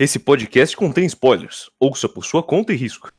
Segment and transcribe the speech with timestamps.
[0.00, 1.68] Esse podcast contém spoilers.
[1.76, 3.12] Ouça por sua conta e risco.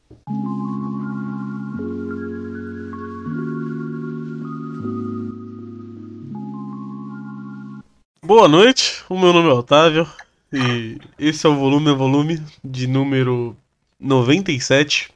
[8.24, 10.10] Boa noite, o meu nome é Otávio
[10.54, 13.58] e esse é o volume a volume de número
[14.00, 15.14] 97,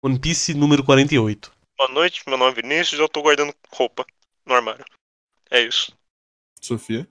[0.00, 1.50] One Piece número 48.
[1.76, 4.06] Boa noite, meu nome é Vinícius e eu tô guardando roupa
[4.46, 4.84] no armário.
[5.50, 5.92] É isso.
[6.60, 7.08] Sofia?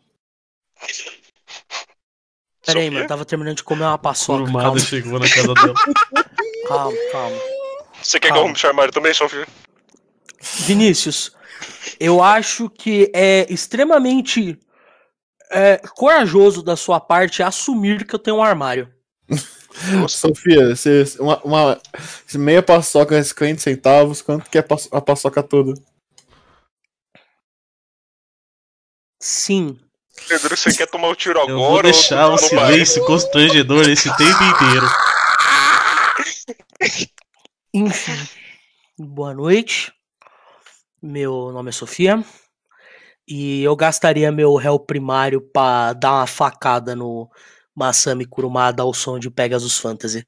[2.66, 2.91] Pera aí, Sofia?
[2.91, 4.46] mano, eu tava terminando de comer uma paçoca.
[4.46, 5.74] Kurumada Calma, chegou na casa dela.
[6.68, 7.38] calma, calma.
[8.01, 8.43] Você quer que eu Calma.
[8.43, 9.47] arrume seu armário também, Sofia?
[10.42, 11.36] Vinícius,
[12.00, 14.57] eu acho que é extremamente
[15.51, 18.93] é, corajoso da sua parte assumir que eu tenho um armário.
[20.07, 21.82] Sofia, você, uma, uma
[22.36, 25.73] meia paçoca, 50 centavos, quanto que é a paçoca toda?
[29.21, 29.79] Sim.
[30.28, 31.51] Pedro, você quer tomar o tiro agora?
[31.51, 32.47] Eu vou ou deixar o não vai?
[32.47, 34.88] silêncio constrangedor esse tempo inteiro.
[37.73, 38.28] Enfim.
[38.98, 39.92] Boa noite.
[41.02, 42.23] Meu nome é Sofia.
[43.28, 47.30] E eu gastaria meu réu primário pra dar uma facada no
[47.76, 50.26] Masami Kurumada ao som de Pegasus Fantasy.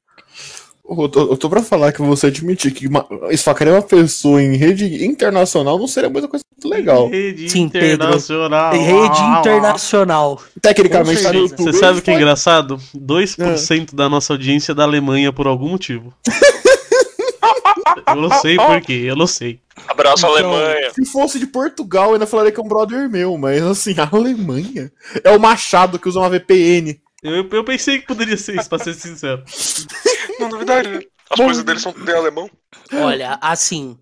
[0.99, 4.57] Eu tô, eu tô pra falar que você admitir que uma, esfacaria uma pessoa em
[4.57, 7.07] rede internacional não seria muita coisa muito legal.
[7.07, 7.93] Rede Sim, Pedro.
[8.05, 8.73] internacional.
[8.73, 10.41] Rede internacional.
[10.61, 11.61] Tecnicamente Com tá no certeza.
[11.61, 11.71] YouTube.
[11.71, 12.77] Você sabe o que é engraçado?
[12.95, 16.13] 2% da nossa audiência é da Alemanha por algum motivo.
[18.07, 19.59] eu não sei por quê, eu não sei.
[19.87, 20.91] Abraço, Então, Alemanha.
[20.93, 24.09] Se fosse de Portugal, eu ainda falaria que é um brother meu, mas assim, a
[24.11, 24.91] Alemanha
[25.23, 26.99] é o Machado que usa uma VPN.
[27.21, 29.43] Eu, eu pensei que poderia ser isso, pra ser sincero.
[30.39, 30.99] Não duvidaria.
[31.29, 31.45] As Bom.
[31.45, 32.49] coisas deles são tudo em alemão.
[32.93, 33.97] Olha, assim,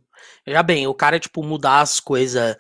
[0.48, 2.56] já bem, o cara, tipo, mudar as coisas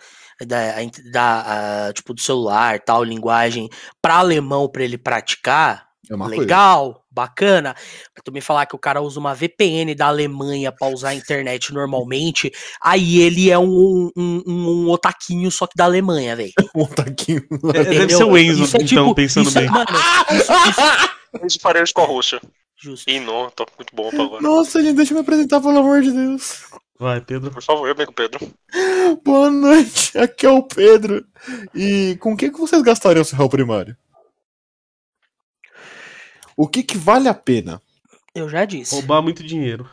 [0.46, 0.76] da,
[1.12, 3.70] da, ah, tipo, do celular, tal, linguagem,
[4.02, 6.42] pra alemão pra ele praticar, É uma coisa.
[6.42, 7.76] legal, bacana.
[7.78, 11.16] Mas tu me falar que o cara usa uma VPN da Alemanha pra usar a
[11.16, 16.52] internet normalmente, aí ele é um, um, um, um otaquinho só que da Alemanha, velho.
[16.76, 17.44] Um taquinho.
[17.76, 19.70] É, deve ser o Enzo, Isso é então, tipo- pensando isso é- bem.
[19.70, 19.86] Mano,
[20.32, 20.52] isso,
[21.46, 22.42] isso, isso com a Rússia.
[22.82, 23.10] justo.
[23.10, 24.42] Ih, não, tá muito bom pra agora.
[24.42, 26.64] Nossa, gente, deixa eu me apresentar, pelo amor de Deus.
[27.00, 27.52] Vai, Pedro.
[27.52, 28.40] Por favor, eu bem com o Pedro.
[29.24, 31.24] Boa noite, aqui é o Pedro.
[31.74, 33.96] E com o que, que vocês gastariam seu réu primário?
[36.62, 37.82] O que que vale a pena?
[38.36, 38.94] Eu já disse.
[38.94, 39.90] Roubar muito dinheiro.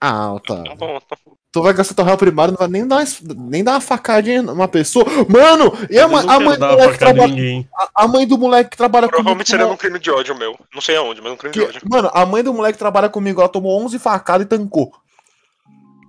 [0.00, 0.62] Ah, tá.
[0.62, 1.32] Tá bom, tá bom.
[1.50, 4.42] Tu vai gastar teu réu primário, não vai nem dar, uma- nem dar uma facadinha
[4.42, 5.04] numa pessoa.
[5.28, 7.34] Mano, e a, ma- a mãe do moleque trabalha,
[7.74, 9.48] a, a mãe do moleque que trabalha Provavelmente comigo.
[9.48, 10.58] seria tomou- num crime de ódio meu.
[10.74, 11.80] Não sei aonde, mas num crime de que- ódio.
[11.90, 14.92] mano, a mãe do moleque que trabalha comigo, ela tomou 11 facadas e tancou.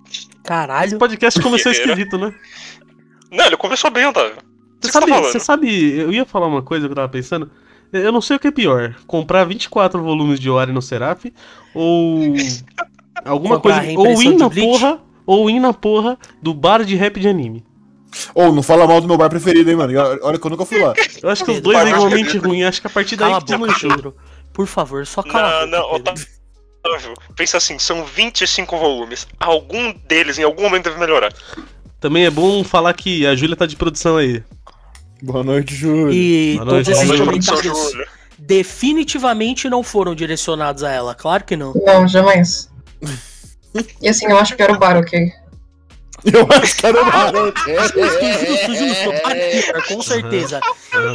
[0.08, 0.98] Esse Caralho.
[0.98, 2.34] podcast começou esquisito, né?
[3.32, 4.36] Não, ele começou bem, Otávio.
[4.80, 7.50] Você sabe, tá você sabe, eu ia falar uma coisa que eu tava pensando.
[7.92, 11.24] Eu não sei o que é pior, comprar 24 volumes de Ori no Seraph
[11.74, 12.34] ou
[13.24, 14.66] alguma Comprar coisa, ou ir na Bleach?
[14.68, 17.64] porra, ou ir na porra do bar de rap de anime.
[18.34, 19.92] Ou não fala mal do meu bar preferido, hein, mano.
[20.22, 20.94] Olha que eu nunca fui lá.
[21.22, 23.44] Eu acho que os dois é igualmente ruim, acho que a partir daí Cala a
[23.44, 23.74] que boca.
[23.80, 24.16] Pedro.
[24.52, 26.26] Por favor, só cala Não, a não, boca, Pedro.
[26.84, 27.14] Otávio.
[27.36, 29.26] Pensa assim, são 25 volumes.
[29.38, 31.32] Algum deles em algum momento deve melhorar.
[32.00, 34.42] Também é bom falar que a Júlia tá de produção aí.
[35.22, 36.12] Boa noite, Júlio.
[36.12, 37.92] E Boa noite, todos esses noite, comentários
[38.40, 41.72] definitivamente não foram direcionados a ela, claro que não.
[41.74, 42.70] Não, jamais.
[44.02, 45.30] E assim, eu acho que era o bar, ok?
[46.24, 47.64] Eu acho que era uma Justo,
[48.46, 49.22] justo, justo.
[49.22, 50.60] Parceira, com certeza.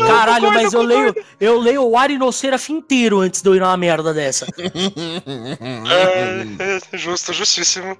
[0.07, 4.13] Caralho, mas eu leio, eu leio o Arinosseraf inteiro antes de eu ir numa merda
[4.13, 4.47] dessa.
[5.87, 7.97] É, é, justo, justíssimo.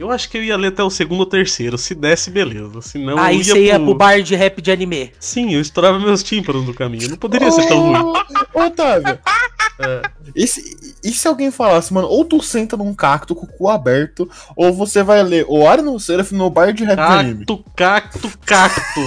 [0.00, 2.80] Eu acho que eu ia ler até o segundo ou terceiro, se desse, beleza.
[2.80, 5.12] Senão Aí eu você ia pro bar de rap de anime.
[5.20, 7.10] Sim, eu estourava meus tímpanos no caminho.
[7.10, 8.14] Não poderia ser tão ruim.
[8.54, 9.18] Ô, Otávio.
[9.82, 10.02] É.
[10.36, 13.66] E se, e se alguém falasse, mano, ou tu senta num cacto com o cu
[13.66, 17.46] aberto, ou você vai ler o Ari no Seraph no bar de rap de anime.
[17.46, 19.00] Cacto, cacto, cacto.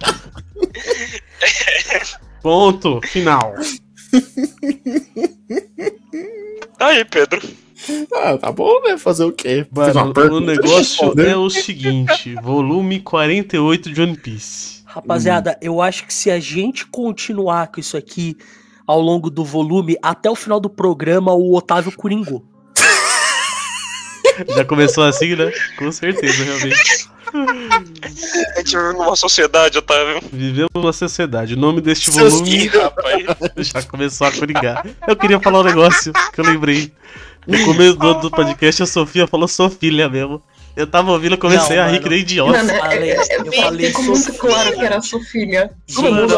[2.42, 3.54] Ponto, final.
[6.78, 7.40] Aí, Pedro.
[8.12, 8.98] Ah, tá bom, né?
[8.98, 9.66] Fazer o quê?
[9.70, 14.82] Mano, o negócio é o seguinte: volume 48 de One Piece.
[14.84, 18.36] Rapaziada, eu acho que se a gente continuar com isso aqui
[18.86, 22.44] ao longo do volume, até o final do programa, o Otávio coringou.
[24.56, 25.52] Já começou assim, né?
[25.78, 27.08] Com certeza, realmente.
[27.32, 30.20] A gente vive numa sociedade, Otávio.
[30.32, 31.54] Vivemos numa sociedade.
[31.54, 33.24] O nome deste Seus volume Ih, rapaz.
[33.68, 34.84] já começou a coringar.
[35.06, 36.92] Eu queria falar um negócio que eu lembrei.
[37.46, 40.42] No começo do, do podcast, a Sofia falou Sofia mesmo.
[40.76, 42.52] Eu tava ouvindo, eu comecei Não, a rir que nem idiota.
[42.52, 44.38] Mano, é, falei- é, é, eu falei ficou muito Sofia.
[44.38, 45.70] claro que era sua filha.
[45.86, 46.30] Gente.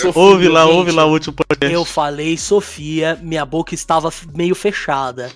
[0.00, 0.12] Sofia.
[0.14, 1.72] Ouve lá, Gente, ouve lá o último podcast.
[1.74, 5.30] eu falei Sofia, minha boca estava meio fechada.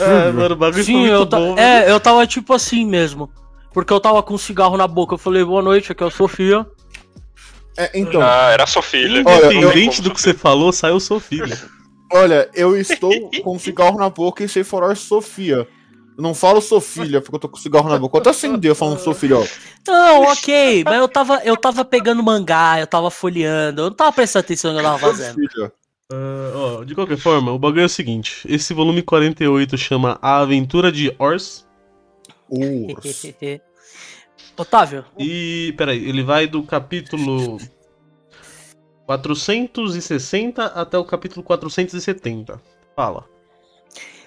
[0.00, 1.56] É, mano, o bagulho foi Sim, muito eu, ta- bom.
[1.58, 3.30] é, eu tava tipo assim mesmo.
[3.72, 5.14] Porque eu tava com um cigarro na boca.
[5.14, 6.66] Eu falei, boa noite, aqui é a Sofia.
[7.76, 9.22] É, então, Ah, era sua filha.
[9.24, 11.56] Olha, Independente do que você falou, saiu sua filha.
[12.12, 15.68] olha, eu estou com um cigarro na boca e sei falar Sofia.
[16.16, 18.16] Eu não falo Sofia porque eu tô com cigarro na boca.
[18.16, 19.44] Eu até acendi eu falando Sofia, ó.
[19.86, 24.12] Não, ok, mas eu tava, eu tava pegando mangá, eu tava folheando, eu não tava
[24.12, 25.72] prestando atenção no que eu tava fazendo.
[26.54, 30.92] Ó, de qualquer forma, o bagulho é o seguinte: esse volume 48 chama A Aventura
[30.92, 31.66] de Ors.
[32.48, 33.34] Urs.
[34.56, 37.58] Otávio, E, peraí, ele vai do capítulo
[39.06, 42.60] 460 até o capítulo 470.
[42.96, 43.24] Fala.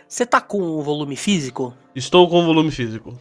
[0.07, 1.73] você tá com o volume físico?
[1.95, 3.17] Estou com o volume físico.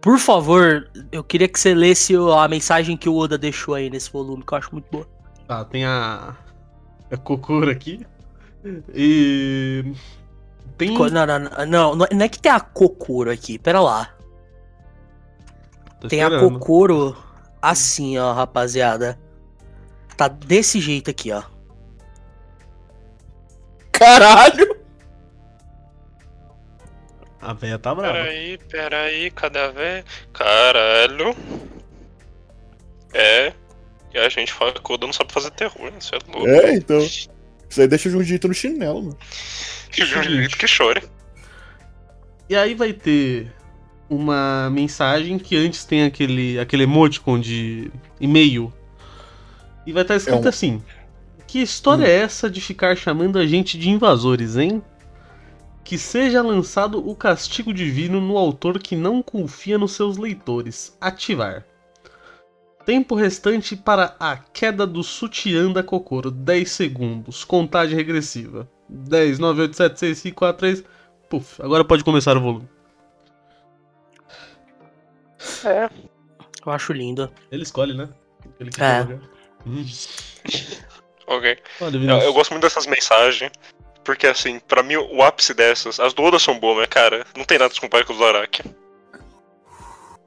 [0.00, 4.10] Por favor, eu queria que você lesse a mensagem que o Oda deixou aí nesse
[4.10, 5.06] volume, que eu acho muito boa.
[5.46, 6.36] Tá, tem a.
[7.10, 8.04] A Kokura aqui.
[8.92, 9.92] E.
[10.76, 10.92] Tem.
[10.92, 14.12] Não, não, não, não, não é que tem a Kokoro aqui, pera lá.
[16.00, 16.58] Tô Tem a esperando.
[16.58, 17.16] Kokoro
[17.60, 19.16] assim, ó, rapaziada.
[20.16, 21.42] Tá desse jeito aqui, ó.
[23.90, 24.76] Caralho!
[27.40, 28.14] A véia tá brava.
[28.14, 30.04] Peraí, peraí, cadê a véia?
[30.32, 31.34] Caralho.
[33.12, 33.52] É.
[34.14, 35.98] E a gente fala que o Oda não sabe fazer terror, né?
[35.98, 36.48] Você é louco.
[36.48, 36.98] É, então.
[36.98, 39.18] Isso aí deixa o Jujito no chinelo, mano.
[39.90, 41.02] Que Jujutsu que chore.
[42.48, 43.50] E aí vai ter
[44.08, 48.72] uma mensagem que antes tem aquele, aquele emoticon de e-mail.
[49.86, 50.82] E vai estar escrito É um- assim:
[51.46, 54.82] Que história é essa de ficar chamando a gente de invasores, hein?
[55.84, 60.96] Que seja lançado o castigo divino no autor que não confia nos seus leitores.
[61.00, 61.64] Ativar.
[62.86, 66.30] Tempo restante para a queda do sutiã da Kokoro.
[66.30, 67.44] 10 segundos.
[67.44, 68.68] Contagem regressiva.
[68.88, 70.84] 10, 9, 8, 7, 6, 5, 4, 3.
[71.28, 72.68] Puf, agora pode começar o volume.
[75.64, 75.88] É.
[76.64, 77.30] Eu acho lindo.
[77.50, 78.08] Ele escolhe, né?
[78.60, 79.20] Ele quer É.
[81.26, 81.58] Ok.
[81.80, 83.50] Eu, eu gosto muito dessas mensagens.
[84.04, 87.44] Porque, assim, pra mim, o ápice dessas, as do Oda são boas, mas, cara, não
[87.44, 88.62] tem nada a se comparar com os do Araki.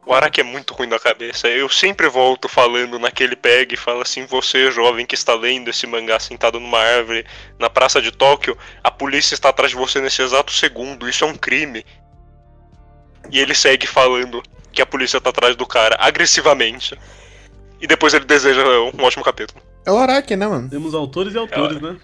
[0.06, 1.48] O Araki é muito ruim da cabeça.
[1.48, 5.88] Eu sempre volto falando naquele peg e falo assim: você, jovem que está lendo esse
[5.88, 7.26] mangá sentado numa árvore
[7.58, 11.10] na praça de Tóquio, a polícia está atrás de você nesse exato segundo.
[11.10, 11.84] Isso é um crime.
[13.32, 16.96] E ele segue falando que a polícia tá atrás do cara agressivamente.
[17.81, 18.62] E depois ele deseja
[18.94, 19.62] um ótimo capítulo.
[19.86, 20.69] É o Araki, né, mano?
[20.69, 21.98] Temos autores e autores, né?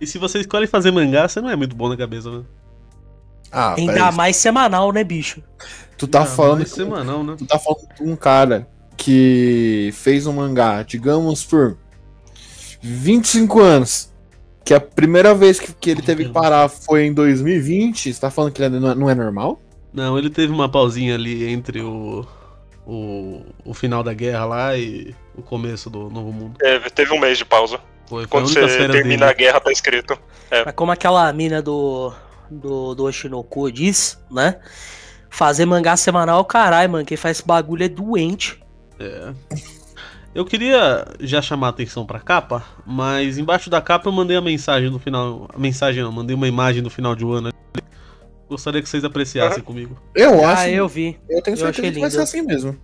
[0.00, 2.42] E se você escolhe fazer mangá, você não é muito bom na cabeça, né?
[3.50, 4.14] Ah, Ainda peraí.
[4.14, 5.42] mais semanal, né, bicho?
[5.96, 6.66] Tu tá Ah, falando.
[6.66, 7.34] semanal, né?
[7.38, 8.66] Tu tá falando de um cara
[8.96, 11.76] que fez um mangá, digamos, por
[12.80, 14.12] 25 anos.
[14.64, 18.12] Que a primeira vez que, que ele teve que parar foi em 2020.
[18.12, 19.60] Você tá falando que ele não é, não é normal?
[19.92, 22.26] Não, ele teve uma pausinha ali entre o,
[22.86, 26.56] o, o final da guerra lá e o começo do Novo Mundo.
[26.58, 27.78] Teve, teve um mês de pausa.
[28.06, 29.38] Foi, foi a Quando você termina a dele.
[29.38, 30.18] guerra, tá escrito.
[30.64, 32.12] Mas como aquela mina do,
[32.50, 34.60] do, do Oshinoku diz, né?
[35.30, 37.04] Fazer mangá semanal, caralho, mano.
[37.04, 38.60] Quem faz esse bagulho é doente.
[39.00, 39.32] É.
[40.34, 44.40] Eu queria já chamar a atenção pra capa, mas embaixo da capa eu mandei a
[44.40, 45.48] mensagem no final.
[45.54, 47.52] A mensagem não, mandei uma imagem no final de um ano.
[48.48, 50.00] Gostaria que vocês apreciassem comigo.
[50.14, 50.62] Eu acho.
[50.62, 51.18] Ah, eu vi.
[51.28, 52.76] eu tenho eu certeza achei que vai ser assim mesmo.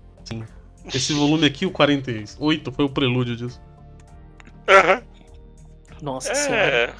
[0.92, 3.60] Esse volume aqui, o 48, foi o prelúdio disso.
[4.68, 5.02] Aham.
[6.02, 6.94] Nossa senhora.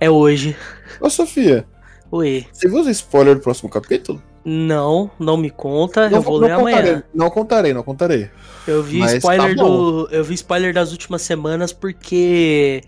[0.00, 0.06] É.
[0.06, 0.56] É hoje.
[1.00, 1.64] Ô, Sofia,
[2.10, 2.46] Oi.
[2.52, 4.22] você viu os spoiler do próximo capítulo?
[4.44, 6.08] Não, não me conta.
[6.08, 7.04] eu vou não ler contarei, amanhã.
[7.14, 8.30] não contarei, não contarei.
[8.66, 10.08] Eu vi Mas spoiler tá do.
[10.10, 12.82] Eu vi spoiler das últimas semanas porque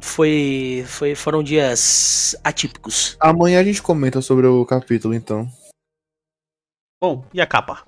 [0.00, 3.16] foi, foi foram dias atípicos.
[3.20, 5.48] Amanhã a gente comenta sobre o capítulo, então.
[7.02, 7.84] Bom, e a capa?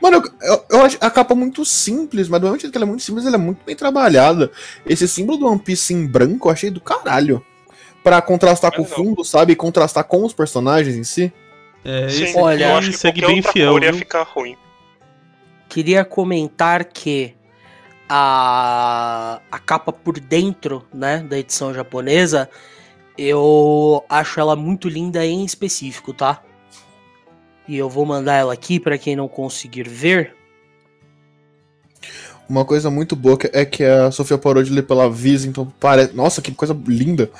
[0.00, 2.84] Mano, eu, eu, eu acho a capa muito simples, mas do mesmo jeito que ela
[2.84, 4.50] é muito simples, ela é muito bem trabalhada.
[4.86, 7.44] Esse símbolo do One Piece em branco eu achei do caralho.
[8.02, 8.94] Pra contrastar com o É, não.
[8.96, 9.54] fundo, sabe?
[9.54, 11.32] E contrastar com os personagens em si.
[11.82, 14.56] É, Sim, esse olha, eu acho que segue bem outra fiel, cor ia ficar ruim.
[15.68, 17.34] Queria comentar que
[18.08, 22.48] a, a capa por dentro, né, da edição japonesa,
[23.16, 26.42] eu acho ela muito linda em específico, tá?
[27.66, 30.34] E eu vou mandar ela aqui pra quem não conseguir ver.
[32.48, 36.14] Uma coisa muito boa é que a Sofia parou de ler pela Visa, então parece.
[36.14, 37.30] Nossa, que coisa linda!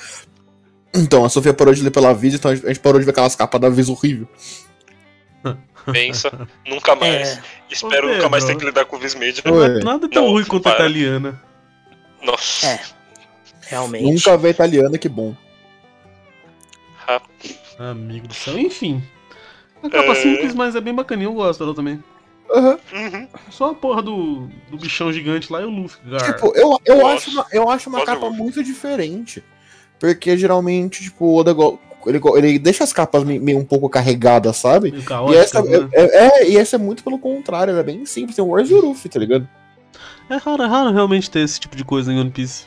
[0.94, 3.34] Então, a Sofia parou de ler pela Viz, então a gente parou de ver aquelas
[3.34, 4.28] capas da Viz horrível.
[5.92, 7.38] Pensa, nunca mais.
[7.38, 9.42] É, Espero Ô, nunca mais ter que lidar com o Vismedia.
[9.46, 9.82] Oi.
[9.82, 11.40] Nada tão Não, ruim quanto a italiana.
[12.22, 12.66] Nossa.
[12.66, 12.80] É.
[13.62, 14.04] realmente.
[14.04, 15.34] Nunca vê italiana, que bom.
[17.78, 18.58] Amigo do céu.
[18.58, 19.02] Enfim.
[19.82, 20.14] A capa É.
[20.14, 21.28] simples, mas é bem bacaninha.
[21.28, 22.02] Eu gosto dela também.
[22.50, 22.78] Aham.
[22.92, 23.28] Uhum.
[23.50, 25.98] Só a porra do, do bichão gigante lá e o Luffy.
[26.08, 26.34] Gar.
[26.34, 28.38] Tipo, eu, eu, acho uma, eu acho uma capa muito.
[28.38, 29.42] muito diferente.
[29.98, 31.54] Porque geralmente, tipo, o Oda
[32.06, 34.90] ele, ele deixa as capas me- meio um pouco carregadas, sabe?
[34.90, 35.88] Meio E caótica, essa, né?
[35.92, 38.70] é, é- e essa é muito pelo contrário, ela é bem simples, tem o Wars
[38.70, 39.48] e o Luffy, tá ligado?
[40.28, 42.66] É raro, é raro realmente ter esse tipo de coisa em One Piece.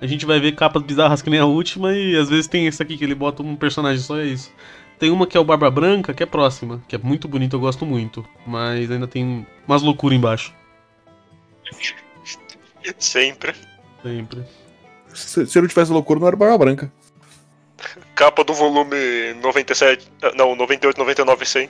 [0.00, 2.82] A gente vai ver capas bizarras que nem a última e às vezes tem esse
[2.82, 4.50] aqui que ele bota um personagem só, é isso.
[4.98, 7.60] Tem uma que é o Barba Branca, que é próxima, que é muito bonita, eu
[7.60, 8.24] gosto muito.
[8.46, 10.52] Mas ainda tem umas loucuras embaixo.
[12.98, 13.54] Sempre.
[14.02, 14.42] Sempre.
[15.14, 16.92] Se, se eu não tivesse loucura, não era Barba Branca.
[18.18, 18.96] Capa do volume
[19.40, 20.10] 97.
[20.22, 21.68] ah, Não, 98, 99 100.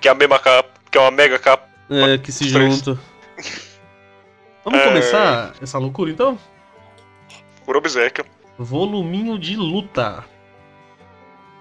[0.00, 0.70] Que é a mesma capa.
[0.90, 1.68] Que é uma mega capa.
[1.90, 2.98] É, que se junta.
[4.64, 4.84] Vamos É.
[4.88, 6.38] começar essa loucura então?
[7.66, 8.24] Por obsequio.
[8.58, 10.24] Voluminho de luta.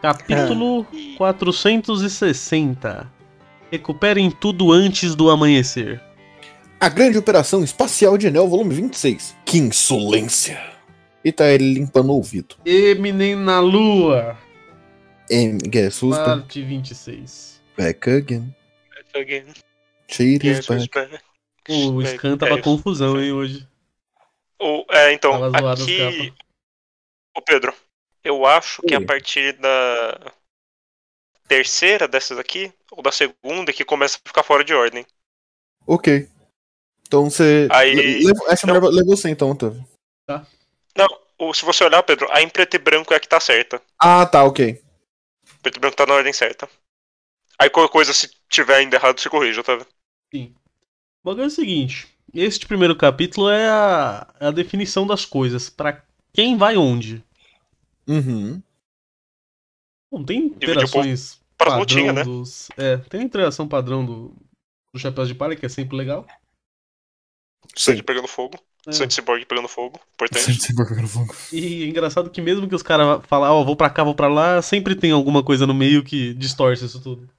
[0.02, 0.88] Capítulo
[1.18, 3.12] 460.
[3.70, 6.02] Recuperem tudo antes do amanhecer.
[6.80, 9.36] A Grande Operação Espacial de Enel, volume 26.
[9.46, 10.58] Que insolência!
[11.24, 12.56] E tá ele limpando o ouvido.
[12.66, 14.38] Eminem na lua.
[15.30, 16.24] É, que é susto.
[16.24, 17.62] Parte 26.
[17.78, 18.56] Back again.
[19.14, 19.46] Again.
[20.08, 20.80] Cheat is Yes, back.
[20.82, 21.24] respect.
[21.70, 22.64] O É, Scan é tava isso.
[22.64, 23.68] confusão, hein, hoje.
[24.60, 26.34] O- é, então, aqui.
[27.38, 27.74] Ô Pedro,
[28.24, 29.06] eu acho que a Oi.
[29.06, 30.32] partir da
[31.48, 35.06] terceira dessas aqui, ou da segunda, que começa a ficar fora de ordem.
[35.86, 36.28] Ok.
[37.08, 37.68] Então você.
[37.72, 39.86] Aí- le- leva- Essa mulher levou você então, Otávio.
[41.00, 43.40] Não, o- se você olhar, Pedro, a em preto e branco é a que tá
[43.40, 43.82] certa.
[44.00, 44.82] Ah, tá, ok.
[45.62, 46.70] Preto e branco tá na ordem certa.
[47.58, 49.88] Aí qualquer coisa, se tiver ainda errado, se corrija, tá vendo?
[50.34, 50.56] Sim.
[51.24, 52.08] O bagulho é o seguinte.
[52.34, 55.70] Este primeiro capítulo é a, é a definição das coisas.
[55.70, 56.02] Pra
[56.34, 57.24] quem vai onde.
[58.08, 58.62] Uhum.
[60.12, 62.24] Bom, tem interações Para padrão lutinha, né?
[62.24, 62.70] dos...
[62.78, 64.34] É, tem a interação padrão do,
[64.94, 66.26] do Chapéus de Palha, que é sempre legal.
[67.76, 68.58] Sandy pegando fogo.
[68.88, 68.92] É.
[68.92, 70.00] Sandy Cyborg pegando fogo.
[70.14, 70.74] Importante.
[71.52, 74.28] E é engraçado que mesmo que os caras falam, ó, vou pra cá, vou pra
[74.28, 77.30] lá, sempre tem alguma coisa no meio que distorce isso tudo.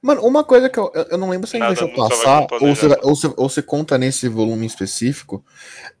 [0.00, 2.46] Mano, uma coisa que eu, eu não lembro se a gente Nada, deixou passar, ou
[2.46, 3.06] você, planejamento.
[3.08, 5.42] ou, você, ou você conta nesse volume específico,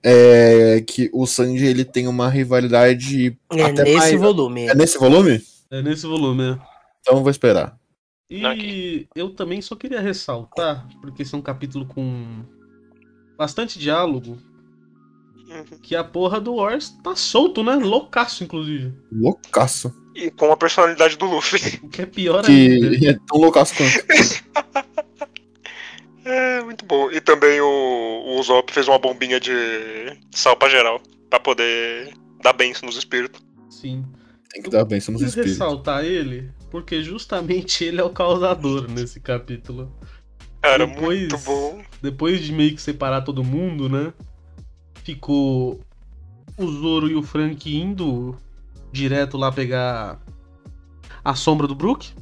[0.02, 3.36] é que o Sanji ele tem uma rivalidade.
[3.50, 4.66] É até nesse mais- volume.
[4.68, 5.42] É nesse volume?
[5.70, 6.58] É nesse volume, né?
[7.00, 7.76] Então eu vou esperar.
[8.30, 12.42] E eu também só queria ressaltar, porque esse é um capítulo com
[13.36, 14.38] bastante diálogo,
[15.48, 15.78] Uhum.
[15.82, 17.74] que a porra do Wars tá solto, né?
[17.76, 18.92] Loucaço, inclusive.
[19.12, 19.94] Loucaço.
[20.14, 21.58] E com a personalidade do Luffy.
[21.84, 22.96] O que é pior ainda.
[22.98, 24.84] Que é tão loucaço quanto.
[26.24, 27.10] É, muito bom.
[27.10, 29.52] E também o, o Usopp fez uma bombinha de
[30.32, 31.00] sal pra geral.
[31.28, 33.42] Pra poder dar benção nos espíritos.
[33.68, 34.04] Sim.
[34.50, 35.58] Tem que dar bem, somos Quis espíritos.
[35.58, 39.92] ressaltar ele, porque justamente ele é o causador nesse capítulo.
[40.64, 41.82] Cara, Depois- muito bom.
[42.00, 44.14] Depois de meio que separar todo mundo, né?
[45.02, 45.78] Ficou
[46.56, 48.34] o Zoro e o Frank indo
[48.90, 50.18] direto lá pegar
[51.22, 52.12] a sombra do Brook.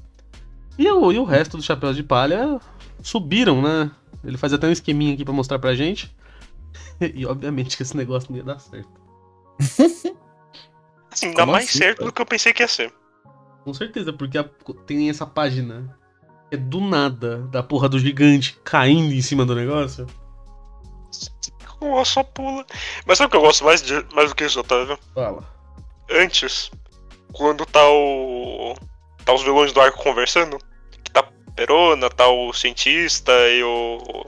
[0.77, 2.59] E o, e o resto dos chapéus de palha
[3.01, 3.91] subiram, né?
[4.25, 6.13] Ele faz até um esqueminha aqui pra mostrar pra gente.
[7.15, 8.89] E obviamente que esse negócio não ia dar certo.
[11.11, 12.11] Assim, dá mais assim, certo cara?
[12.11, 12.93] do que eu pensei que ia ser.
[13.65, 14.49] Com certeza, porque a-
[14.87, 15.97] tem essa página.
[16.53, 20.07] É do nada da porra do gigante caindo em cima do negócio.
[21.81, 22.67] Ué, só pula.
[23.07, 24.99] Mas sabe o que eu gosto mais, de, mais do que isso, Otávio?
[25.15, 25.43] Fala.
[26.11, 26.71] Antes,
[27.33, 28.75] quando tá o.
[29.25, 30.59] tá os vilões do arco conversando,
[31.03, 34.27] que tá a Perona, tá o cientista e o.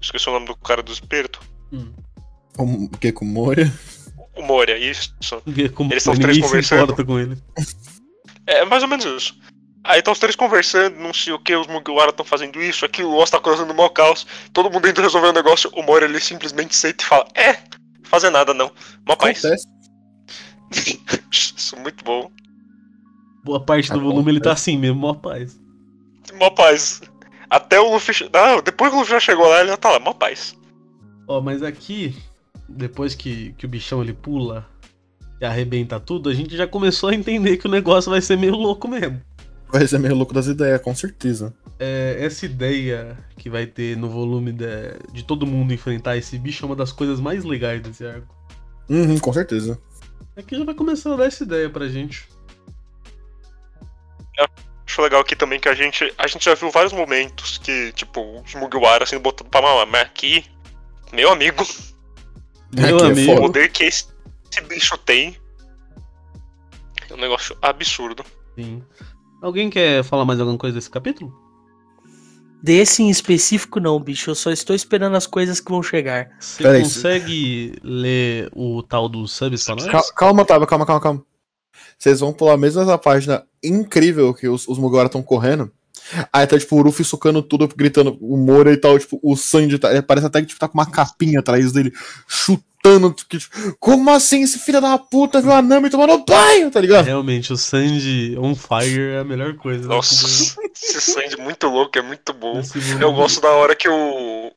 [0.00, 1.40] Esqueci o nome do cara do espírito.
[1.72, 1.92] Hum.
[2.58, 3.72] O que com Moria?
[4.34, 5.14] O Moria, isso.
[5.74, 7.06] Como Eles são os três conversando.
[7.06, 7.40] com ele.
[8.46, 9.38] É mais ou menos isso.
[9.84, 13.10] Aí tá os três conversando, não sei o que, os Mugiwara estão fazendo isso, aquilo,
[13.10, 16.08] o Oz tá causando o maior caos, todo mundo indo resolver o negócio, o Moria
[16.08, 17.58] ele simplesmente senta e fala, é,
[18.02, 18.72] fazer nada não,
[19.04, 19.42] uma paz.
[21.30, 22.30] Isso, muito bom.
[23.44, 25.60] Boa parte do volume ele tá assim mesmo, mó paz.
[26.32, 27.02] Mó paz.
[27.50, 28.30] Até o Luffy.
[28.32, 30.56] Ah, depois que o Luffy já chegou lá, ele já tá lá, mó paz.
[31.28, 32.16] Ó, mas aqui,
[32.66, 34.66] depois que, que o bichão ele pula
[35.40, 38.56] e arrebenta tudo, a gente já começou a entender que o negócio vai ser meio
[38.56, 39.20] louco mesmo.
[39.74, 41.52] Vai ser meio louco das ideias, com certeza.
[41.80, 44.66] É, essa ideia que vai ter no volume de,
[45.12, 48.32] de todo mundo enfrentar esse bicho é uma das coisas mais legais desse arco.
[48.88, 49.76] Uhum, com certeza.
[50.36, 52.28] Aqui já vai começar a dar essa ideia pra gente.
[54.86, 56.12] Acho legal aqui também que a gente.
[56.16, 60.02] A gente já viu vários momentos que, tipo, os Mugiwara sendo botado pra mamar, mas
[60.02, 60.44] aqui,
[61.12, 61.66] meu amigo,
[62.72, 63.32] Meu Aqui é amigo.
[63.32, 63.40] o foda.
[63.40, 64.04] poder que esse,
[64.52, 65.36] esse bicho tem
[67.10, 68.24] é um negócio absurdo.
[68.54, 68.84] Sim.
[69.44, 71.30] Alguém quer falar mais alguma coisa desse capítulo?
[72.62, 74.30] Desse em específico, não, bicho.
[74.30, 76.30] Eu só estou esperando as coisas que vão chegar.
[76.40, 79.86] Você Pera aí, consegue ler o tal dos subs pra nós?
[79.86, 81.22] Cal- Calma, Otávio, calma, calma, calma.
[81.98, 85.70] Vocês vão pular mesmo essa página incrível que os, os Mugiwara estão correndo.
[86.32, 89.78] Aí tá, tipo, o Ruffy socando tudo, gritando o Mora e tal, tipo, o Sanji
[89.78, 91.92] tá, parece até que tipo, tá com uma capinha atrás dele,
[92.26, 92.64] chutando,
[93.14, 97.06] tipo, tipo, como assim esse filho da puta viu a Nami tomando banho, tá ligado?
[97.06, 99.88] Realmente, o Sanji on fire é a melhor coisa.
[99.88, 102.60] né, Nossa, que esse sangue muito louco, é muito bom.
[103.00, 104.52] Eu gosto da hora que o.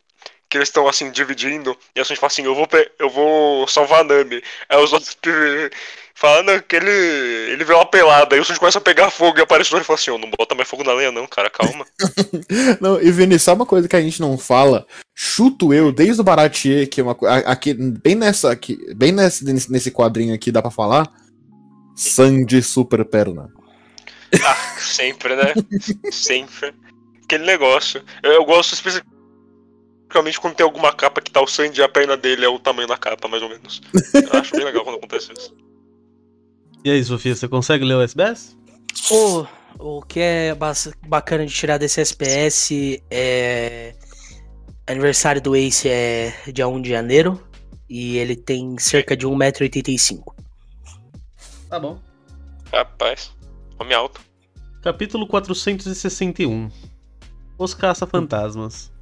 [0.50, 3.68] Que eles estão assim, dividindo, e a gente fala assim, eu vou, pe- eu vou
[3.68, 4.42] salvar a Nami.
[4.70, 5.18] Aí os outros
[6.18, 6.90] falando que ele.
[6.90, 9.86] ele vê uma pelada, aí o Sanji começa a pegar fogo e aparece o outro
[9.86, 11.86] e fala assim, "Ô, não bota mais fogo na lenha, não, cara, calma.
[12.82, 14.86] Não, e Vini, sabe uma coisa que a gente não fala?
[15.16, 17.38] Chuto eu, desde o Baratier, que é uma coisa.
[17.40, 21.08] Aqui, bem nessa aqui, bem nesse, nesse quadrinho aqui dá pra falar.
[21.96, 23.52] Sanji Super Perna.
[24.44, 25.54] ah, sempre, né?
[26.12, 26.74] sempre.
[27.24, 28.04] Aquele negócio.
[28.24, 32.16] Eu, eu gosto especificamente quando tem alguma capa que tá o Sanji e a perna
[32.16, 33.82] dele é o tamanho da capa, mais ou menos.
[34.14, 35.67] Eu acho bem legal quando acontece isso.
[36.88, 38.56] E aí, Sofia, você consegue ler o SBS?
[39.12, 39.46] O,
[39.78, 40.56] o que é
[41.06, 42.70] bacana de tirar desse SPS
[43.12, 43.94] é.
[44.88, 47.46] Aniversário do Ace é dia 1 de janeiro.
[47.90, 50.24] E ele tem cerca de 1,85m.
[51.70, 52.00] Tá bom.
[52.72, 53.36] Rapaz,
[53.78, 54.22] homem alto.
[54.82, 56.72] Capítulo 461.
[57.58, 58.94] Os caça-fantasmas.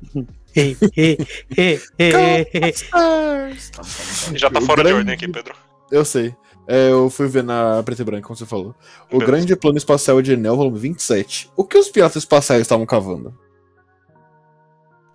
[4.34, 5.54] Já tá fora de ordem aqui, Pedro.
[5.92, 6.36] Eu sei.
[6.68, 8.74] É, eu fui ver na preto e branco, como você falou.
[9.12, 9.26] O Beleza.
[9.32, 11.52] Grande Plano Espacial de Enel, volume 27.
[11.56, 13.30] O que os piratas espaciais estavam cavando?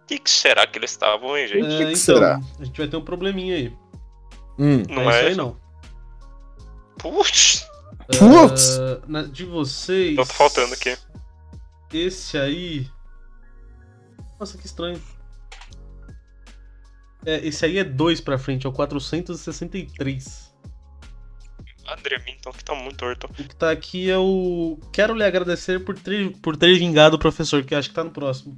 [0.02, 1.66] O que, que será que eles estavam, hein, gente?
[1.66, 2.40] É, que então, será?
[2.58, 3.72] a gente vai ter um probleminha aí.
[4.58, 5.26] Hum, Não é isso é?
[5.28, 5.56] aí não.
[6.98, 7.66] Putz,
[8.18, 8.78] Putz!
[8.78, 10.16] Ah, na- de vocês.
[10.16, 10.96] só tá faltando aqui.
[11.92, 12.86] Esse aí.
[14.38, 15.00] Nossa, que estranho.
[17.24, 20.49] É, esse aí é 2 pra frente, é o 463.
[21.92, 23.26] André Minton, que tá muito torto.
[23.26, 24.78] O que tá aqui é o.
[24.92, 28.10] Quero lhe agradecer por ter, por ter vingado o professor, que acho que tá no
[28.10, 28.56] próximo.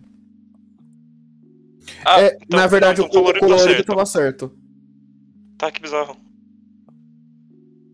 [2.04, 3.86] Ah, é, então- na verdade, então o, o colorido colorido certo.
[3.86, 4.52] tava certo.
[5.58, 6.16] Tá, que bizarro.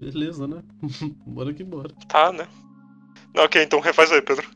[0.01, 0.62] Beleza, né?
[1.27, 1.90] bora que bora.
[2.09, 2.46] Tá, né?
[3.35, 4.46] Não, ok, então refaz aí, Pedro.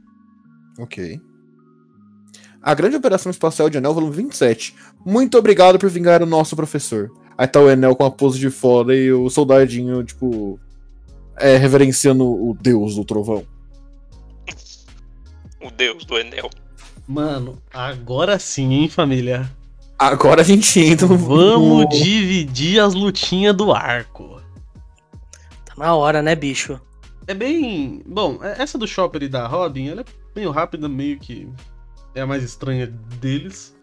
[0.79, 1.21] Ok.
[2.63, 4.75] A Grande Operação Espacial de Enel, volume 27.
[5.05, 7.11] Muito obrigado por vingar o nosso professor.
[7.37, 10.61] Aí tá o Enel com a pose de fora e o soldadinho, tipo.
[11.43, 13.45] É, reverenciando o deus do trovão.
[15.61, 16.49] O deus do Enel.
[17.07, 19.51] Mano, agora sim, hein, família?
[19.99, 21.17] Agora a gente entra no.
[21.17, 24.41] Vamos no- dividir as lutinhas do arco.
[25.65, 26.81] Tá na hora, né, bicho?
[27.27, 28.03] É bem.
[28.07, 31.49] Bom, é- essa do Chopper e da Robin, ela é meio rápida, meio que.
[32.15, 33.75] É a mais estranha deles.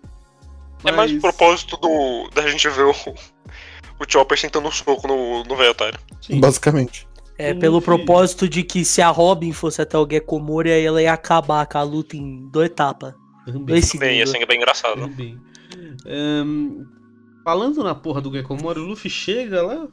[0.85, 5.07] É mais o Mas- propósito do, da gente ver o, o Chopper sentando um soco
[5.07, 5.99] no, no velho otário.
[6.21, 6.39] Sim.
[6.39, 7.05] Basicamente.
[7.39, 11.13] É pelo propósito de que se a Robin fosse até o Gekomori, aí ela ia
[11.13, 13.13] acabar com a luta em duas etapas.
[13.45, 13.65] Também.
[13.65, 14.99] Dois assim é bem engraçado.
[14.99, 15.39] Também.
[16.05, 16.83] Ahn,
[17.45, 19.87] falando na porra do Gekomori, o Luffy chega lá.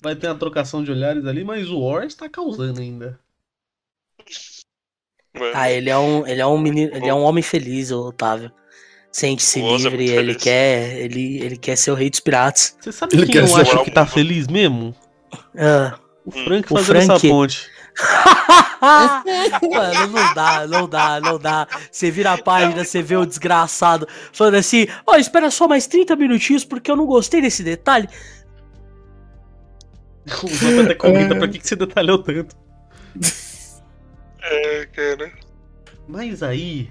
[0.00, 3.18] Vai ter uma trocação de olhares ali, mas o War está causando ainda.
[5.34, 8.06] Mano, Ah, ele é um, ele é um menino, ele é um homem feliz, o
[8.06, 8.52] Otávio.
[9.16, 10.42] Sente-se O é livre, muito ele feliz.
[10.42, 12.76] quer, ele, ele quer ser o rei dos piratas.
[12.78, 14.12] Você sabe Ele quem quer eu acho o que tá mundo.
[14.12, 14.94] feliz mesmo?
[15.56, 15.98] Ah.
[16.22, 16.44] O Hum.
[16.44, 17.28] Frank O fazendo essa Frank.
[17.30, 17.70] ponte.
[19.72, 21.66] Mano, não dá, não dá, não dá.
[21.90, 26.14] Você vira a página, você vê o desgraçado falando assim: Ó, espera só mais 30
[26.14, 28.06] minutinhos porque eu não gostei desse detalhe.
[30.26, 32.54] O Zop até comenta pra que, que você detalhou tanto.
[34.42, 35.32] é, cara.
[36.06, 36.90] Mas aí,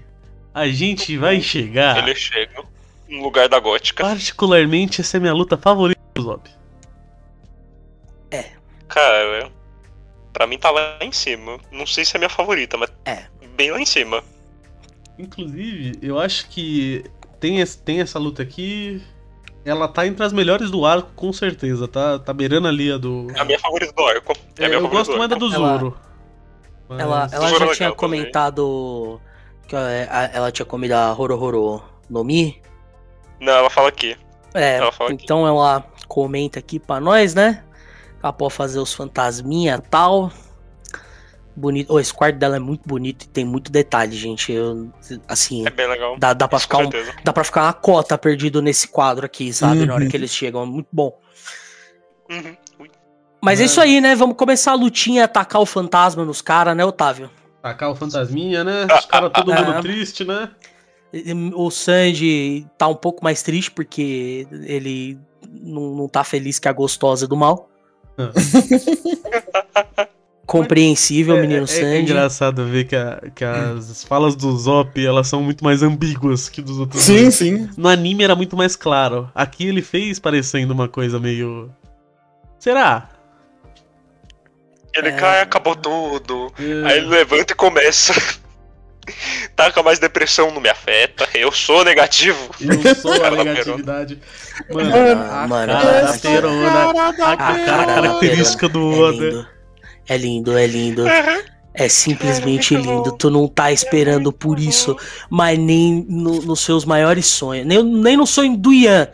[0.56, 1.98] a gente vai chegar.
[1.98, 2.64] Ele chega
[3.08, 4.02] no lugar da gótica.
[4.02, 6.48] Particularmente, essa é a minha luta favorita do Zop.
[8.88, 9.50] Cara,
[10.32, 11.58] pra mim tá lá em cima.
[11.72, 13.24] Não sei se é minha favorita, mas É.
[13.56, 14.22] bem lá em cima.
[15.18, 17.04] Inclusive, eu acho que
[17.40, 19.02] tem, esse- tem essa luta aqui.
[19.64, 21.88] Ela tá entre as melhores do arco, com certeza.
[21.88, 23.26] Tá, tá beirando ali a do.
[23.34, 24.32] É a minha favorita do arco.
[24.58, 25.98] É É, minha eu gosto mais da do Ela- Zoro.
[26.88, 27.96] Mas- Ela, ela Zoro é já legal tinha também.
[28.20, 29.20] comentado
[29.66, 32.60] que é, ela tinha comido a Horohoro no Mi.
[33.40, 34.16] Não, ela fala aqui.
[34.54, 35.22] É, Ela fala aqui.
[35.24, 37.62] então ela comenta aqui pra nós, né?
[38.22, 40.32] Ela pode fazer os fantasminha e tal.
[41.54, 41.92] Bonito.
[41.92, 44.52] Oh, esse quarto dela é muito bonito e tem muito detalhe, gente.
[44.52, 44.90] Eu,
[45.28, 46.16] assim, É bem legal.
[46.18, 46.90] dá, dá, pra Isso, ficar um,
[47.24, 49.84] dá pra ficar uma cota perdido nesse quadro aqui, sabe?
[49.86, 50.10] Na hora Uhum.
[50.10, 50.62] que eles chegam.
[50.62, 51.18] É muito bom.
[52.30, 52.56] Uhum.
[53.42, 54.14] Mas é isso aí, né?
[54.14, 57.30] Vamos começar a lutinha, atacar o fantasma nos caras, né, Otávio?
[57.66, 58.86] Tacar o fantasminha, né?
[58.88, 59.82] Ah, Os caras todo ah, mundo ah.
[59.82, 60.50] triste, né?
[61.54, 65.18] O Sanji tá um pouco mais triste porque ele
[65.50, 67.68] não, não tá feliz que a gostosa do mal.
[70.46, 72.02] Compreensível, É- menino é, é Sanji.
[72.02, 76.62] engraçado ver que, a- que as falas do Zop, elas são muito mais ambíguas que
[76.62, 77.02] dos outros.
[77.02, 77.34] Sim, dois.
[77.34, 77.68] sim.
[77.76, 79.28] No anime era muito mais claro.
[79.34, 81.68] Aqui ele fez parecendo uma coisa meio.
[82.60, 83.08] Será?
[84.96, 85.12] Ele É.
[85.12, 86.52] cai, acabou tudo.
[86.58, 88.14] É, Aí ele levanta e começa.
[89.54, 91.28] Taca mais depressão, não me afeta.
[91.34, 92.50] Eu sou negativo.
[92.60, 94.18] Eu sou a negatividade.
[94.72, 96.90] Mano, Mano, a mano, cara da Perona.
[97.24, 99.48] A cara característica do É Oda.
[100.08, 101.04] É lindo, é lindo.
[101.74, 103.10] É simplesmente É lindo.
[103.10, 103.16] bom.
[103.16, 104.96] Tu não tá esperando por isso,
[105.30, 107.66] mas nem no- nos seus maiores sonhos.
[107.66, 109.08] Nem, nem no sonho do Ian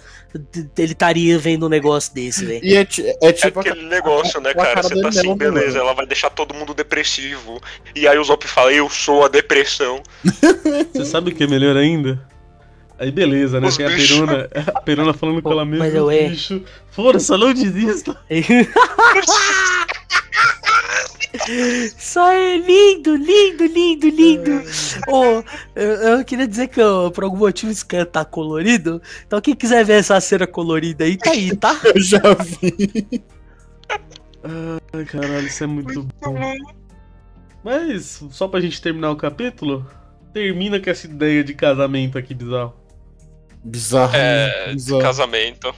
[0.78, 2.64] ele estaria vendo um negócio desse, velho.
[2.64, 3.60] E é, é É tipo.
[3.60, 4.74] aquele negócio, né, a cara?
[4.74, 7.60] cara Você tá assim, beleza, ela vai deixar todo mundo depressivo.
[7.94, 10.02] E aí o Zop fala, eu sou a depressão.
[10.92, 12.20] Você sabe o que é melhor ainda?
[12.98, 13.66] Aí beleza, né?
[13.66, 13.90] Os Tem a.
[13.90, 15.86] Perona, a Perona falando com ela mesma.
[15.86, 16.28] os way.
[16.28, 18.16] bichos, Força, não desista.
[21.98, 24.62] Só é lindo, lindo, lindo, lindo.
[25.08, 25.42] Ô,
[25.74, 29.00] eu, eu queria dizer que eu, por algum motivo esse canto tá colorido.
[29.26, 31.80] Então quem quiser ver essa cena colorida aí, tá aí, tá?
[31.94, 33.22] Eu já vi.
[34.92, 36.34] Ai, caralho, isso é muito bom.
[37.64, 39.88] Mas, só pra gente terminar o capítulo,
[40.32, 42.74] termina com essa ideia de casamento aqui bizarro.
[43.64, 44.16] Bizarro.
[44.16, 45.00] É, bizarro.
[45.00, 45.74] casamento.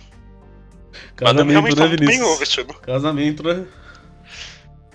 [1.14, 2.66] Casamento, realmente né, muito Vinícius?
[2.80, 3.66] Casamento, né?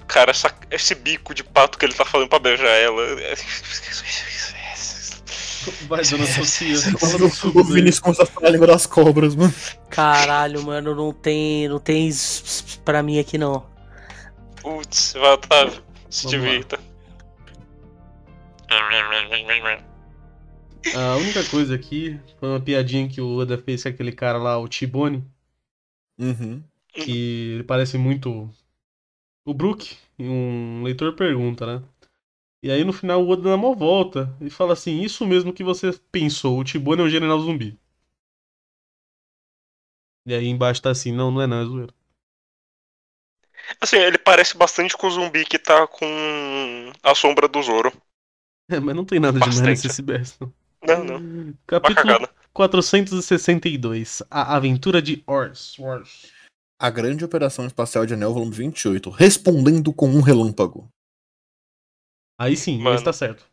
[0.10, 3.02] Cara, essa- esse bico de pato que ele tá falando pra beijar ela.
[5.88, 6.76] Vai, dona Sofia.
[7.54, 9.54] O, Vinícius começou a falar a língua das cobras, mano.
[9.89, 12.10] Caralho, mano, não tem, não tem
[12.84, 13.65] pra mim aqui não.
[14.62, 15.82] Putz, vai, Otávio.
[16.10, 16.45] Se Vamos lá.
[16.50, 16.80] divirta.
[20.95, 24.58] A única coisa aqui foi uma piadinha que o Oda fez com aquele cara lá,
[24.58, 25.24] o Tibone,
[26.17, 26.63] Uhum.
[26.93, 28.50] que ele parece muito
[29.50, 31.84] o Brook, um leitor pergunta, né?
[32.62, 35.64] E aí no final o Oda dá uma volta e fala assim, isso mesmo que
[35.64, 37.78] você pensou, o Tibone é um general zumbi.
[40.26, 41.94] E aí embaixo tá assim, não, não é não, é zoeira.
[43.80, 46.06] Assim, ele parece bastante com o zumbi que tá com
[47.04, 47.92] a sombra do Zoro.
[48.70, 49.88] É, mas não tem nada demais Bastante.
[49.88, 50.54] nesse CBS, não.
[50.82, 51.54] Não, não.
[51.66, 52.30] Capítulo cagada.
[52.54, 55.78] 462, A Aventura de Ors.
[55.80, 56.32] Ors.
[56.80, 59.10] A Grande Operação Espacial de Anel, volume 28.
[59.10, 60.88] Respondendo com um relâmpago.
[62.39, 62.92] Aí sim, Mano.
[62.92, 63.46] mas tá certo.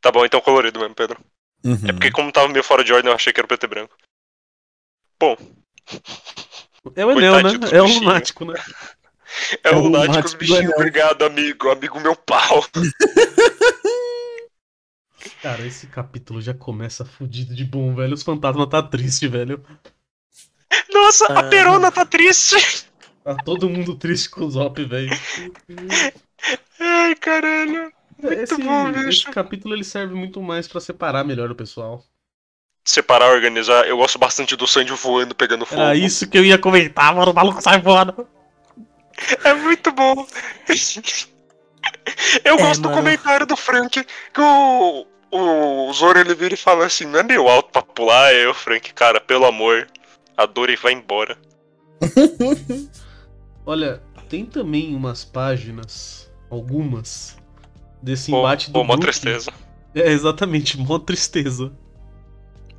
[0.00, 1.20] Tá bom, então colorido mesmo, Pedro.
[1.64, 1.88] Uhum.
[1.88, 3.96] É porque como tava meio fora de ordem, eu achei que era preto e branco.
[5.20, 5.36] Bom,
[6.94, 7.42] É o Enel, né?
[7.42, 8.04] Coitadinho dos É o bichinhos.
[8.06, 8.54] lunático, né?
[9.64, 10.60] é, É o o lunático bichinhos.
[10.60, 10.76] anel.
[10.76, 11.68] Obrigado, amigo.
[11.70, 12.64] Amigo meu pau.
[15.42, 18.14] Cara, esse capítulo já começa fudido de bom, velho.
[18.14, 19.64] Os fantasmas tá triste, velho.
[20.92, 21.40] Nossa, Ah.
[21.40, 22.86] a Perona tá triste.
[23.24, 25.10] Tá todo mundo triste com o Zop, velho.
[26.80, 27.92] Ai, caralho.
[28.22, 29.30] Esse, bom, esse bicho.
[29.30, 32.02] capítulo ele serve muito mais pra separar melhor o pessoal.
[32.84, 33.86] Separar, organizar.
[33.86, 35.80] Eu gosto bastante do Sandy voando, pegando fogo.
[35.80, 37.30] Era isso que eu ia comentar, mano.
[37.30, 38.26] O maluco sai voando.
[39.44, 40.26] É muito bom.
[42.44, 43.00] Eu É, gosto do mano.
[43.02, 47.46] comentário do Frank que o, o Zoro ele vira e fala assim: não é meio
[47.48, 48.32] alto pra pular?
[48.32, 49.86] É eu, Frank, cara, pelo amor.
[50.38, 51.36] A dor e vai embora.
[53.66, 57.36] Olha, tem também umas páginas, algumas,
[58.00, 59.50] desse embate do pô, mó tristeza.
[59.94, 61.72] É, exatamente, mó tristeza.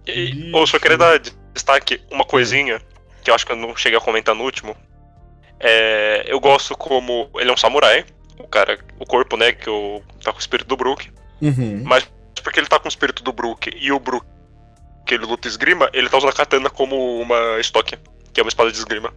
[0.08, 1.20] E, ou só queria dar
[1.54, 2.82] destaque uma coisinha
[3.22, 4.74] que eu acho que eu não cheguei a comentar no último.
[5.60, 8.06] É, eu gosto como ele é um samurai,
[8.38, 11.12] o cara, o corpo, né, que o, tá com o espírito do Brook.
[11.42, 11.84] Uhum.
[12.42, 14.26] Porque ele tá com o espírito do Brook e o Brook,
[15.10, 17.98] que ele luta esgrima, ele tá usando a katana como uma estoque,
[18.32, 19.12] que é uma espada de esgrima.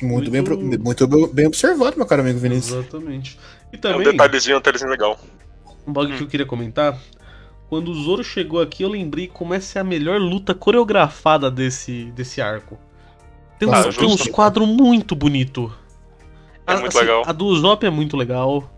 [0.00, 2.78] Muito, bem, pro- Muito- muito bem observado, meu caro amigo Vinícius.
[2.78, 3.38] Exatamente.
[3.72, 5.18] E É um também, detalhezinho, um detalhezinho legal.
[5.86, 6.98] um bagulho que eu queria comentar.
[7.68, 12.06] Quando o Zoro chegou aqui, eu lembrei como essa é a melhor luta coreografada desse,
[12.12, 12.78] desse arco.
[13.58, 15.70] Tem uns, Ah, tem uns quadros muito bonitos.
[16.66, 17.22] É muito legal.
[17.26, 18.68] A do Zop é muito legal.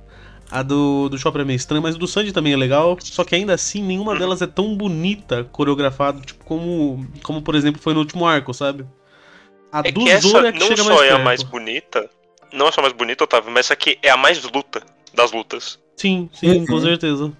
[0.50, 2.96] A do, do Chopper é meio estranha, mas a do Sanji também é legal.
[3.00, 7.80] Só que ainda assim, nenhuma delas é tão bonita, coreografada, tipo, como, como por exemplo
[7.82, 8.84] foi no último arco, sabe?
[9.72, 11.42] A É do que essa Zoro é que não chega só mais é a mais
[11.42, 12.08] bonita,
[12.52, 15.32] não é só a mais bonita, Otávio, mas essa aqui é a mais luta das
[15.32, 15.78] lutas.
[15.96, 16.66] Sim, sim, Uhum.
[16.66, 17.32] com certeza.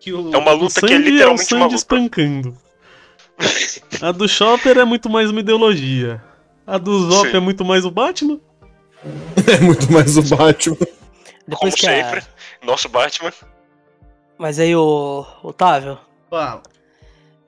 [0.00, 1.76] Que o, É uma luta que é Sandy literalmente o Sandy uma luta.
[1.76, 2.56] espancando.
[4.00, 6.22] A do Chopper é muito mais uma ideologia.
[6.66, 7.36] A do Zop Sim.
[7.36, 8.38] é muito mais o Batman.
[9.46, 10.76] É muito mais o Batman.
[11.46, 12.22] Depois Como que a- sempre.
[12.62, 13.32] Nosso Batman.
[14.38, 15.98] Mas aí, ô, Otávio,
[16.30, 16.62] Fala.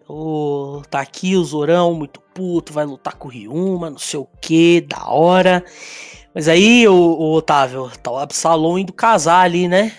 [0.08, 0.82] o...
[0.88, 4.80] tá aqui o Zorão, muito puto, vai lutar com o Ryuma, não sei o que,
[4.82, 5.64] da hora.
[6.34, 9.92] Mas aí, ô, ô, Otávio, tá o Absalom indo casar ali, né?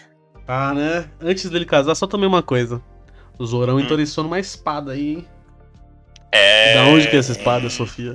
[0.48, 1.10] Ah, né?
[1.20, 2.82] Antes dele casar, só também uma coisa.
[3.38, 3.80] O Zorão Hum.
[3.82, 5.28] entornou uma espada aí, hein?
[6.32, 6.76] É.
[6.76, 8.14] Da onde que é essa espada, Sofia?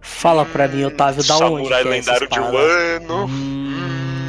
[0.00, 2.56] Fala pra mim, Otávio, da onde Samurai que é essa lendário de espada?
[2.56, 3.26] Wano.
[3.26, 4.19] Hum,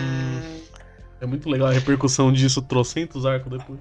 [1.22, 3.80] É muito legal a repercussão disso, trocentos arcos depois.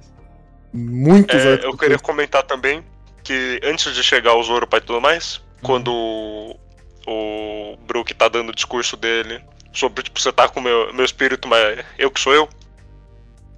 [0.72, 2.84] Muitos É, arcos eu queria comentar também
[3.24, 6.56] que antes de chegar o Zoro e tudo mais, quando o,
[7.06, 9.40] o Brook tá dando o discurso dele
[9.72, 12.48] sobre, tipo, você tá com meu, meu espírito, mas eu que sou eu.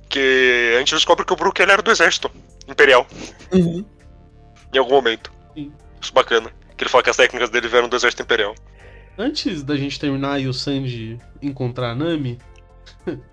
[0.08, 2.30] Que a gente descobre que o Brook ele era do exército
[2.68, 3.06] imperial,
[3.52, 3.84] Uhum.
[4.72, 5.32] em algum momento.
[5.54, 5.72] Sim.
[6.00, 6.50] Isso bacana.
[6.76, 8.54] Que ele fala que as técnicas dele vieram do exército imperial.
[9.18, 12.38] Antes da gente terminar e o Sanji encontrar a Nami,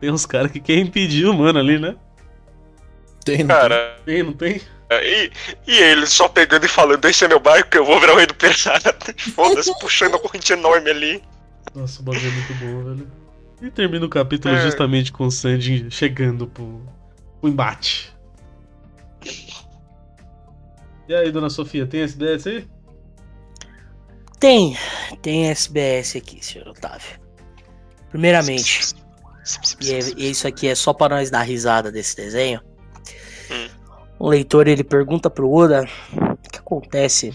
[0.00, 1.96] tem uns caras que querem impedir o mano ali, né?
[3.24, 3.54] Tem, né?
[3.54, 4.60] Cara, Tem, não tem?
[4.90, 5.30] e,
[5.66, 8.26] e ele só pegando e falando: Esse é meu barco, eu vou virar o rei
[8.26, 9.14] do pirata.
[9.34, 11.22] Foda-se, puxando a corrente enorme ali.
[11.74, 13.10] Nossa, o bagulho é muito bom, velho.
[13.62, 14.62] E termina o capítulo É.
[14.62, 16.82] justamente com o Sanji chegando pro,
[17.40, 18.12] pro embate.
[21.08, 22.66] E aí, dona Sofia, tem SBS aí?
[24.38, 24.76] Tem,
[25.20, 27.20] tem SBS aqui, senhor Otávio.
[28.10, 28.94] Primeiramente,
[29.80, 32.60] e, é- e isso aqui é só pra nós dar risada desse desenho.
[33.50, 33.68] Hum.
[34.18, 37.32] O leitor ele pergunta pro Oda o que acontece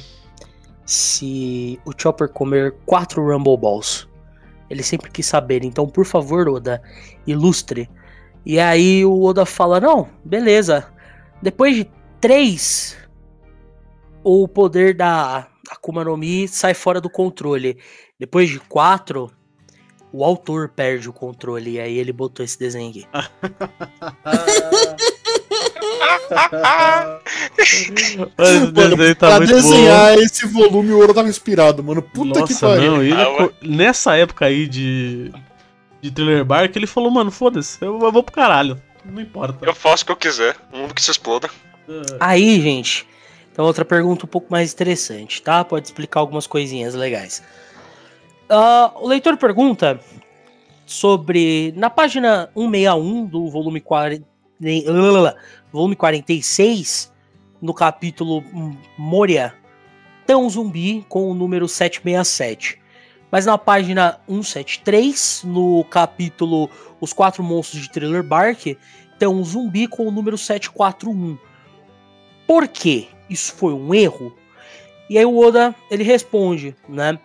[0.86, 4.08] se o Chopper comer quatro Rumble Balls.
[4.70, 6.82] Ele sempre quis saber, então por favor, Oda,
[7.26, 7.90] ilustre.
[8.46, 10.88] E aí o Oda fala: Não, beleza.
[11.42, 12.96] Depois de três,
[14.24, 17.78] o poder da Akuma no Mi sai fora do controle.
[18.20, 19.32] Depois de quatro,
[20.18, 21.72] o autor perde o controle.
[21.72, 23.08] E aí ele botou esse desenho aqui.
[28.38, 32.02] Mano, desenho tá pra muito desenhar esse volume, o ouro tava inspirado, mano.
[32.02, 32.08] bom.
[32.26, 32.92] Puta que Nossa, pariu.
[32.92, 35.32] não, ele Ah, é co- nessa época aí de,
[36.02, 38.82] de Thriller Bark, ele falou, mano, foda-se, eu, eu vou pro caralho.
[39.04, 39.58] Não importa.
[39.66, 41.50] Eu faço o que eu quiser, o mundo que se exploda.
[42.20, 43.06] Ah, Aí, gente,
[43.52, 45.64] então outra pergunta um pouco mais interessante, tá?
[45.64, 47.44] Pode explicar algumas coisinhas legais.
[48.50, 50.00] Ah, o leitor pergunta
[50.86, 51.74] sobre.
[51.76, 54.26] Na página 161 do volume 40,
[55.72, 57.12] volume 46,
[57.62, 58.44] no capítulo
[58.98, 59.54] Moria,
[60.28, 62.80] tem um zumbi com o número 767.
[63.32, 66.70] Mas na página 173, no capítulo
[67.02, 68.78] Os Quatro Monstros de Thriller Bark,
[69.18, 71.38] tem um zumbi com o número 741.
[72.46, 73.08] Por quê?
[73.28, 74.36] Isso foi um erro?
[75.10, 77.20] E aí o Oda, ele responde, né?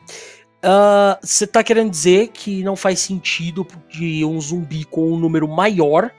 [0.62, 5.49] Ah, Você tá querendo dizer que não faz sentido de um zumbi com um número
[5.49, 6.11] maior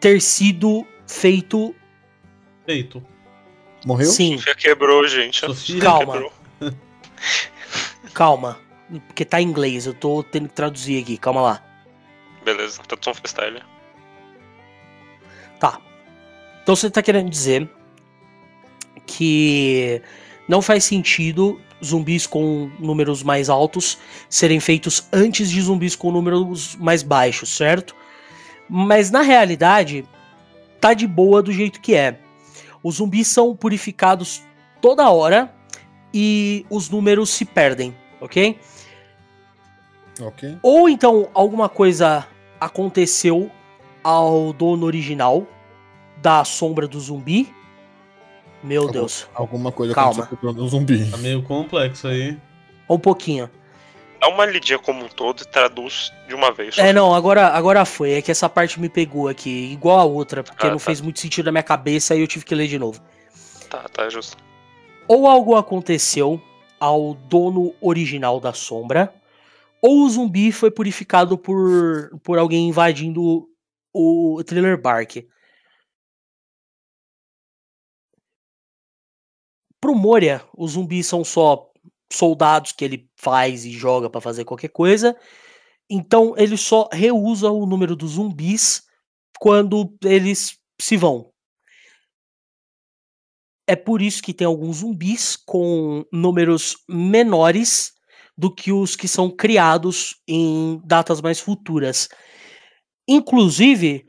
[0.00, 1.74] ter sido feito...
[2.64, 3.02] feito.
[3.84, 4.06] Morreu?
[4.06, 5.40] Sim, Sofia quebrou, gente.
[5.40, 6.12] Sofia Calma.
[6.12, 6.32] quebrou.
[8.14, 8.58] calma.
[9.06, 11.62] Porque tá em inglês, eu tô tendo que traduzir aqui, calma lá.
[12.44, 13.62] Beleza, tradução freestyle.
[15.58, 15.80] Tá.
[16.62, 17.68] Então você tá querendo dizer
[19.06, 20.00] que
[20.48, 26.76] não faz sentido zumbis com números mais altos serem feitos antes de zumbis com números
[26.76, 27.94] mais baixos, certo?
[28.68, 30.04] Mas na realidade,
[30.80, 32.18] tá de boa do jeito que é.
[32.82, 34.42] Os zumbis são purificados
[34.80, 35.54] toda hora
[36.12, 38.58] e os números se perdem, ok?
[40.20, 40.58] Ok.
[40.62, 42.26] Ou então alguma coisa
[42.60, 43.50] aconteceu
[44.02, 45.46] ao dono original
[46.22, 47.52] da sombra do zumbi.
[48.66, 49.28] Meu Algum- Deus.
[49.34, 50.24] Alguma coisa Calma.
[50.24, 51.08] aconteceu com o zumbi.
[51.10, 52.36] Tá meio complexo aí.
[52.90, 53.48] Um pouquinho.
[54.20, 56.76] Dá uma lidinha como um todo e traduz de uma vez.
[56.78, 58.12] É, não, agora, agora foi.
[58.14, 60.84] É que essa parte me pegou aqui, igual a outra, porque Ah, não tá.
[60.84, 63.00] fez muito sentido na minha cabeça e eu tive que ler de novo.
[63.70, 64.36] Tá, tá, justo.
[65.06, 66.40] Ou algo aconteceu
[66.80, 69.14] ao dono original da sombra,
[69.80, 73.46] ou o zumbi foi purificado por, por alguém invadindo
[73.94, 75.24] o Thriller Bark.
[79.86, 81.70] Pro Moria, os zumbis são só
[82.12, 85.16] soldados que ele faz e joga pra fazer qualquer coisa.
[85.88, 88.82] Então ele só reusa o número dos zumbis
[89.38, 91.30] quando eles se vão.
[93.64, 97.92] É por isso que tem alguns zumbis com números menores
[98.36, 102.08] do que os que são criados em datas mais futuras.
[103.06, 104.04] Inclusive,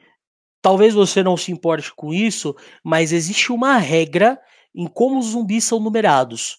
[0.59, 4.41] talvez você não se importe com isso, mas existe uma regra
[4.75, 6.57] em como os zumbis são numerados.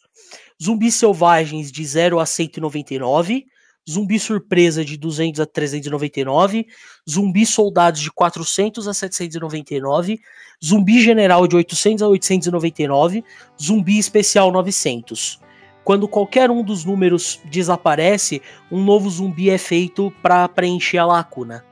[0.62, 3.47] Zumbis selvagens de 0 a 199,
[3.88, 6.66] zumbi surpresa de 200 a 399,
[7.09, 10.21] zumbi soldados de 400 a 799,
[10.62, 13.25] zumbi general de 800 a 899,
[13.61, 15.40] zumbi especial 900.
[15.85, 21.64] Quando qualquer um dos números desaparece, um novo zumbi é feito para preencher a lacuna.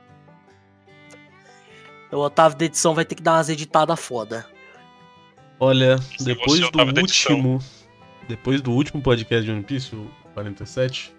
[2.11, 4.56] O Otávio da edição vai ter que dar umas editadas foda.
[5.59, 7.59] Olha, Se depois do último.
[8.27, 11.15] Depois do último podcast de One Piece, o 47,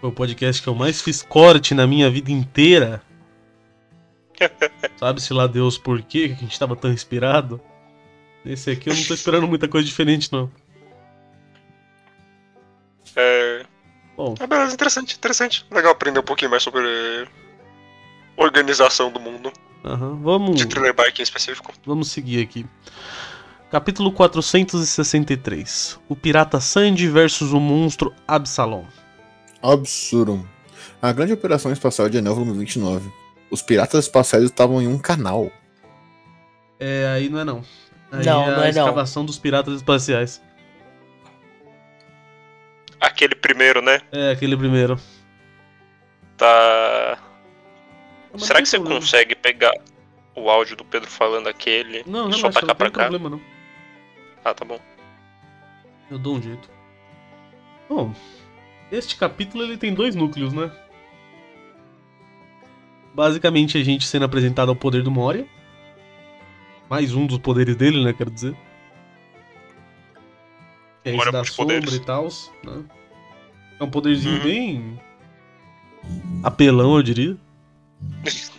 [0.00, 3.00] foi o podcast que eu mais fiz corte na minha vida inteira.
[4.98, 7.60] Sabe-se lá Deus por quê que a gente tava tão inspirado?
[8.44, 10.50] Nesse aqui eu não tô esperando muita coisa diferente, não.
[13.16, 13.64] É...
[14.16, 15.66] Bom, Ah, beleza, interessante, interessante.
[15.70, 17.28] Legal aprender um pouquinho mais sobre
[18.36, 19.52] organização do mundo,
[19.84, 21.72] aham, vamos, de Thriller Bike em específico.
[21.84, 22.64] vamos seguir aqui.
[23.70, 26.00] Capítulo 463.
[26.08, 28.84] O pirata Sandy versus o monstro Absalom.
[29.62, 30.48] Absurdo.
[31.02, 33.10] A grande operação espacial de Enel volume 29.
[33.50, 35.50] Os piratas espaciais estavam em um canal.
[36.80, 37.62] É, aí não é não.
[38.10, 38.84] Aí Não, é não a é não.
[38.84, 40.40] escavação dos piratas espaciais.
[43.00, 44.00] Aquele primeiro, né?
[44.10, 44.98] É, aquele primeiro.
[46.36, 47.18] Tá.
[48.32, 49.00] Mas Será não que você problema.
[49.00, 49.72] consegue pegar
[50.34, 53.00] o áudio do Pedro falando aquele Não, e só relaxa, não tacar pra tem cá?
[53.08, 53.57] problema não.
[54.44, 54.78] Ah, tá bom.
[56.10, 56.70] Eu dou um jeito.
[57.88, 58.14] Bom,
[58.90, 60.70] este capítulo ele tem dois núcleos, né?
[63.14, 65.46] Basicamente a gente sendo apresentado ao poder do Moria.
[66.88, 68.12] Mais um dos poderes dele, né?
[68.12, 68.54] Quero dizer.
[71.02, 71.94] Que é esse da sombra poderes.
[71.96, 72.28] e tal.
[72.64, 72.84] Né?
[73.80, 74.42] É um poderzinho Uhum.
[74.42, 75.00] bem.
[76.42, 77.36] apelão, eu diria.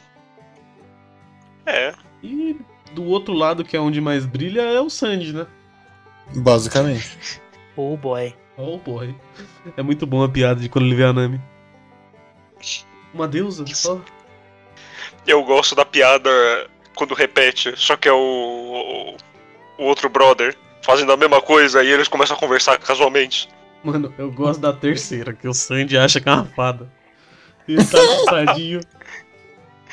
[1.65, 1.93] É.
[2.23, 2.59] E
[2.93, 5.45] do outro lado, que é onde mais brilha, é o Sandy, né?
[6.35, 7.41] Basicamente.
[7.75, 8.35] Oh boy.
[8.57, 9.15] Oh boy.
[9.77, 11.41] É muito bom a piada de quando ele vê a Nami.
[13.13, 13.65] Uma deusa?
[13.87, 13.99] Ó.
[15.25, 16.29] Eu gosto da piada
[16.95, 19.15] quando repete, só que é o,
[19.77, 23.47] o outro brother fazendo a mesma coisa e eles começam a conversar casualmente.
[23.83, 26.91] Mano, eu gosto da terceira, que o Sandy acha que é uma fada.
[27.67, 28.81] Ele tá assustadinho.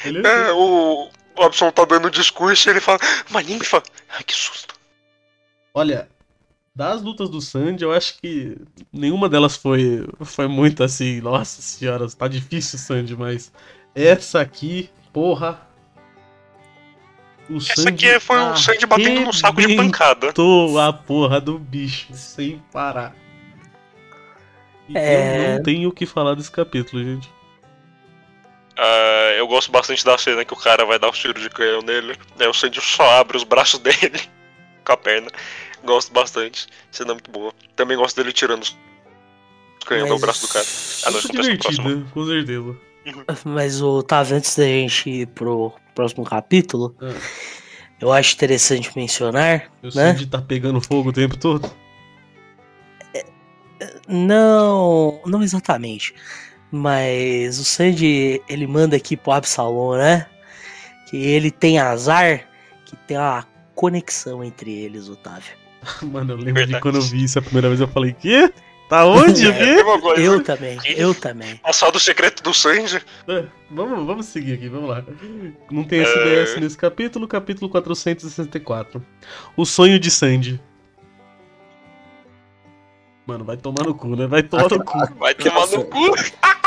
[0.05, 2.99] Ele É, o, o Absol tá dando discurso e ele fala,
[3.31, 3.83] uma ninfa?
[4.09, 4.75] Ai, que susto.
[5.73, 6.09] Olha,
[6.77, 8.55] das lutas do Sandy, eu acho que
[8.93, 11.23] nenhuma delas foi, foi muito assim.
[11.23, 13.51] Nossa senhora, tá difícil, Sandy, mas
[13.95, 15.67] essa aqui, porra.
[17.49, 20.27] O Essa aqui foi o Sandy batendo no saco de pancada.
[20.27, 23.17] arrebentou a porra do bicho sem parar.
[24.87, 25.53] E É.
[25.53, 27.31] Eu não tenho o que falar desse capítulo, gente.
[28.77, 31.81] Ah, eu gosto bastante da cena que o cara vai dar o tiro de canhão
[31.81, 32.19] nele.
[32.39, 34.21] Aí o Sandy só abre os braços dele
[34.85, 35.31] com a perna.
[35.87, 36.67] Gosto bastante.
[36.91, 37.53] Cena muito boa.
[37.77, 38.77] Também gosto dele tirando os
[39.87, 40.67] canhão do Mas- braço do cara.
[41.07, 41.43] Ah, não, no próximo.
[41.89, 42.77] divertido, com certeza.
[43.45, 47.15] Mas, Otávio, antes da gente ir pro próximo capítulo, Ah.
[48.01, 49.91] eu acho interessante mencionar, O né?
[49.93, 51.71] Sandy tá pegando fogo o tempo todo.
[54.09, 56.15] Não, não exatamente.
[56.71, 60.27] Mas o Sandy, ele manda aqui pro Absalom, né?
[61.09, 62.49] Que ele tem azar,
[62.85, 65.55] que tem uma conexão entre eles, Otávio.
[66.03, 66.75] Mano, eu lembro Verdade.
[66.75, 68.53] de quando eu vi isso a primeira vez, eu falei, quê?
[68.89, 69.47] Tá onde?
[69.47, 70.23] O É, coisa.
[70.23, 71.57] Eu também, eu também.
[71.57, 73.03] Passado secreto do Sandy.
[73.27, 75.03] É, Vamos, vamos seguir aqui, vamos lá.
[75.71, 76.03] Não tem É.
[76.05, 79.05] SBS nesse capítulo, capítulo 464.
[79.57, 80.61] O sonho de Sandy.
[83.27, 84.29] Mano, vai tomar no cu, né?
[84.29, 84.99] Vai tomar no cu.
[85.19, 86.15] Vai tomar no cu.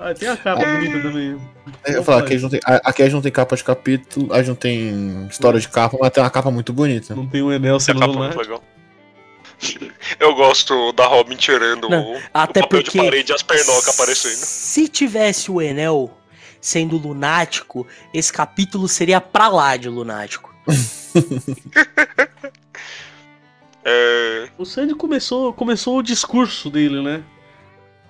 [0.00, 1.40] Ah, tem a capa bonita também.
[1.86, 3.64] Eu ia falar, aqui a, gente não tem, aqui a gente não tem capa de
[3.64, 7.14] capítulo, a gente não tem história de capa, mas tem uma capa muito bonita.
[7.14, 8.42] Não tem o Enel sendo capa é muito lunático.
[8.42, 8.62] legal.
[10.20, 13.42] Eu gosto da Robin tirando Não, o, Até o papel porque de parede e as
[13.42, 14.34] pernocas aparecendo.
[14.36, 16.16] se tivesse o Enel
[16.60, 20.54] sendo lunático, esse capítulo seria pra lá de lunático.
[23.84, 27.22] É, O Sandy começou, começou o discurso dele, né?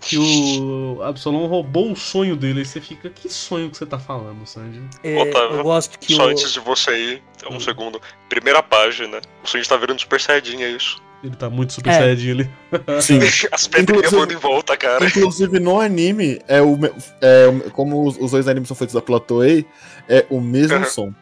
[0.00, 2.60] Que o Absalom roubou o sonho dele.
[2.60, 4.80] Aí você fica, que sonho que você tá falando, Sandy?
[5.02, 7.60] É, Otávio, eu gosto que só o, antes de você ir, um Hum.
[7.60, 8.00] segundo.
[8.28, 9.20] Primeira página.
[9.42, 11.02] O Sandy tá virando super saiyajin, é isso.
[11.24, 11.94] Ele tá muito super É.
[11.98, 12.50] saiyajin ali.
[13.02, 13.18] Sim.
[13.50, 15.04] As pedrinhas voando em volta, cara.
[15.04, 16.78] Inclusive no anime, é o,
[17.20, 19.66] é, o- como os, os dois animes são feitos da Platoei,
[20.08, 20.84] é o mesmo Aham.
[20.84, 21.12] som.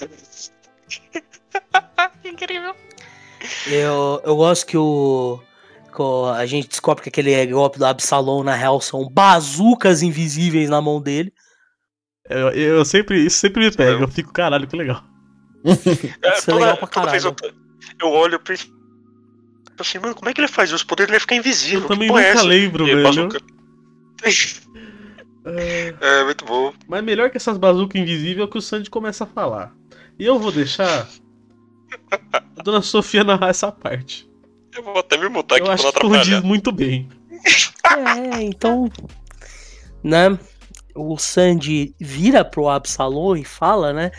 [2.24, 2.74] incrível.
[3.68, 5.40] Eu, eu gosto que o.
[6.00, 10.80] o- a gente descobre que aquele golpe do Absalom, na real, são bazucas invisíveis na
[10.80, 11.32] mão dele.
[12.30, 14.00] Eu, eu sempre, isso sempre me pega.
[14.04, 15.02] Eu fico, caralho, que legal.
[15.64, 15.72] É,
[16.38, 17.34] Isso é legal pra vez eu,
[18.00, 18.72] eu olho e penso
[19.78, 20.72] assim, mano, como é que ele faz?
[20.72, 21.80] Os poderes dele ficar invisível.
[21.82, 22.42] Eu também é nunca essa?
[22.44, 23.02] lembro, E velho.
[23.02, 23.40] bazuca.
[24.24, 24.30] É,
[26.00, 26.72] É, muito bom.
[26.86, 29.74] Mas melhor que essas bazucas invisíveis é o que o Sandy começa a falar.
[30.16, 31.08] E eu vou deixar
[32.32, 34.30] a dona Sofia narrar essa parte.
[34.74, 36.48] Eu vou até me mutar aqui eu pra acho não que corrigiu atrapalhar.
[36.48, 37.08] muito bem.
[37.84, 38.90] É, então.
[40.02, 40.38] Né?
[40.94, 44.10] O Sandy vira pro Absalom e fala, né?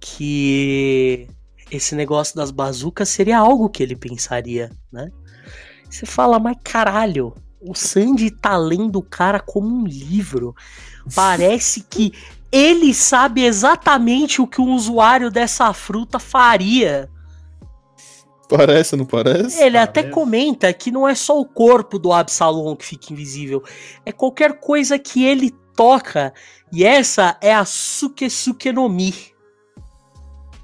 [0.00, 1.28] Que
[1.70, 5.10] esse negócio das bazucas seria algo que ele pensaria, né?
[5.88, 10.54] Você fala, mas caralho, o Sandy tá lendo o cara como um livro.
[11.14, 12.12] Parece que
[12.50, 17.08] ele sabe exatamente o que um usuário dessa fruta faria.
[18.50, 19.62] Parece, não parece?
[19.62, 20.12] Ele até Parece.
[20.12, 23.62] comenta que não é só o corpo do Absalom que fica invisível,
[24.04, 26.34] é qualquer coisa que ele toca.
[26.72, 29.14] E essa é a Sukesuke no Mi.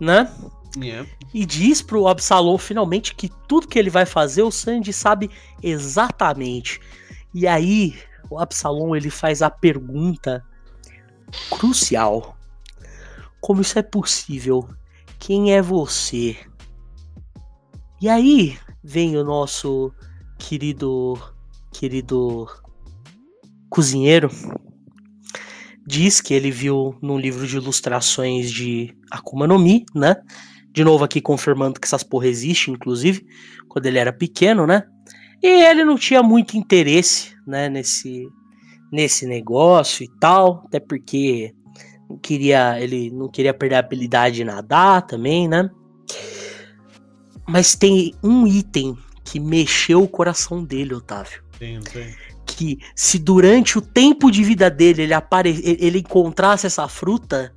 [0.01, 0.29] Né?
[0.83, 1.07] É.
[1.33, 5.31] E diz pro Absalom finalmente que tudo que ele vai fazer o Sandy sabe
[5.63, 6.81] exatamente.
[7.33, 7.95] E aí
[8.29, 10.45] o Absalom ele faz a pergunta
[11.51, 12.37] crucial:
[13.41, 14.69] Como isso é possível?
[15.21, 16.37] Quem é você?
[18.01, 19.93] E aí vem o nosso
[20.39, 21.19] querido
[21.73, 22.47] querido
[23.69, 24.31] cozinheiro
[25.87, 30.17] diz que ele viu num livro de ilustrações de Akuma no Mi, né?
[30.73, 33.25] De novo aqui confirmando que essas porra existem, inclusive,
[33.69, 34.83] quando ele era pequeno, né?
[35.43, 38.29] E ele não tinha muito interesse, né, nesse
[38.91, 41.53] nesse negócio e tal, até porque
[42.23, 45.69] queria, ele não queria perder a habilidade de nadar também, né?
[47.47, 52.15] Mas tem um item que mexeu o coração dele, Otávio Tem, tem.
[52.45, 55.51] que se durante o tempo de vida dele ele, apare...
[55.51, 57.55] ele ele encontrasse essa fruta,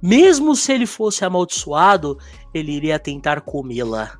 [0.00, 2.18] mesmo se ele fosse amaldiçoado,
[2.52, 4.18] ele iria tentar comê-la.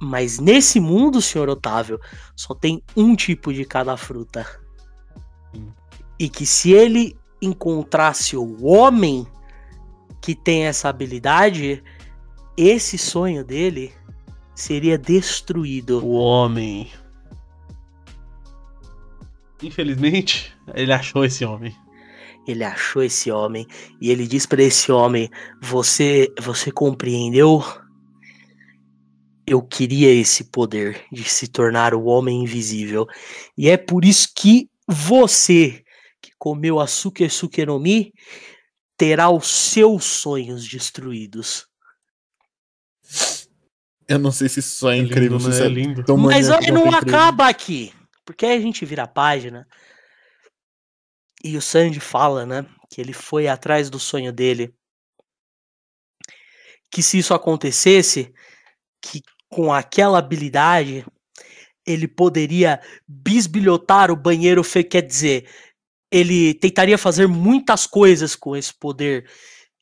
[0.00, 1.98] Mas nesse mundo, senhor Otávio,
[2.34, 4.44] só tem um tipo de cada fruta.
[5.54, 5.72] Sim.
[6.18, 9.26] E que se ele encontrasse o homem
[10.20, 11.82] que tem essa habilidade,
[12.56, 13.92] esse sonho dele
[14.54, 16.04] seria destruído.
[16.04, 16.90] O homem.
[19.62, 21.74] Infelizmente, ele achou esse homem.
[22.46, 23.66] Ele achou esse homem
[24.00, 25.30] e ele diz para esse homem:
[25.62, 27.62] "Você, você compreendeu?
[29.46, 33.06] Eu queria esse poder de se tornar o homem invisível.
[33.56, 35.82] E é por isso que você
[36.20, 38.12] que comeu a Sukesuke no Mi
[38.96, 41.71] terá os seus sonhos destruídos."
[44.08, 45.40] Eu não sei se isso só é, É lindo, incrível, né?
[45.40, 46.04] se isso É é lindo.
[46.04, 47.18] tão Mas maníaco aí não quanto incrível.
[47.18, 47.92] acaba aqui.
[48.24, 49.66] Porque aí a gente vira a página.
[51.44, 52.66] E o Sandy fala, né?
[52.90, 54.74] Que ele foi atrás do sonho dele.
[56.90, 58.32] Que se isso acontecesse,
[59.02, 61.04] que com aquela habilidade,
[61.86, 64.84] ele poderia bisbilhotar o banheiro fe...
[64.84, 65.48] Quer dizer,
[66.10, 69.28] ele tentaria fazer muitas coisas com esse poder.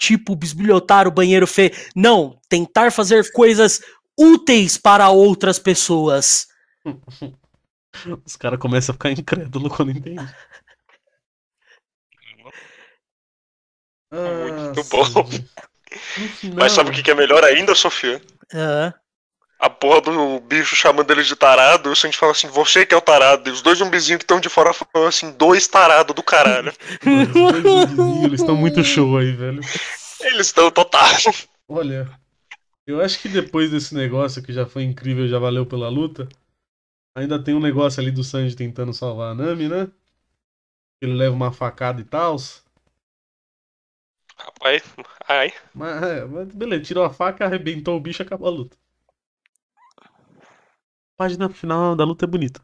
[0.01, 1.71] Tipo, bisbilhotar o banheiro fe...
[1.95, 3.83] Não, tentar fazer coisas
[4.19, 6.49] úteis para outras pessoas.
[8.25, 10.27] Os caras começam a ficar incrédulos quando entendem.
[14.11, 15.05] Muito Ah, bom.
[16.19, 18.23] No final- Mas sabe o que é melhor ainda, Sofia?
[18.55, 18.95] Aham.
[19.61, 22.95] A porra do bicho chamando ele de tarado, e o Sandy fala assim, você que
[22.95, 23.51] é o tarado.
[23.51, 26.73] E os dois zumbizinhos que estão de fora falam assim, dois tarados do caralho.
[26.73, 29.61] Os dois Eles estão muito show aí, velho.
[30.23, 31.11] Eles estão total.
[31.69, 32.11] Olha,
[32.87, 36.27] eu acho que depois desse negócio que já foi incrível, já valeu pela luta,
[37.15, 39.89] ainda tem um negócio ali do Sanji tentando salvar a Nami, né?
[41.03, 42.37] Ele leva uma facada e tal.
[44.63, 44.81] Ai,
[45.29, 45.53] ai.
[45.75, 48.77] Mas, é, mas beleza, tirou a faca, arrebentou o bicho e acabou a luta.
[51.21, 52.63] A página final da luta é bonita.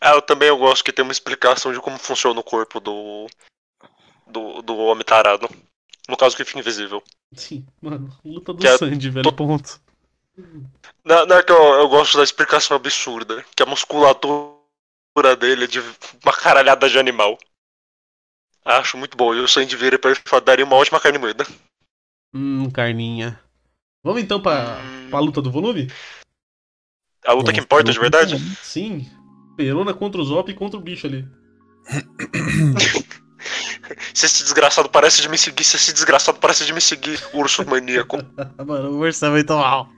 [0.00, 3.26] Ah, eu também eu gosto que tem uma explicação de como funciona o corpo do.
[4.24, 5.48] do, do homem tarado.
[6.08, 7.02] No caso que fica invisível.
[7.32, 9.80] Sim, mano, luta do Que é Sanji, velho, to- ponto.
[11.04, 14.54] Não, não é que eu, eu gosto da explicação absurda, que a musculatura
[15.36, 17.36] dele é de uma caralhada de animal.
[18.64, 19.34] Acho muito bom.
[19.34, 21.44] E o Sandy vira pra ele e daria uma ótima carne moída.
[22.32, 23.40] Hum, carninha.
[24.04, 24.93] Vamos então pra, Hum.
[25.14, 25.88] Pra luta do volume?
[27.24, 28.36] A luta que importa de verdade?
[28.62, 29.08] Sim.
[29.56, 31.24] Perona contra o Zop e contra o bicho ali.
[34.12, 37.68] Se esse desgraçado parece de me seguir, se esse desgraçado parece de me seguir, urso
[37.68, 38.16] maníaco.
[38.66, 39.90] Mano, o urso é muito mal.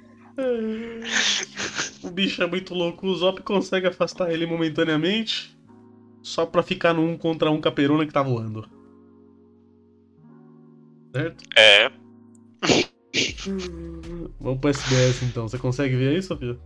[2.03, 3.07] O bicho é muito louco.
[3.07, 5.57] O Zop consegue afastar ele momentaneamente.
[6.21, 8.69] Só pra ficar no um contra um com a perona que tá voando.
[11.15, 11.45] Certo?
[11.57, 11.93] É.
[14.41, 15.49] Vamos pro SBS então.
[15.49, 16.57] Você consegue ver aí, Sofia?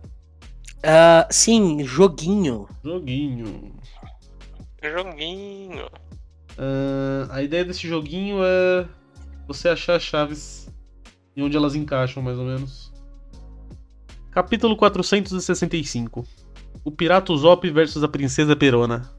[0.83, 2.67] Ah, sim, joguinho.
[2.83, 3.73] Joguinho.
[4.83, 5.89] Joguinho.
[6.57, 8.87] Ah, a ideia desse joguinho é
[9.47, 10.69] você achar as chaves
[11.35, 12.91] e onde elas encaixam, mais ou menos.
[14.31, 16.25] Capítulo 465
[16.85, 19.09] O Pirata Zop versus a Princesa Perona.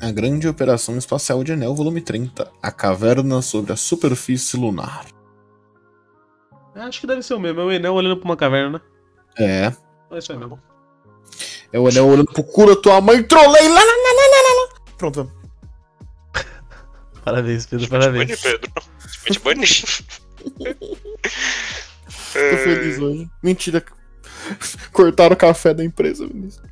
[0.00, 2.50] A Grande Operação Espacial de Enel, volume 30.
[2.60, 5.11] A Caverna sobre a Superfície Lunar.
[6.74, 7.60] Acho que deve ser o mesmo.
[7.60, 8.80] É o Enel olhando pra uma caverna, né?
[9.38, 9.72] É.
[10.10, 10.60] É isso aí mesmo.
[11.72, 14.54] É o Enel olhando pro cu da tua mãe, trolei lá, lá, lá, lá, lá,
[14.62, 14.68] lá.
[14.98, 15.32] Pronto.
[17.24, 18.40] Parabéns, Pedro, Bane, parabéns.
[18.40, 18.72] Pedro.
[19.30, 19.66] Te bane.
[22.32, 23.30] Tô feliz hoje.
[23.42, 23.84] Mentira.
[24.92, 26.64] Cortaram o café da empresa, Vinícius.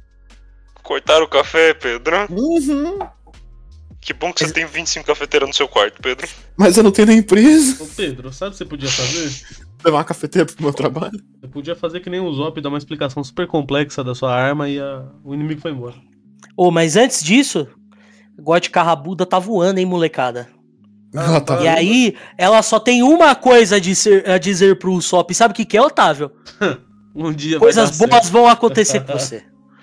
[0.82, 2.26] Cortaram o café, Pedro.
[2.30, 2.98] Uhum.
[4.00, 6.26] Que bom que você tem 25 cafeteiras no seu quarto, Pedro.
[6.56, 7.82] Mas eu não tenho na empresa.
[7.82, 9.30] Ô Pedro, sabe o que você podia fazer?
[9.84, 11.18] Levar uma cafeteira pro meu trabalho.
[11.40, 14.68] Você podia fazer que nem o Zop, dar uma explicação super complexa da sua arma
[14.68, 15.94] e a- o inimigo foi embora.
[16.56, 17.66] Ô, mas antes disso,
[18.38, 20.48] God Carrabuda tá voando, hein, molecada?
[21.16, 21.60] Ah, tá.
[21.60, 25.34] E aí, ela só tem uma coisa a dizer, a dizer pro Usopp.
[25.34, 26.30] Sabe o que, que é, Otávio?
[27.12, 29.42] Um dia Coisas boas vão acontecer com você.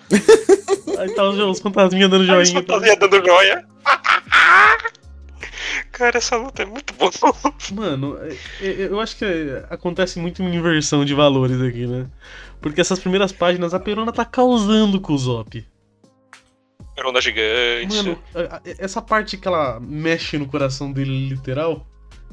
[0.10, 0.98] certo.
[0.98, 2.46] Aí tá os, os fantasminhas dando joinha.
[2.46, 3.66] só tá dando joia.
[5.98, 7.12] Cara, essa luta é muito boa.
[7.74, 12.06] Mano, é- é- eu acho que é- acontece muito uma inversão de valores aqui, né?
[12.62, 15.66] Porque essas primeiras páginas, a Perona tá causando com o Zop.
[16.96, 17.96] Perona gigante.
[17.96, 21.88] Mano, a- a- essa parte que ela mexe no coração dele, literal,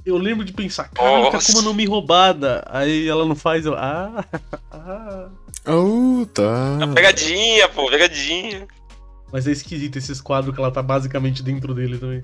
[0.04, 1.52] eu lembro de pensar, caraca, Nossa.
[1.52, 2.62] como não me roubada.
[2.68, 3.74] Aí ela não faz, eu.
[3.74, 4.24] Ah,
[4.70, 5.28] ah.
[5.66, 6.78] Oh, tá.
[6.94, 8.68] Pegadinha, pô, pegadinha.
[9.32, 12.22] Mas é esquisito esses quadros que ela tá basicamente dentro dele também.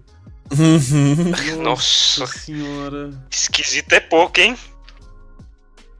[0.53, 1.63] Uhum.
[1.63, 2.27] Nossa.
[2.27, 3.11] senhora.
[3.31, 4.57] Esquisito é pouco, hein?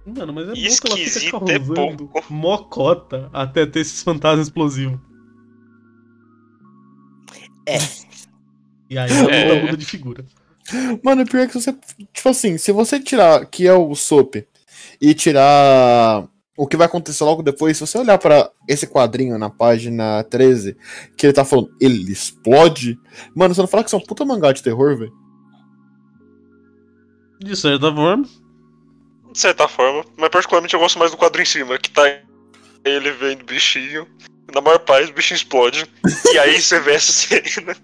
[0.07, 2.25] Mano, mas é bom que ela fica Esquisito é pouco.
[2.33, 4.99] mocota até ter esses fantasmas explosivos.
[7.67, 7.79] É.
[8.89, 9.63] E aí a luta É.
[9.63, 10.25] muda de figura.
[11.03, 11.73] Mano, pior que você.
[12.13, 14.35] Tipo assim, se você tirar que é o Soap
[15.01, 16.27] e tirar
[16.63, 20.77] o que vai acontecer logo depois, se você olhar pra esse quadrinho na página 13,
[21.17, 22.99] que ele tá falando, ele explode.
[23.35, 25.13] Mano, você não fala que isso é um puta mangá de terror, velho?
[27.41, 28.25] De certa forma.
[29.33, 30.05] De certa forma.
[30.19, 32.03] Mas particularmente eu gosto mais do quadro em cima, que tá
[32.85, 34.07] ele vendo o bichinho.
[34.55, 35.87] Na maior paz, o bichinho explode.
[36.35, 37.77] e aí você vê essa cena.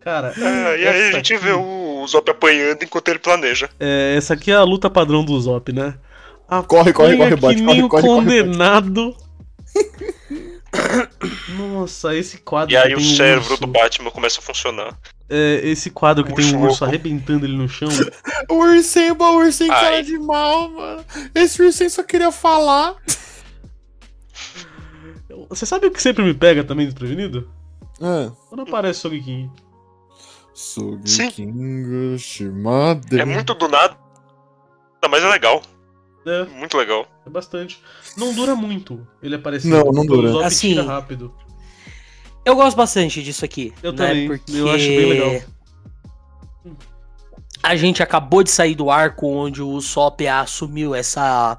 [0.00, 3.68] Cara, Ah, e aí a gente aqui- vê o Zop apanhando enquanto ele planeja.
[3.78, 5.94] é, essa aqui é a luta padrão do Zop, né?
[6.66, 9.16] Corre, corre, corre, bate, que corre, nem o corre, corre, condenado.
[11.56, 14.98] Nossa, esse quadro E aí o cérebro urso, do Batman começa a funcionar.
[15.28, 16.84] é, esse quadro que tem um Urso louco.
[16.84, 17.88] arrebentando ele no chão.
[18.48, 19.80] O ursinho, o ursinho Ai.
[19.80, 21.04] cara de mal, mano.
[21.34, 22.96] Esse ursinho só queria falar.
[25.48, 27.48] Você sabe o que sempre me pega também desprevenido?
[28.00, 28.30] Ah.
[28.48, 29.50] Quando aparece o King.
[30.54, 31.00] Sim.
[31.00, 33.20] Sugikingo Shimade.
[33.20, 33.96] É muito do nada,
[35.08, 35.62] mas é legal.
[36.26, 37.06] É, Muito legal.
[37.26, 37.80] é bastante.
[38.16, 39.68] Não dura muito ele aparecer.
[39.68, 40.30] Não, não dura.
[40.30, 41.34] Zop Assim, tira rápido.
[42.44, 43.72] Eu gosto bastante disso aqui.
[43.82, 44.06] Eu né?
[44.08, 45.42] também, Porque eu acho bem legal.
[47.62, 51.58] A gente acabou de sair do arco onde o Sop assumiu essa,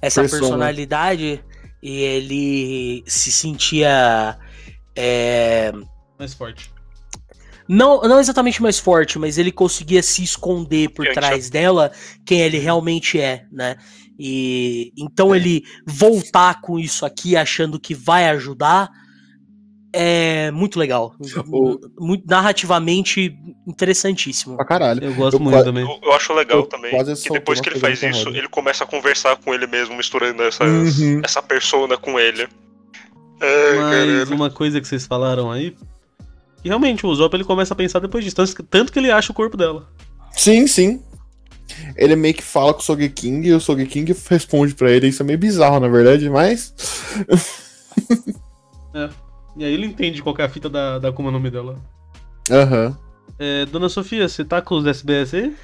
[0.00, 0.40] essa Persona.
[0.42, 1.44] personalidade
[1.82, 4.36] e ele se sentia.
[4.96, 5.72] é,
[6.18, 6.71] Mais forte.
[7.68, 11.90] Não, não exatamente mais forte, mas ele conseguia se esconder por Gente, trás dela
[12.24, 13.76] quem ele realmente é, né?
[14.18, 18.90] E então ele voltar com isso aqui achando que vai ajudar
[19.94, 21.14] é muito legal.
[21.48, 23.36] O- Muito narrativamente
[23.66, 24.56] interessantíssimo.
[24.56, 25.04] Pra caralho.
[25.04, 25.84] Eu gosto Eu muito também.
[25.84, 26.90] Eu, eu acho legal Eu também.
[27.16, 30.98] Que depois que ele faz isso, ele começa a conversar com ele mesmo, misturando essas,
[30.98, 31.20] Uhum.
[31.22, 32.48] essa persona com ele.
[33.40, 33.90] Ai, Mas
[34.28, 34.34] caralho.
[34.34, 35.76] uma coisa que vocês falaram aí.
[36.64, 38.36] E realmente, o Zop ele começa a pensar depois disso.
[38.36, 39.88] Tanto que- Tanto que ele acha o corpo dela.
[40.32, 41.02] Sim, sim.
[41.96, 45.08] Ele meio que fala com o Sogeking e o Sogeking responde pra ele.
[45.08, 46.74] Isso é meio bizarro, na verdade, mas.
[49.56, 51.76] E aí ele entende qual que é a fita da, da Akuma no Mi dela.
[52.50, 52.96] Aham.
[53.38, 55.54] É, Dona Sofia, você tá com os SBS aí?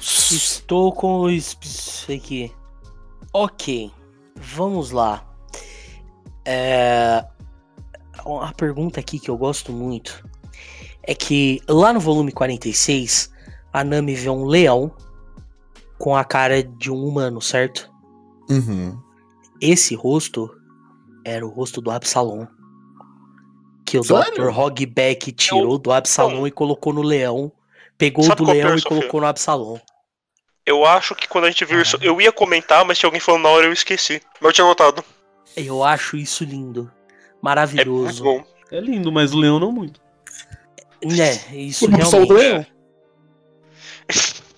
[0.00, 1.56] Estou com o isso
[2.12, 2.52] aqui.
[3.32, 3.90] Ok,
[4.36, 5.24] vamos lá.
[6.44, 7.24] É...
[8.42, 10.24] A pergunta aqui que eu gosto muito
[11.08, 13.32] é que lá no volume 46,
[13.72, 14.94] a Nami vê um leão
[15.98, 17.90] com a cara de um humano, certo?
[18.50, 19.00] Uhum.
[19.58, 20.54] Esse rosto
[21.24, 22.46] era o rosto do Absalom.
[23.86, 24.34] Que o Sério?
[24.34, 24.58] Dr.
[24.58, 27.50] Hogback tirou do Absalom e colocou no leão.
[27.96, 29.78] Pegou Sabe do é leão e colocou no Absalom.
[30.66, 33.44] Eu acho que quando a gente viu isso, eu ia comentar, mas tinha alguém falando
[33.44, 34.20] na hora eu esqueci.
[34.42, 35.02] Mas eu tinha notado.
[35.56, 36.80] Eu acho isso lindo.
[36.80, 38.22] É muito Maravilhoso.
[38.22, 38.44] bom.
[38.70, 40.06] É lindo, mas o leão não muito.
[41.04, 42.66] Né, isso O realmente.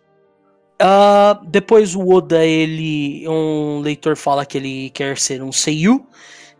[0.82, 3.28] Ah, depois o Oda, ele.
[3.28, 6.07] Um leitor fala que ele quer ser um Seiyu.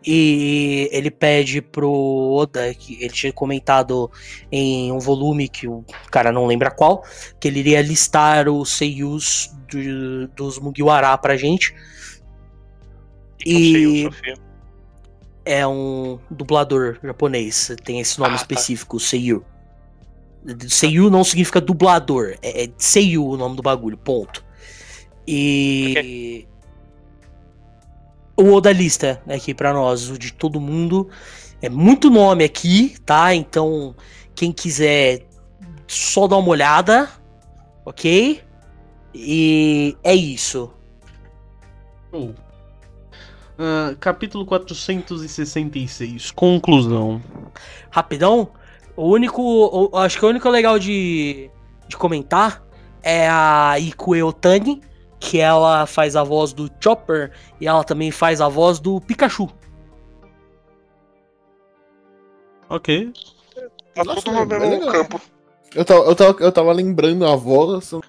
[0.05, 4.11] E ele pede pro Oda, que ele tinha comentado
[4.51, 7.03] em um volume que o cara não lembra qual,
[7.39, 11.75] que ele iria listar os Seiyus do- dos Mugiwara pra gente.
[13.45, 14.07] E
[15.45, 18.41] é um dublador japonês, tem esse nome Ah, tá.
[18.41, 19.43] específico, Seiyu.
[20.67, 24.43] Seiyu não significa dublador, é, é Seiyu o nome do bagulho, ponto.
[25.27, 26.47] E
[28.35, 31.09] o Oda lista aqui pra nós, o de todo mundo.
[31.61, 33.35] É muito nome aqui, tá?
[33.35, 33.95] Então,
[34.33, 35.27] quem quiser
[35.87, 37.07] só dar uma olhada,
[37.85, 38.41] ok?
[39.13, 40.73] E é isso.
[42.09, 42.33] Show.
[43.59, 46.31] Ah, capítulo 466.
[46.31, 47.21] Conclusão.
[47.91, 48.49] Rapidão,
[48.95, 49.41] o único.
[49.41, 51.49] o- acho que o único legal de,
[51.87, 52.63] de comentar
[53.03, 54.81] é a Ikue Otani,
[55.19, 59.49] que ela faz a voz do Chopper e ela também faz a voz do Pikachu.
[62.69, 63.11] Ok.
[63.93, 64.91] Tá Nossa, tudo no é mesmo legal.
[64.91, 65.21] campo.
[65.75, 67.91] Eu tava, eu, tava, eu tava lembrando a voz.
[67.91, 68.01] Eu-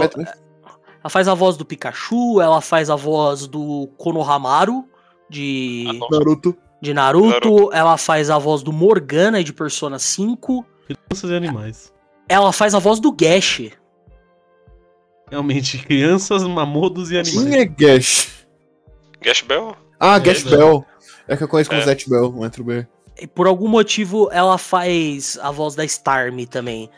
[0.00, 4.84] Mas- ela faz a voz do Pikachu, ela faz a voz do Konohamaru
[5.28, 6.06] de, Ah.
[6.10, 6.56] Naruto.
[6.80, 7.72] De Naruto, Naruto.
[7.72, 11.92] ela faz a voz do Morgana de Persona 5, Crianças e animais.
[12.28, 13.70] ela faz a voz do Gash.
[15.30, 17.48] Realmente, crianças, mamodos e animais.
[17.48, 18.46] Quem é Gash?
[19.20, 19.76] Gash Bell?
[19.98, 20.58] Ah, É, Gash Bell.
[20.58, 20.86] Bell.
[21.26, 21.84] É que eu conheço como É.
[21.84, 22.86] Zet Bell, não entro bem.
[23.20, 26.88] E por algum motivo ela faz a voz da Starmie também,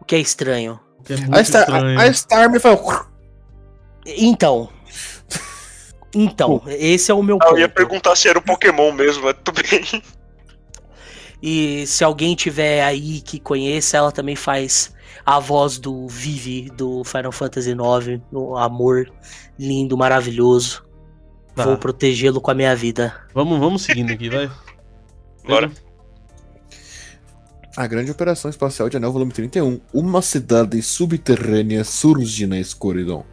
[0.00, 0.78] o que é estranho.
[1.04, 1.98] Que é A Star, estranho.
[2.00, 3.06] a, a Star me fala.
[4.04, 4.68] Então.
[6.20, 7.76] Então, esse é o meu Ah, eu ia ponto.
[7.76, 10.02] perguntar se era o Pokémon mesmo, mas tudo bem.
[11.40, 14.92] E se alguém tiver aí que conheça, ela também faz
[15.24, 19.08] a voz do Vivi do Final Fantasy IX, o amor
[19.56, 20.84] lindo, maravilhoso.
[21.54, 21.64] Tá.
[21.64, 23.14] Vou protegê-lo com a minha vida.
[23.32, 24.50] Vamos, vamos seguindo aqui, vai.
[25.46, 25.70] Bora.
[27.76, 29.80] A grande operação espacial de Anel Volume 31.
[29.94, 33.24] Uma cidade subterrânea surge na escuridão.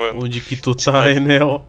[0.00, 0.24] Mano.
[0.24, 1.64] Onde que tu tá, Enel?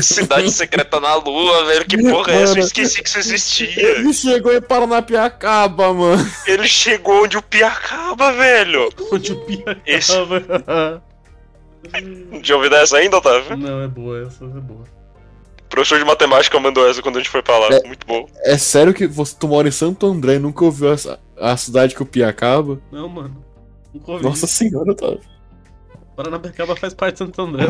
[0.00, 1.84] Cidade secreta na lua, velho.
[1.84, 2.58] Que porra é essa?
[2.58, 3.80] Eu esqueci que isso existia.
[3.98, 6.24] Ele chegou e parou na Piacaba, mano.
[6.46, 8.88] Ele chegou onde o Piacaba, velho.
[9.12, 11.02] Onde o Pia Esse- tava.
[12.42, 13.56] Já ouviu dessa ainda, Otávio?
[13.56, 14.82] Não, é boa, essa é boa.
[15.64, 17.68] O professor de matemática mandou essa quando a gente foi pra lá.
[17.68, 17.86] É.
[17.86, 18.26] Muito bom.
[18.42, 21.94] É sério que você, tu mora em Santo André e nunca ouviu essa, a cidade
[21.94, 22.80] que o Piacaba?
[22.90, 23.44] Não, mano.
[23.92, 24.24] Nunca ouvi.
[24.24, 25.16] Nossa senhora, tá.
[26.16, 27.66] Paranapiacaba faz parte de Santo André.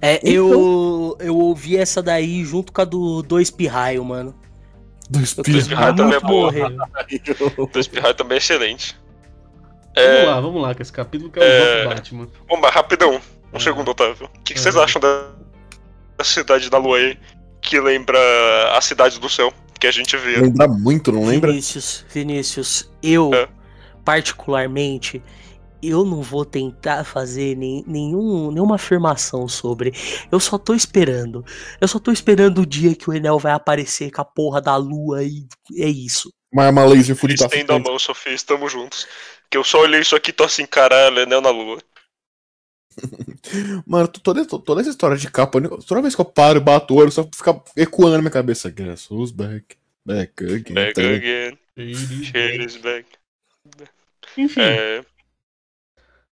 [0.00, 4.34] É, Então- eu, eu ouvi essa daí junto com a do Dois Pirraio, mano.
[5.08, 6.50] Dois Pirraio também é boa.
[6.52, 6.76] morrer.
[7.58, 8.96] O Espirraio também é excelente.
[9.94, 11.84] Vamos É, lá, vamos lá, que esse capítulo que é o É.
[11.94, 12.26] Batman.
[12.48, 13.16] Vamos lá, rapidão.
[13.16, 13.20] Um
[13.56, 13.60] Ah.
[13.60, 14.26] segundo, Otávio.
[14.26, 14.62] O que, que Ah.
[14.62, 15.26] vocês acham da,
[16.16, 17.18] da cidade da lua aí?
[17.60, 18.18] Que lembra
[18.74, 20.40] a cidade do céu que a gente via.
[20.40, 21.50] Lembra muito, não lembra?
[21.50, 23.48] Vinícius, Vinícius, eu, É.
[24.04, 25.22] particularmente,
[25.82, 29.92] eu não vou tentar fazer nem, nenhum, nenhuma afirmação sobre.
[30.30, 31.44] Eu só tô esperando.
[31.80, 34.76] Eu só tô esperando o dia que o Enel vai aparecer com a porra da
[34.76, 36.30] lua e é isso.
[36.52, 37.44] Uma arma laser fudida.
[37.44, 39.06] Estenda a mão, Sofia, estamos juntos.
[39.50, 41.78] Que eu só olhei isso aqui e tô assim, caralho, Enel na lua.
[43.86, 46.60] Mano, to- toda, to- toda essa história de capa, toda vez que eu paro e
[46.62, 48.70] bato o olho, só fica ecoando na minha cabeça.
[48.70, 49.76] Guess who's back?
[50.04, 50.74] Back again.
[50.74, 51.58] Back tá again,
[52.24, 53.06] shit is back.
[54.36, 55.04] Enfim, É,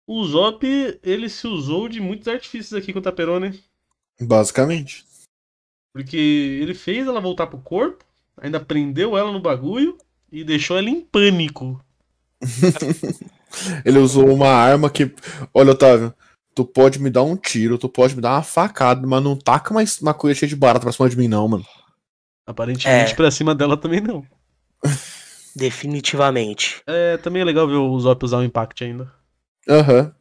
[0.07, 0.63] o Zop,
[1.03, 3.59] ele se usou de muitos artifícios aqui com o Taperone.
[4.21, 5.05] Basicamente.
[5.93, 6.17] Porque
[6.61, 8.03] ele fez ela voltar pro corpo,
[8.37, 9.97] ainda prendeu ela no bagulho
[10.31, 11.81] e deixou ela em pânico.
[13.85, 15.13] Ele usou uma arma que.
[15.53, 16.13] Olha, Otávio,
[16.53, 19.71] tu pode me dar um tiro, tu pode me dar uma facada, mas não taca
[19.71, 21.65] uma, uma coisa cheia de barata pra cima de mim, não, mano.
[22.45, 23.15] Aparentemente É.
[23.15, 24.25] pra cima dela também não.
[25.55, 26.81] Definitivamente.
[26.85, 29.11] É, também é legal ver o Zop usar o Impact ainda.
[29.69, 30.11] Aham.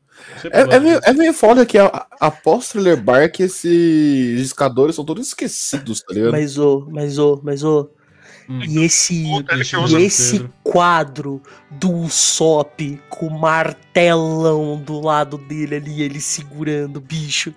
[0.41, 1.77] Sempre É, é, meio, é meio foda que
[2.21, 6.33] após Thriller Bark, esses escadores são todos esquecidos, tá ligado?
[6.33, 7.91] Mas ô, mas ô, mas ô.
[8.49, 8.61] Hum.
[8.63, 11.41] E esse, e esse quadro
[11.71, 17.55] do Usopp com o martelão do lado dele ali, ele segurando o bicho.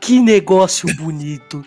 [0.00, 1.62] Que negócio bonito.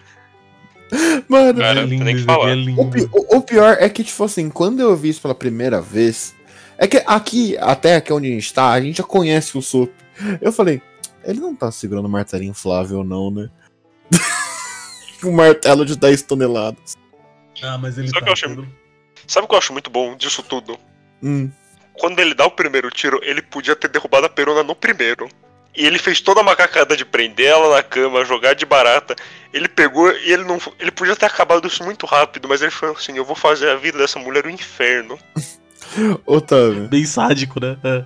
[1.28, 2.82] Mano, Cara, é lindo, é lindo.
[2.82, 5.80] o, pi- o- o pior é que, tipo assim, quando eu vi isso pela primeira
[5.80, 6.34] vez.
[6.82, 9.92] É que aqui, até aqui onde a gente tá, a gente já conhece o Sop.
[10.40, 10.82] Eu falei,
[11.26, 13.50] ele não tá segurando um martelo inflável, não, né?
[15.24, 16.96] um martelo de 10 toneladas.
[17.62, 18.20] Ah, mas ele Sabe tá.
[18.22, 18.70] o que eu achei- Pedro.
[19.28, 20.80] Sabe o que eu acho muito bom disso tudo?
[21.22, 21.52] Hum.
[22.00, 25.28] Quando ele dá o primeiro tiro, ele podia ter derrubado a perona no primeiro.
[25.76, 29.16] E ele fez toda a macacada de prender ela na cama, jogar de barata.
[29.54, 30.58] Ele pegou e ele não.
[30.80, 33.76] Ele podia ter acabado isso muito rápido, mas ele falou assim: eu vou fazer a
[33.76, 35.20] vida dessa mulher um inferno.
[36.26, 37.78] Otávio, Bem sádico, né?
[37.84, 38.04] É.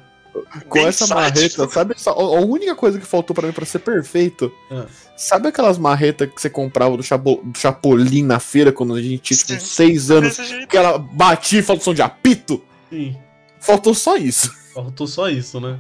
[0.68, 1.22] com Bem essa sádico.
[1.22, 1.96] marreta, sabe?
[2.06, 4.52] a única coisa que faltou pra mim pra ser perfeito.
[4.72, 4.86] Ah.
[5.16, 9.20] Sabe aquelas marretas que você comprava do, Chapo, do Chapolin na feira quando a gente
[9.20, 9.60] tinha tipo, Sim.
[9.60, 10.38] 6 anos?
[10.68, 12.64] Que ela batia e falta som de apito?
[12.90, 13.16] Sim.
[13.60, 14.52] Faltou só isso.
[14.74, 15.80] Faltou só isso, né?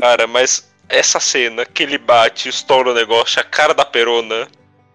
[0.00, 4.48] Cara, mas essa cena que ele bate, estoura o negócio, a cara da perona.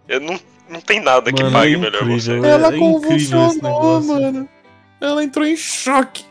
[0.08, 0.38] Eu não,
[0.70, 2.34] não tem nada que Mano, pague é melhor você.
[2.34, 2.46] incrível.
[2.46, 4.08] É- Ela é incrível esse convulsionou, negócio.
[4.10, 4.50] mano.
[5.02, 6.24] Ela entrou em choque.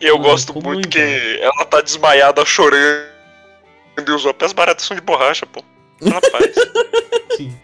[0.00, 0.90] E eu Ah, gosto muito então?
[0.90, 3.06] que ela tá desmaiada chorando.
[4.06, 5.62] E os outros, as baratas são de borracha, pô.
[6.02, 6.54] Rapaz.
[7.36, 7.54] Sim.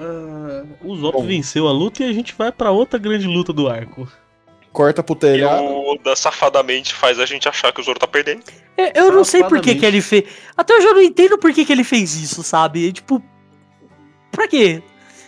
[0.00, 3.68] Ah, o Zop venceu a luta e a gente vai pra outra grande luta do
[3.68, 4.06] arco.
[4.72, 5.62] Corta pro e telhado.
[5.64, 8.42] o Oda safadamente faz a gente achar que o Zoro tá perdendo.
[8.76, 10.24] Eu, eu não sei por que, que ele fez.
[10.56, 12.90] Até hoje eu não entendo por que, que ele fez isso, sabe?
[12.92, 13.22] Tipo.
[14.30, 14.82] Pra quê?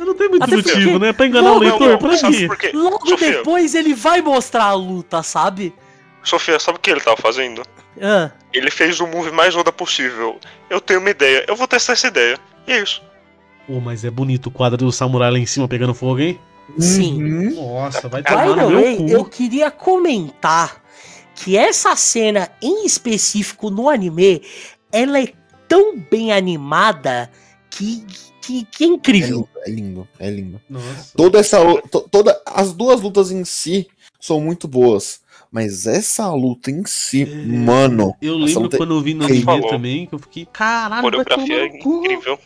[0.05, 1.13] Não tem muito Até motivo, porque- né?
[1.13, 2.47] Pra enganar o leitor, não, pra quê?
[2.47, 2.71] por quê?
[2.75, 5.75] Logo Sofia, depois ele vai mostrar a luta, sabe?
[6.23, 7.63] Sofia, sabe o que ele tava fazendo?
[8.01, 10.39] Ah, Ele fez o move mais Oda possível.
[10.71, 12.39] Eu tenho uma ideia, eu vou testar essa ideia.
[12.67, 13.03] E é isso.
[13.67, 16.39] Pô, mas é bonito o quadro do samurai lá em cima pegando fogo, hein?
[16.79, 17.23] sim.
[17.23, 17.55] Uhum.
[17.75, 19.09] Nossa, vai By tomar the no meu way, cu.
[19.11, 20.83] eu queria comentar
[21.35, 24.43] que essa cena em específico no anime,
[24.91, 25.29] ela é
[25.69, 27.31] tão bem animada
[27.71, 28.05] que,
[28.47, 29.49] que, que é É incrível.
[29.49, 30.61] lindo, é lindo, é lindo.
[30.69, 31.13] Nossa.
[31.17, 31.59] Toda essa.
[31.91, 33.87] to- Toda, as duas lutas em si
[34.21, 35.23] são muito boas.
[35.51, 37.27] Mas essa luta em si, É.
[37.27, 38.17] mano.
[38.21, 41.03] Eu lembro luta é quando eu vi no anime também, que eu fiquei, caralho, vai
[41.03, 42.39] Coreografia é incrível.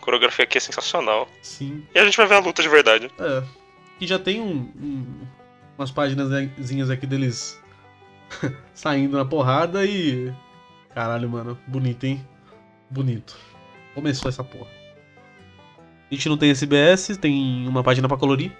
[0.00, 1.28] Coreografia aqui é sensacional.
[1.42, 1.82] Sim.
[1.94, 3.10] E a gente vai ver a luta de verdade.
[3.18, 3.42] É.
[4.00, 5.26] E já tem um, um-
[5.76, 6.30] umas páginas
[6.88, 7.58] aqui deles
[8.72, 10.32] saindo na porrada e.
[10.94, 11.58] Caralho, mano.
[11.66, 12.24] Bonito, hein?
[12.88, 13.36] Bonito.
[13.94, 14.68] Começou essa porra.
[16.10, 18.50] A gente não tem SBS, tem uma página pra colorir.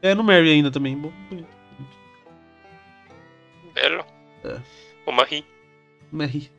[0.00, 0.96] É no Mary ainda também.
[0.96, 1.48] Bom, bonito.
[3.74, 4.04] Velho.
[4.44, 4.58] É.
[5.06, 5.44] O Marie.
[6.10, 6.50] Mary.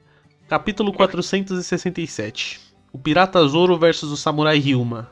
[0.47, 2.59] Capítulo 467.
[2.93, 5.09] O Pirata Zoro versus o Samurai Ryuma.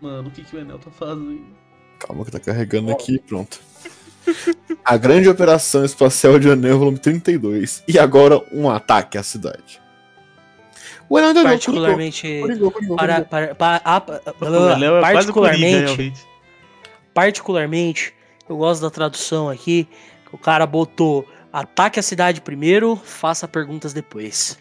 [0.00, 1.56] Mano, o que, que o Enel tá fazendo?
[1.98, 3.60] Calma que tá carregando aqui, pronto.
[4.84, 7.82] A grande operação espacial de Anel, volume 32.
[7.88, 9.80] E agora um ataque à cidade.
[11.10, 12.40] O Enel ainda não, Particularmente.
[12.40, 13.54] Coringou, coringou, Para, coringou.
[13.54, 16.26] para, para, pa- O Enel é particularmente, realmente.
[17.14, 18.14] particularmente,
[18.48, 19.88] eu gosto da tradução aqui,
[20.28, 24.58] que o cara botou ataque a cidade primeiro, faça perguntas depois.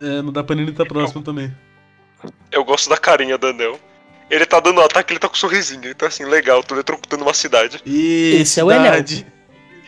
[0.00, 1.54] É, no da Panini tá próximo também.
[2.50, 3.78] Eu gosto da carinha do Anel.
[4.28, 5.88] Ele tá dando um ataque, ele tá com um sorrisinho.
[5.88, 7.80] Então assim, legal, tô eletrocutando uma cidade.
[7.86, 8.84] E Esse é o Enel.
[8.92, 9.26] cidade.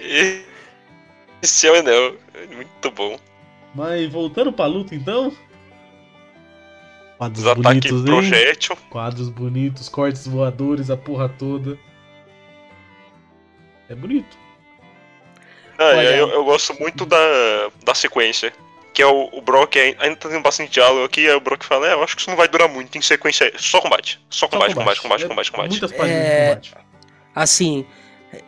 [0.01, 0.42] E...
[1.42, 2.16] Esse é o Enel.
[2.55, 3.18] Muito bom.
[3.74, 5.32] Mas voltando pra luta então.
[7.19, 8.05] Quadros Os ataques bonitos, hein?
[8.05, 8.77] projétil.
[8.91, 11.77] Quadros bonitos, cortes voadores, a porra toda.
[13.89, 14.37] É bonito.
[15.79, 16.16] Ah, Olha.
[16.16, 17.16] eu, eu gosto muito da,
[17.85, 18.53] da sequência.
[18.95, 21.62] Que é o, o Brock, ai- ainda tá tendo bastante diálogo aqui, aí o Brock
[21.64, 23.53] fala, é, eu acho que isso não vai durar muito em sequência.
[23.57, 24.21] Só combate.
[24.29, 25.71] Só combate, Só combate, combate, É combate, combate.
[25.71, 26.87] Muitas páginas É, de combate.
[27.35, 27.87] Assim,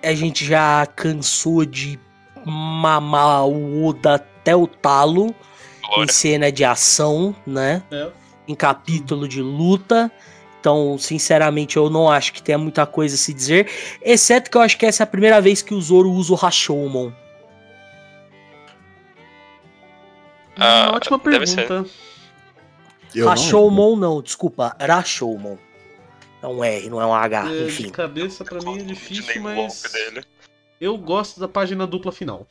[0.02, 1.98] a gente já cansou de
[2.44, 5.34] mamar o Oda até o talo
[5.98, 7.82] em cena de ação, né?
[7.90, 8.08] É.
[8.50, 10.10] Em capítulo de luta.
[10.58, 13.70] Então, sinceramente, eu não acho que tenha muita coisa a se dizer.
[14.02, 16.36] Exceto que eu acho que essa é a primeira vez que o Zoro usa o
[16.36, 17.12] Rashomon.
[20.56, 21.86] Ah, Uma ótima pergunta.
[23.14, 24.76] Não- Rashomon não, desculpa.
[24.80, 25.56] Rashomon.
[26.42, 27.88] É um R, não é um H, É, de enfim.
[27.90, 29.82] cabeça pra mim é De difícil, mas
[30.80, 32.46] eu gosto da página dupla final.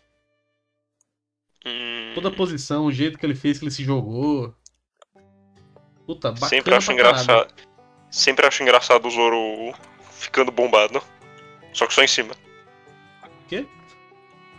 [1.65, 4.55] Hum, Toda a posição, o jeito que ele fez, que ele se jogou.
[6.09, 7.53] Puta, bacana sempre acho engraçado.
[8.09, 9.75] Sempre acho engraçado o Zoro
[10.11, 11.03] ficando bombado.
[11.71, 12.33] Só que só em cima.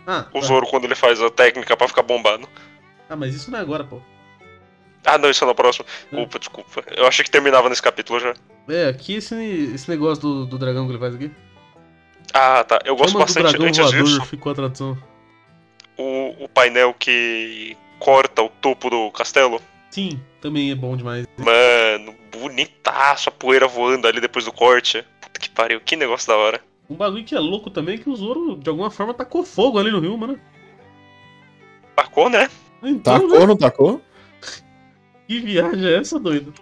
[0.07, 0.47] Ah, O tá.
[0.47, 2.47] Zoro quando ele faz a técnica pra ficar bombado.
[3.09, 4.01] ah, mas isso não é agora, pô.
[5.05, 5.85] Ah, não, isso é no próximo.
[6.09, 6.83] Desculpa, desculpa.
[6.95, 8.33] Eu achei que terminava nesse capítulo já.
[8.69, 9.35] É, aqui esse,
[9.75, 11.29] esse negócio do, do dragão que ele faz aqui.
[12.33, 12.79] Ah, tá.
[12.85, 14.97] Eu gosto Chama do bastante, dragão antes voador, disso, ficou a tradução.
[15.97, 19.61] o, o painel que corta o topo do castelo.
[19.91, 21.27] Sim, também é bom demais.
[21.37, 25.05] Mano, bonitaço a poeira voando ali depois do corte.
[25.21, 26.61] Puta que pariu, que negócio da hora.
[26.89, 29.77] Um bagulho que é louco também é que o Zoro, de alguma forma, tacou fogo
[29.77, 30.39] ali no rio, mano.
[31.95, 32.49] Tacou, né?
[32.81, 33.45] Então, Tacou, né?
[33.45, 34.01] não tacou?
[35.27, 36.53] Que viagem é essa, doido?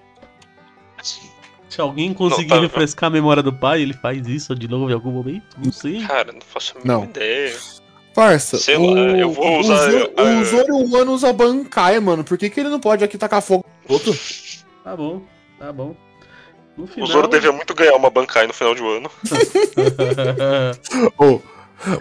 [1.02, 4.90] Se alguém conseguir Não, tá- refrescar a memória do pai, ele faz isso de novo
[4.90, 5.56] em algum momento?
[5.64, 6.06] Não sei.
[6.06, 7.02] Cara, não faço a Não.
[7.02, 7.58] mínima ideia.
[8.20, 12.02] Parça, Sei o, lá, eu vou o usar, Zoro, ah, o Zoro humano usa Bankai,
[12.02, 12.22] mano.
[12.22, 14.14] Por que, que ele não pode aqui tacar fogo no outro?
[14.84, 15.22] Tá bom,
[15.58, 15.96] tá bom.
[16.78, 17.08] No final...
[17.08, 19.10] O Zoro devia muito ganhar uma Bankai no final de um ano.
[21.18, 21.40] Ô,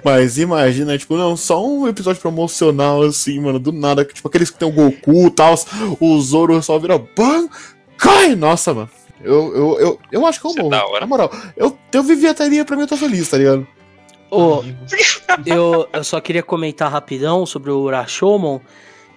[0.04, 4.58] mas imagina, tipo, não, só um episódio promocional assim, mano, do nada, tipo aqueles que
[4.58, 5.54] tem o Goku e tal,
[6.00, 8.34] o Zoro só vira Bankai!
[8.34, 8.90] Nossa, mano.
[9.22, 10.70] Eu, eu, eu, eu acho que eu é morro.
[10.70, 11.00] da hora.
[11.00, 13.64] Na moral, eu, eu vivi a teoria, pra mim eu tô feliz, tá ligado?
[14.60, 14.78] Amigo.
[15.46, 18.60] eu, eu só queria comentar rapidão sobre o Rashomon,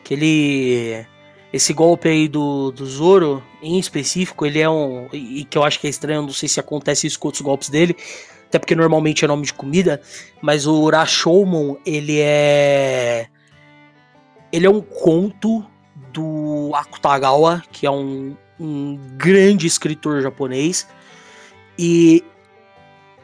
[0.03, 1.05] que ele.
[1.53, 5.09] Esse golpe aí do, do Zoro, em específico, ele é um.
[5.11, 7.67] E que eu acho que é estranho, não sei se acontece isso com outros golpes
[7.67, 7.95] dele,
[8.47, 10.01] até porque normalmente é nome de comida,
[10.41, 13.27] mas o Rashomon, ele é.
[14.51, 15.65] Ele é um conto
[16.13, 20.87] do Akutagawa, que é um, um grande escritor japonês.
[21.77, 22.23] E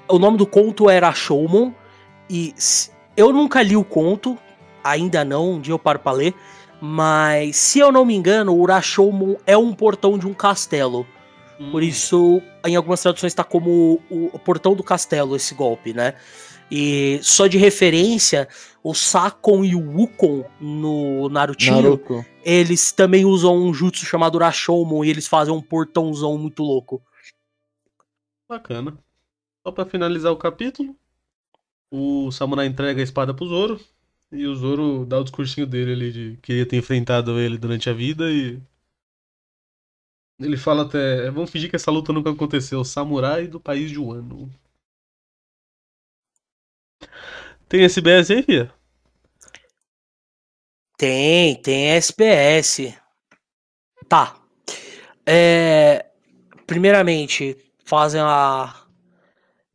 [0.10, 1.74] o nome do conto era Rashomon.
[2.30, 2.53] E
[3.16, 4.38] eu nunca li o conto,
[4.84, 6.34] ainda não, um dia eu paro pra ler.
[6.80, 11.08] Mas, se eu não me engano, o Rashomon é um portão de um castelo.
[11.72, 16.14] Por isso, em algumas traduções está como o, o portão do castelo esse golpe, né?
[16.70, 18.47] E só de referência,
[18.84, 22.26] o Sakon e o Wukon no Narutinho, Naruto.
[22.43, 27.01] eles também usam um jutsu chamado Rashomon e eles fazem um portãozão muito louco.
[28.47, 28.97] Bacana.
[29.68, 30.95] Só pra finalizar o capítulo,
[31.91, 33.78] o samurai entrega a espada pro Zoro.
[34.32, 37.89] E o Zoro dá o discursinho dele ali de que ia ter enfrentado ele durante
[37.89, 38.61] a vida e.
[40.39, 41.30] Ele fala até.
[41.32, 42.82] Vamos fingir que essa luta nunca aconteceu.
[42.86, 44.49] Samurai do país de Wano.
[47.68, 48.74] Tem SBS aí, Fia?
[50.97, 52.97] Tem, tem SPS.
[54.07, 54.41] Tá.
[55.26, 56.05] É,
[56.65, 58.86] primeiramente, fazem a.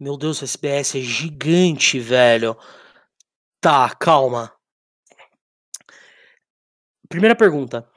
[0.02, 2.56] Meu Deus, o SPS é gigante, velho.
[3.60, 4.52] Tá, calma.
[7.08, 7.88] Primeira pergunta.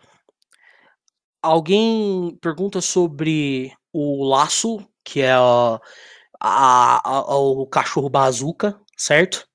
[1.42, 5.80] Alguém pergunta sobre o laço, que é a-
[6.40, 9.50] a- a- o cachorro bazuca, certo?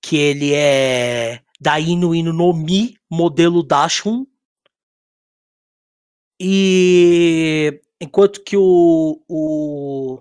[0.00, 4.24] Que ele é da Inu Inu no Mi, modelo Dashun.
[6.40, 10.20] E enquanto que o, o,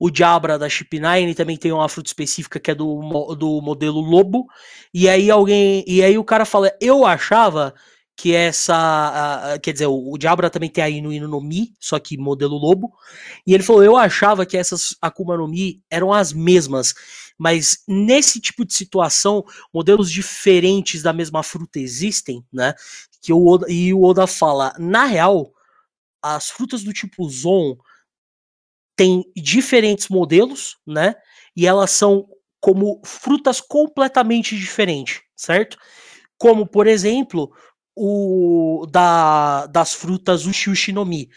[0.00, 4.00] o Jabra da Chip 9 também tem uma fruta específica que é do, do modelo
[4.00, 4.46] Lobo.
[4.94, 5.84] E aí alguém.
[5.86, 7.74] E aí o cara fala, eu achava
[8.16, 9.58] que essa.
[9.62, 12.56] quer dizer, o, o Jabra também tem a Inu Inu no Mi, só que modelo
[12.56, 12.90] Lobo.
[13.46, 16.94] E ele falou, eu achava que essas Akuma no Mi eram as mesmas.
[17.36, 22.74] Mas nesse tipo de situação, modelos diferentes da mesma fruta existem, né?
[23.20, 25.52] Que o Oda, e o Oda fala, na real,
[26.22, 27.76] as frutas do tipo Zon
[29.00, 31.14] têm diferentes modelos, né?
[31.56, 32.28] E elas são
[32.60, 35.78] como frutas completamente diferentes, certo?
[36.36, 37.50] Como, por exemplo,
[37.96, 41.30] o da, das frutas Ushi no Mi.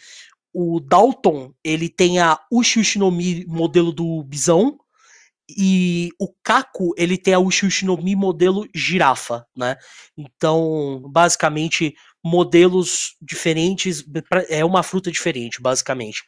[0.53, 4.77] O Dalton, ele tem a Ushi no Mi modelo do bisão,
[5.49, 9.77] e o Kaku, ele tem a Ushi no Mi modelo girafa, né?
[10.17, 14.03] Então, basicamente, modelos diferentes,
[14.49, 16.23] é uma fruta diferente, basicamente.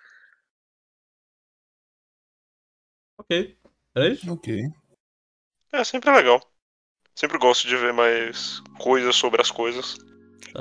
[3.29, 3.57] Ok.
[3.95, 4.31] Era isso?
[4.31, 4.63] Ok.
[5.71, 6.39] É, sempre legal.
[7.15, 9.95] Sempre gosto de ver mais coisas sobre as coisas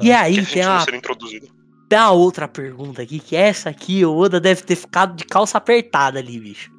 [0.02, 1.48] E que aí a gente tem não a, ser introduzido.
[1.88, 5.58] tem a outra pergunta aqui, que essa aqui o Oda deve ter ficado de calça
[5.58, 6.72] apertada ali, bicho.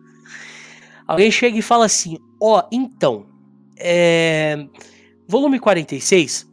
[1.08, 3.28] Alguém chega e fala assim: Ó, então,
[3.78, 4.68] é,
[5.28, 6.48] volume 46,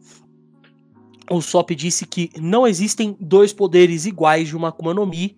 [1.31, 5.37] o Sop disse que não existem dois poderes iguais de uma Akuma no Mi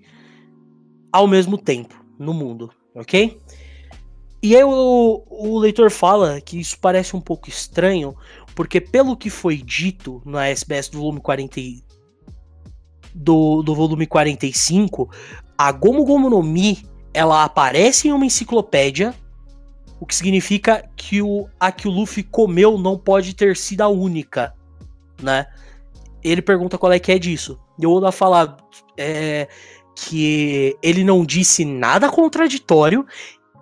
[1.11, 3.39] ao mesmo tempo no mundo, ok?
[4.41, 8.15] E aí o, o leitor fala que isso parece um pouco estranho,
[8.53, 11.83] porque pelo que foi dito na SBS do volume 40 e-
[13.13, 15.09] do, do volume 45,
[15.57, 19.13] a Gomu Gomu no Mi, ela aparece em uma enciclopédia,
[19.99, 23.87] o que significa que o, a que o Luffy comeu não pode ter sido a
[23.87, 24.53] única,
[25.21, 25.47] né?
[26.31, 27.59] ele pergunta qual é que é disso.
[27.77, 28.57] E o Oda fala
[28.97, 29.47] é,
[29.95, 33.05] que ele não disse nada contraditório.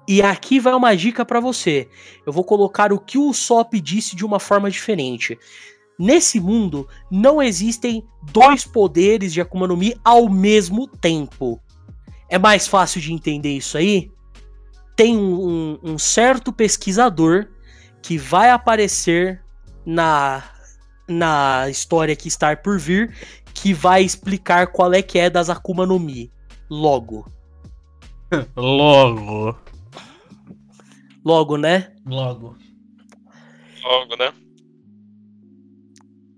[0.07, 1.87] E aqui vai uma dica pra você.
[2.25, 5.37] Eu vou colocar o que o Sop disse de uma forma diferente.
[5.97, 11.59] Nesse mundo não existem dois poderes de Akuma no Mi ao mesmo tempo.
[12.29, 14.11] É mais fácil de entender isso aí?
[14.95, 15.47] Tem um,
[15.83, 17.47] um- um certo pesquisador
[18.01, 19.41] que vai aparecer
[19.85, 20.43] na,
[21.07, 23.15] na história que está por vir,
[23.53, 26.31] que vai explicar qual é que é das Akuma no Mi.
[26.69, 27.25] Logo.
[28.57, 29.55] Logo.
[31.23, 31.93] Logo, né?
[32.05, 32.55] Logo.
[33.83, 34.33] Logo, né?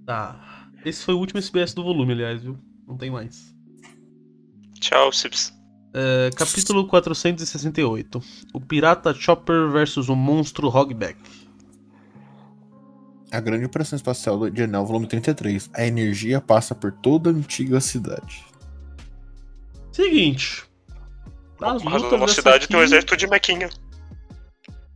[0.05, 0.69] Tá.
[0.83, 2.57] Esse foi o último SBS do volume, aliás, viu?
[2.87, 3.53] Não tem mais.
[4.79, 5.53] Tchau, Cips.
[5.93, 8.21] É, capítulo 468.
[8.53, 11.17] O pirata Chopper versus o monstro Hogback.
[13.31, 15.69] A grande operação espacial de Enel, volume 33.
[15.73, 18.45] A energia passa por toda a antiga cidade.
[19.91, 20.63] Seguinte.
[21.61, 23.69] As lutas dessa cidade tem um aqui- exército de mequinha.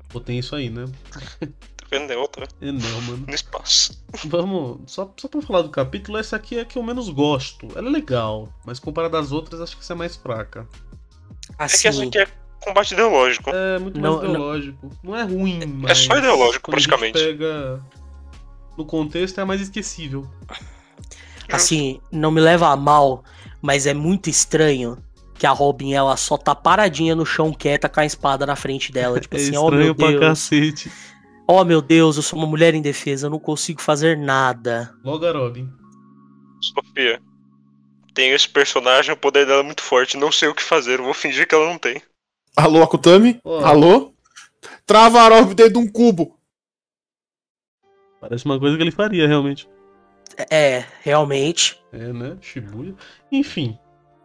[0.10, 0.86] Pô, tem isso aí, né?
[1.12, 2.12] Tá vendo?
[2.12, 2.48] É outra.
[2.62, 3.26] É não, mano.
[3.28, 4.04] No espaço.
[4.26, 7.68] Vamos, só, só pra falar do capítulo, essa aqui é a que eu menos gosto.
[7.76, 10.68] Ela é legal, mas comparada às outras, acho que essa é mais fraca.
[11.58, 12.28] É que essa Assim, aqui é
[12.60, 13.50] combate ideológico.
[13.52, 14.92] É muito Não, mais não- ideológico.
[15.04, 15.98] Não, é ruim, mas.
[16.00, 17.20] só ideológico, quando a gente praticamente.
[17.38, 17.80] pega
[18.78, 20.28] no contexto, é mais esquecível.
[21.52, 23.24] assim, não me leva a mal,
[23.62, 24.98] mas é muito estranho
[25.40, 28.92] que a Robin ela só tá paradinha no chão quieta com a espada na frente
[28.92, 30.20] dela, tipo é assim, ó meu estranho pra Deus.
[30.20, 30.92] cacete.
[31.48, 34.94] Ó meu Deus, eu sou uma mulher indefesa, eu não consigo fazer nada.
[35.04, 35.68] Logo a Robin.
[36.62, 37.20] Sofia.
[38.14, 40.18] Tem esse personagem, o poder dela é muito forte.
[40.18, 42.02] Não sei o que fazer, eu vou fingir que ela não tem.
[42.56, 43.40] Alô, Akutami?
[43.44, 43.64] Ó.
[43.64, 44.14] Alô?
[44.86, 46.38] Trava a Arob dentro de um cubo.
[48.20, 49.68] Parece uma coisa que ele faria, realmente.
[50.52, 51.82] É, realmente.
[51.94, 52.38] É, né?
[52.42, 52.94] Shibuya.
[53.32, 53.80] Enfim,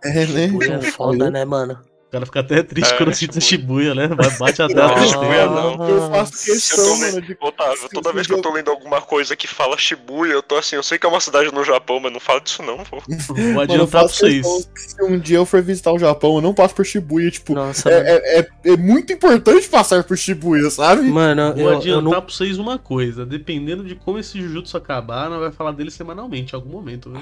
[0.05, 0.51] É, né?
[0.77, 1.79] É foda, né, mano?
[2.07, 3.93] o cara fica até triste É, quando cita Shibuya.
[3.93, 4.15] Shibuya, né?
[4.15, 5.89] Vai- Bate até Não, a Shibuya não.
[5.89, 9.01] Eu faço eu questão, tô mano, de Otávio, toda vez que eu tô lendo alguma
[9.01, 11.99] coisa que fala Shibuya, eu tô assim, eu sei que é uma cidade no Japão,
[11.99, 13.03] mas não fala disso não, pô.
[13.09, 14.47] Vou Mano, eu adiantar pra faço vocês.
[14.77, 17.91] se um dia eu for visitar o Japão, eu não passo por Shibuya, tipo, Nossa,
[17.91, 18.07] mano.
[18.07, 21.03] é, é, é, é muito importante passar por Shibuya, sabe?
[21.03, 22.11] Mano, Vou eu, eu adiantar não.
[22.23, 23.27] pra vocês uma coisa.
[23.27, 27.21] Dependendo de como esse Jujutsu acabar, nós vai falar dele semanalmente em algum momento, viu?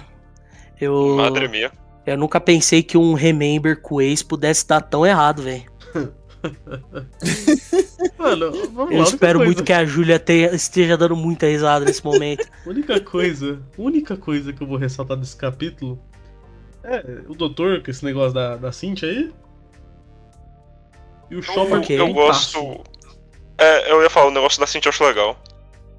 [0.79, 1.71] Eu, Madre minha.
[2.07, 5.65] Eu nunca pensei que um Remember com ex pudesse dar tão errado, velho.
[8.19, 8.83] Mano, vamos lá.
[8.83, 10.23] Eu única espero coisa- muito que a Júlia
[10.53, 12.47] esteja dando muita risada nesse momento.
[12.67, 15.99] Única coisa, única coisa que eu vou ressaltar desse capítulo
[16.85, 19.33] é o doutor com esse negócio da, da Cintia aí.
[21.31, 21.99] E o Chopper ok.
[22.01, 22.81] Eu gosto.
[23.59, 25.41] É, eu ia falar, o negócio da Cintia eu acho legal.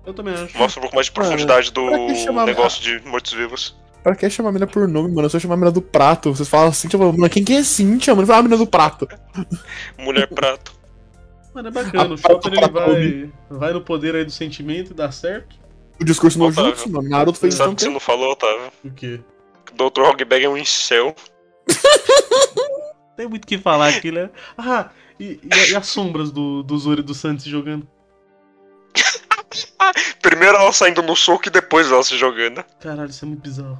[0.05, 0.57] Eu também acho.
[0.57, 3.75] Mostra um pouco mais de profundidade do que chamar- negócio de mortos-vivos.
[4.03, 5.25] Pra que chamar a mina por nome, mano?
[5.25, 6.33] Eu só chamar a mina do prato.
[6.35, 8.27] Vocês falam assim, tipo, mano, quem que é Cintia, mano?
[8.27, 9.07] Fala a mina do prato.
[9.97, 10.73] Mulher prato.
[11.53, 12.09] Mano, é bacana.
[12.09, 15.55] O A- Chopper ele vai, vai no poder aí do sentimento e dá certo.
[16.01, 16.71] O discurso no Otávio.
[16.71, 17.07] Jutsu, mano.
[17.07, 18.71] Naruto fez Sabe o que você não falou, Otávio?
[18.83, 19.21] O quê?
[19.65, 20.01] Que O Dr.
[20.01, 21.15] Hogbag é um incel.
[23.15, 24.29] Tem muito o que falar aqui, né?
[24.57, 24.89] Ah,
[25.19, 27.87] e, e e as sombras do, do Zoro e do Santos jogando?
[30.21, 32.63] Primeiro ela saindo no soco e depois ela se jogando.
[32.81, 33.79] Caralho, isso é muito bizarro.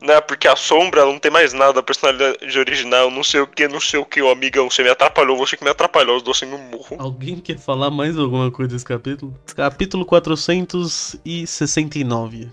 [0.00, 3.48] Né, porque a sombra ela não tem mais nada, a personalidade original, não sei o
[3.48, 6.22] que, não sei o que, o amigão, você me atrapalhou, você que me atrapalhou, os
[6.22, 6.94] dois no murro.
[7.00, 9.34] Alguém quer falar mais alguma coisa desse capítulo?
[9.56, 12.48] Capítulo 469.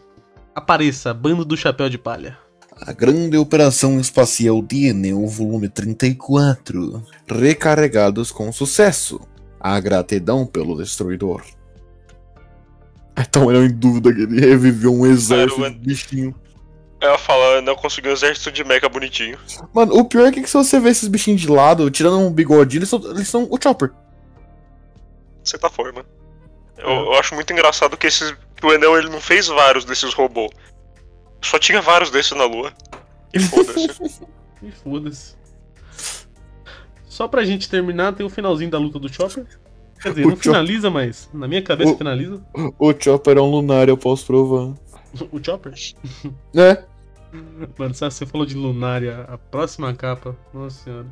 [0.56, 2.36] Apareça, Bando do Chapéu de Palha.
[2.82, 7.02] A grande operação espacial de Enel, volume 34.
[7.28, 9.22] Recarregados com sucesso.
[9.60, 11.44] A gratidão pelo destruidor.
[13.18, 16.36] Então ele é em dúvida que ele reviveu um exército de bichinho.
[17.06, 19.38] Ela fala, não consegui um exército de mecha bonitinho.
[19.74, 22.80] Mano, o pior é que se você vê esses bichinhos de lado, tirando um bigodinho,
[22.80, 23.92] eles são, eles são o Chopper.
[25.44, 26.06] De certa forma.
[26.78, 28.36] Eu, eu acho muito engraçado que esses.
[28.56, 30.50] que o Enel ele não fez vários desses robôs.
[31.42, 32.74] Só tinha vários desses na lua.
[33.34, 34.26] E foda-se.
[34.64, 35.36] E foda-se.
[37.08, 39.46] Só pra gente terminar, tem o finalzinho da luta do Chopper.
[40.02, 42.42] Quer dizer, O não Chopper- finaliza, mas na minha cabeça O- finaliza.
[42.80, 44.74] O Chopper é um lunar, eu posso provar.
[45.32, 45.74] O Chopper.
[46.54, 46.84] Né?
[47.78, 50.38] Mano, sabe, você falou de Lunária, a próxima capa.
[50.54, 51.08] Nossa senhora.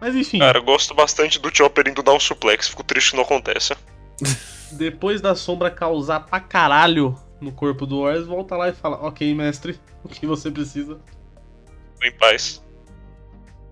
[0.00, 3.16] Mas enfim, Cara, eu gosto bastante do Chopper indo dar um suplex, fico triste que
[3.16, 3.74] não acontece.
[4.72, 9.34] depois da sombra causar pra caralho no corpo do Ors, volta lá e fala: Ok,
[9.34, 11.00] mestre, o que você precisa?
[11.98, 12.64] Tô em paz.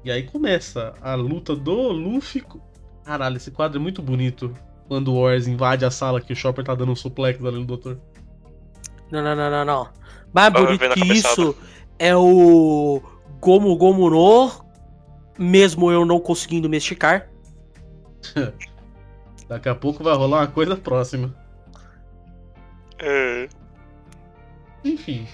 [0.05, 2.45] E aí começa a luta do Luffy.
[3.05, 4.55] Caralho, esse quadro é muito bonito.
[4.87, 7.65] Quando o Ors invade a sala que o Chopper tá dando um suplex ali no
[7.65, 7.99] doutor.
[9.11, 9.89] Não, não, não, não, não.
[10.35, 11.57] Mais bonito que isso
[11.97, 13.01] é o
[13.41, 14.51] Gomu Gomu no,
[15.39, 17.31] mesmo eu não conseguindo me esticar.
[19.49, 21.33] Daqui a pouco vai rolar uma coisa próxima.
[22.99, 23.49] É,
[24.85, 25.27] Enfim.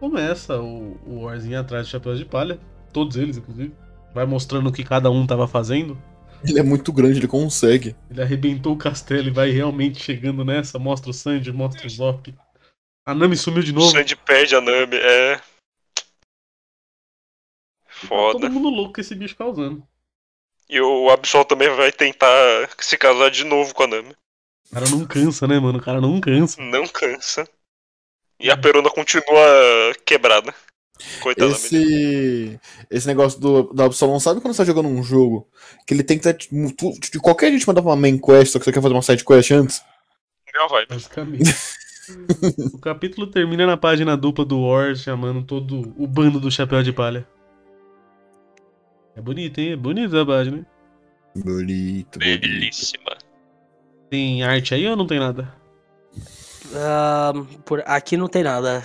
[0.00, 2.58] Começa o, o Warzinho atrás de chapéus de palha.
[2.92, 3.72] Todos eles, inclusive.
[4.14, 5.96] Vai mostrando o que cada um tava fazendo.
[6.44, 7.94] Ele é muito grande, ele consegue.
[8.10, 10.78] Ele arrebentou o castelo e vai realmente chegando nessa.
[10.78, 12.34] Mostra o Sanji, mostra o Zop.
[13.08, 13.90] A Nami sumiu de o novo.
[13.90, 15.36] Sandy perde a Nami, é.
[15.36, 15.42] Tá
[18.06, 18.32] Foda.
[18.40, 19.82] todo mundo louco com esse bicho causando.
[20.68, 22.28] E o Absol também vai tentar
[22.78, 24.14] se casar de novo com a Nami.
[24.70, 25.78] O cara não cansa, né, mano?
[25.78, 26.60] O cara não cansa.
[26.60, 27.48] Não cansa.
[28.38, 29.34] E a Perona continua
[30.04, 30.54] quebrada.
[31.22, 31.50] Coitada.
[31.50, 35.48] Esse, esse negócio do, do Absolom, sabe quando você tá jogando um jogo
[35.86, 36.34] que ele tem que ter.
[36.76, 39.00] tu- De qualquer gente mandar pra uma main quest, só que você quer fazer uma
[39.02, 39.82] side quest antes?
[40.52, 40.84] Não vai.
[40.86, 41.44] Basicamente.
[42.74, 46.92] o capítulo termina na página dupla do War, chamando todo o bando do chapéu de
[46.92, 47.26] palha.
[49.14, 49.72] É bonito, hein?
[49.72, 50.58] É bonito a página.
[50.58, 50.66] hein?
[51.36, 52.18] Bonito.
[52.18, 53.16] Belíssima.
[54.10, 55.52] Tem arte aí ou não tem nada?
[56.74, 57.32] Ah,
[57.64, 58.82] por aqui não tem nada.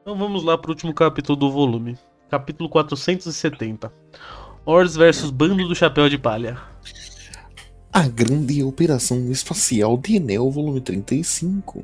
[0.00, 1.98] Então vamos lá pro último capítulo do volume.
[2.30, 3.92] Capítulo 470.
[4.64, 6.58] Ors versus Bando do Chapéu de Palha.
[7.96, 11.82] A Grande Operação Espacial de Enel, volume 35.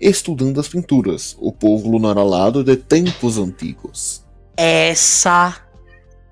[0.00, 1.36] Estudando as pinturas.
[1.38, 4.24] O povo lunar alado de tempos antigos.
[4.56, 5.60] Essa,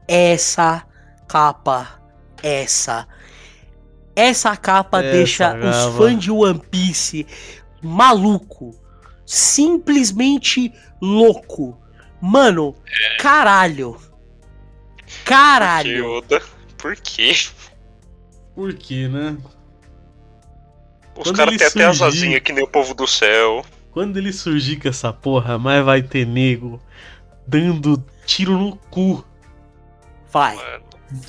[0.09, 0.83] essa
[1.29, 2.01] capa,
[2.43, 3.07] essa.
[4.16, 5.99] Essa capa Essa deixa os capa.
[5.99, 7.26] fãs de One Piece
[7.83, 8.74] maluco.
[9.26, 10.72] Simplesmente
[11.03, 11.79] louco.
[12.18, 12.74] Mano,
[13.18, 13.95] caralho.
[15.07, 16.12] Que Caralho.
[16.12, 16.41] Oda.
[16.79, 17.35] Por quê?
[18.59, 19.36] Por quê, né?
[21.16, 23.64] Os Quando caras ele têm até as asinhas que nem o povo do céu.
[23.92, 26.82] Quando ele surgir com essa porra, mais vai ter nego
[27.46, 29.24] dando tiro no cu.
[30.32, 30.59] Vai,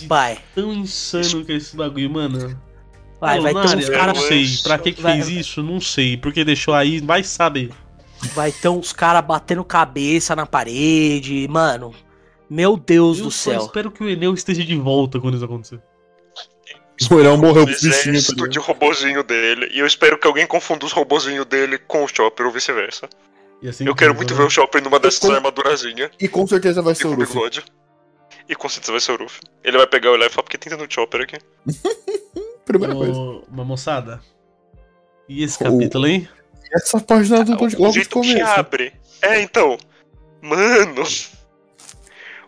[0.07, 0.39] vai.
[0.55, 2.59] tão insano que é esse bagulho, mano.
[3.21, 4.17] Vai, vai ter uns eu caras.
[4.17, 4.47] Não sei.
[4.63, 5.61] Pra que, que Vai- fez isso?
[5.61, 6.17] Não sei.
[6.17, 7.69] Porque deixou aí, vai saber.
[8.33, 11.47] Vai ter uns caras batendo cabeça na parede.
[11.47, 11.93] Mano,
[12.49, 13.61] meu Deus Eu do céu.
[13.61, 15.79] espero que o Enel esteja de volta quando isso acontecer.
[17.11, 18.49] O Enel morreu O pros bichinhos, tá exército ligado?
[18.51, 19.69] de robozinho dele.
[19.71, 23.07] E eu espero que alguém confunda os robozinhos dele com o Chopper ou vice-versa.
[23.73, 24.37] Ser Eu quero muito né?
[24.39, 26.11] ver o Chopper numa dessas com- armadurazinhas.
[26.19, 27.25] E com certeza vai ser o Luffy.
[27.27, 27.63] bigode.
[28.47, 29.41] E com certeza vai ser o Ruffy.
[29.63, 31.37] Ele vai pegar o olhar e falar, porque tem no Chopper aqui.
[32.65, 33.19] Primeira coisa.
[33.49, 34.21] Uma moçada.
[35.27, 36.27] E esse O- capítulo, hein?
[36.73, 38.45] Essa página do o logo de jeito que começo.
[38.59, 38.93] abre.
[39.21, 39.77] É, então.
[40.41, 41.03] Mano.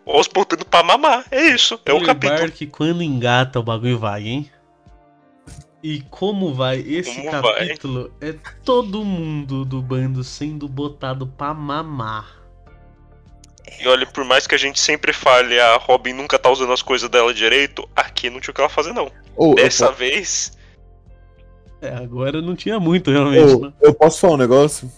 [0.04, 1.24] Os botando pra mamar.
[1.30, 1.74] É isso.
[1.86, 2.40] É o Thriller capítulo.
[2.40, 4.50] Bark, quando engata o bagulho vai, hein?
[5.82, 6.78] E como vai?
[6.78, 7.66] Esse Como vai?
[7.68, 8.34] capítulo é
[8.64, 12.40] todo mundo do bando sendo botado pra mamar.
[13.80, 16.82] E olha, por mais que a gente sempre fale, a Robin nunca tá usando as
[16.82, 19.10] coisas dela direito, aqui não tinha o que ela fazer, não.
[19.38, 20.56] Eu, Dessa vez.
[21.80, 23.72] É, agora não tinha muito realmente, ô, né?
[23.80, 24.92] eu posso falar um negócio?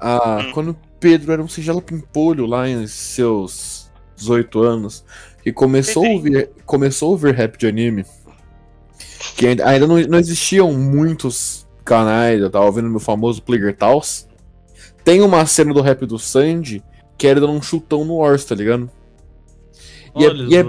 [0.00, 0.50] Ah, Hum.
[0.52, 3.83] quando Pedro era um singelo pimpolho lá em seus
[4.24, 5.04] 18 anos,
[5.44, 8.04] e começou a ouvir, começou a ouvir rap de anime,
[9.36, 14.26] que ainda, ainda não, não existiam muitos canais, eu tava ouvindo meu famoso Player Tals.
[15.04, 16.82] Tem uma cena do rap do Sandy
[17.16, 18.90] que era dando um chutão no Ors, tá ligado?
[20.16, 20.64] E é, e, é,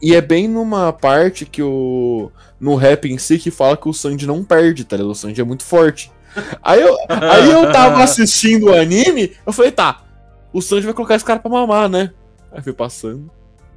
[0.00, 2.30] e é bem numa parte que o.
[2.58, 5.10] No rap em si que fala que o Sandy não perde, tá ligado?
[5.10, 6.10] O Sandy é muito forte.
[6.62, 10.04] Aí eu, aí eu tava assistindo o anime, eu falei, tá,
[10.52, 12.12] o Sanji vai colocar esse cara pra mamar, né?
[12.54, 13.30] Aí fui passando,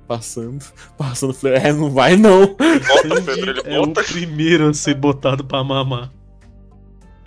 [0.07, 0.63] passando,
[0.97, 2.45] passando, falei, é, não vai não.
[2.47, 6.13] Bota, Pedro, ele é o primeiro a ser botado pra mamar.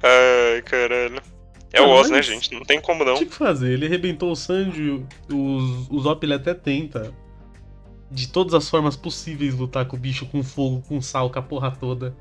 [0.02, 1.20] Ai, caralho.
[1.72, 2.52] É o Oz, né, gente?
[2.54, 3.14] Não tem como não.
[3.14, 3.72] Tinha que fazer.
[3.72, 7.12] Ele arrebentou o Sanji, os, o Zop ele até tenta.
[8.10, 11.42] De todas as formas possíveis lutar com o bicho, com fogo, com sal, com a
[11.42, 12.14] porra toda.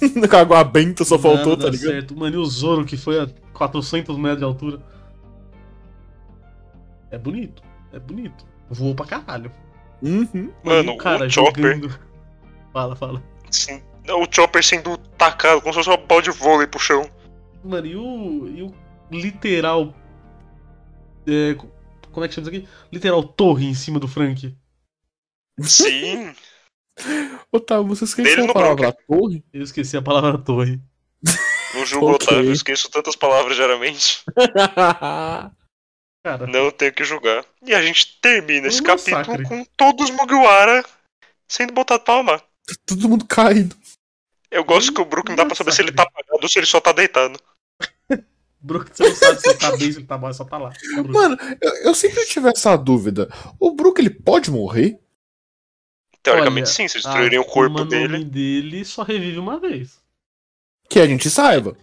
[0.30, 1.90] Com a água benta só faltou, Nada tá dá ligado?
[1.90, 2.16] certo.
[2.16, 4.80] Mano, e o Zoro que foi a 400 metros de altura.
[7.10, 7.62] É bonito.
[7.92, 8.46] É bonito.
[8.70, 9.50] Voou pra caralho.
[10.02, 10.52] Uhum.
[10.62, 11.74] Mano, o cara o Chopper.
[11.76, 11.98] jogando.
[12.72, 13.22] Fala, fala.
[13.50, 17.08] Sim, o Chopper sendo tacado como se fosse uma bola de vôlei pro chão.
[17.64, 18.74] Mano, e o, e o
[19.10, 19.94] literal.
[21.26, 21.68] é, co-
[22.12, 22.68] como é que chama isso aqui?
[22.92, 24.56] Literal torre em cima do Frank.
[25.60, 26.32] Sim.
[27.50, 29.44] Otávio, você esqueceu Dele a palavra torre?
[29.52, 30.80] Eu esqueci a palavra torre.
[31.74, 32.26] Não julgo Ok.
[32.28, 34.24] Otávio, eu esqueço tantas palavras diariamente.
[36.24, 37.44] Cara, Não tenho que julgar.
[37.62, 39.44] E a gente termina esse Um capítulo massacre.
[39.48, 40.84] com todos os Mugiwara
[41.46, 42.42] sendo botados pra mamar.
[42.84, 43.76] Todo mundo caído.
[44.50, 46.58] Eu gosto que o Brook não dá pra saber se ele tá apagado ou se
[46.58, 47.38] ele só tá deitado.
[48.60, 50.72] Brook, você não sabe se ele tá bem, se ele tá mal, só tá lá.
[50.94, 51.10] Brook.
[51.10, 53.28] Mano, eu, eu sempre tive essa dúvida.
[53.58, 54.98] O Brook, ele pode morrer?
[56.22, 58.18] Teoricamente Olha, sim, se destruírem o corpo dele.
[58.18, 60.00] Mi dele só revive uma vez.
[60.90, 61.76] Que a gente saiba.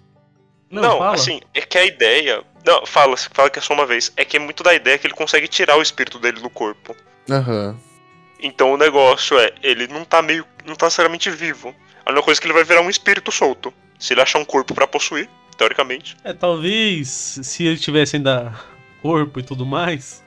[0.69, 1.13] Não, fala.
[1.15, 2.43] assim, é que a ideia.
[2.65, 4.11] Não, fala, fala que é só uma vez.
[4.17, 6.95] É que é muito da ideia que ele consegue tirar o espírito dele do corpo.
[7.29, 7.77] Aham.
[8.39, 10.45] Então o negócio é, ele não tá meio.
[10.65, 11.73] não tá necessariamente vivo.
[12.05, 13.73] A única coisa é que ele vai virar um espírito solto.
[13.99, 16.17] Se ele achar um corpo pra possuir, teoricamente.
[16.23, 18.53] É, talvez se ele tivesse ainda
[19.01, 20.23] corpo e tudo mais,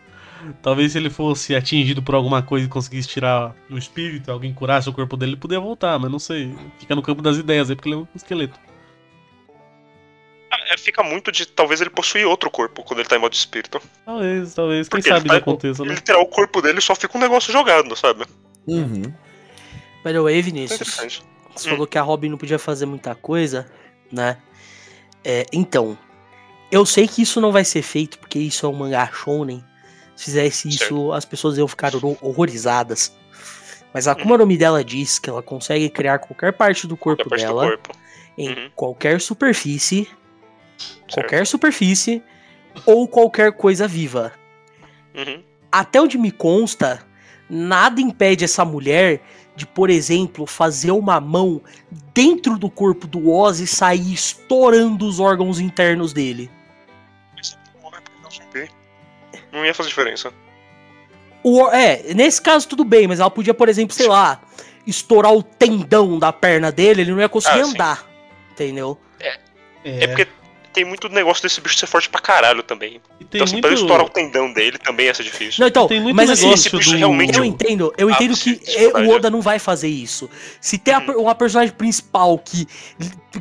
[0.62, 4.88] talvez se ele fosse atingido por alguma coisa e conseguisse tirar o espírito, alguém curasse
[4.88, 6.56] o corpo dele, ele poderia voltar, mas não sei.
[6.78, 8.58] Fica no campo das ideias aí, porque ele é um esqueleto.
[10.70, 13.80] É, fica muito de talvez ele possuir outro corpo quando ele tá em modo espírito.
[14.04, 14.88] Talvez, talvez.
[14.88, 15.92] Quem Porque sabe ele isso tá- aconteça, né?
[15.92, 18.24] Ele tirar o corpo dele só fica um negócio jogado, sabe?
[18.66, 19.02] Uhum.
[20.04, 21.22] By the way, Vinícius, interessante.
[21.54, 21.72] você Hum.
[21.72, 23.66] falou que a Robin não podia fazer muita coisa,
[24.12, 24.38] né?
[25.24, 25.96] É, então,
[26.70, 29.62] eu sei que isso não vai ser feito porque isso é um mangá shonen.
[30.16, 31.12] Se fizesse isso, Certo.
[31.12, 33.16] as pessoas iam ficar horror- horrorizadas.
[33.92, 37.28] Mas a Akuma no Mi dela diz que ela consegue criar qualquer parte do corpo
[37.28, 37.92] parte do dela corpo.
[38.36, 38.70] em Uhum.
[38.74, 40.08] qualquer superfície,
[40.78, 41.14] Certo.
[41.14, 42.22] qualquer superfície
[42.86, 44.32] ou qualquer coisa viva.
[45.14, 45.42] Uhum.
[45.72, 47.02] Até onde me consta,
[47.50, 49.20] nada impede essa mulher
[49.56, 51.60] de, por exemplo, fazer uma mão
[52.14, 56.48] dentro do corpo do Oz e sair estourando os órgãos internos dele.
[59.52, 60.32] Não ia fazer diferença.
[61.42, 64.40] O, é, nesse caso tudo bem, mas ela podia, por exemplo, sei lá,
[64.86, 67.70] estourar o tendão da perna dele, ele não ia conseguir Ah, sim.
[67.70, 68.06] andar.
[68.52, 68.98] Entendeu?
[69.84, 70.26] É porque
[70.78, 73.00] tem muito negócio desse bicho ser forte pra caralho também.
[73.18, 73.62] E tem Então, assim, muito...
[73.62, 75.60] pra ele estourar o tendão dele também ia ser difícil.
[75.60, 76.96] Não, então, Tem muito mas assim, esse bicho do...
[76.98, 79.10] realmente- Eu entendo, eu entendo que é o.
[79.10, 80.30] Oda não vai fazer isso.
[80.60, 81.22] Se tem a Uhum.
[81.22, 82.66] uma personagem principal que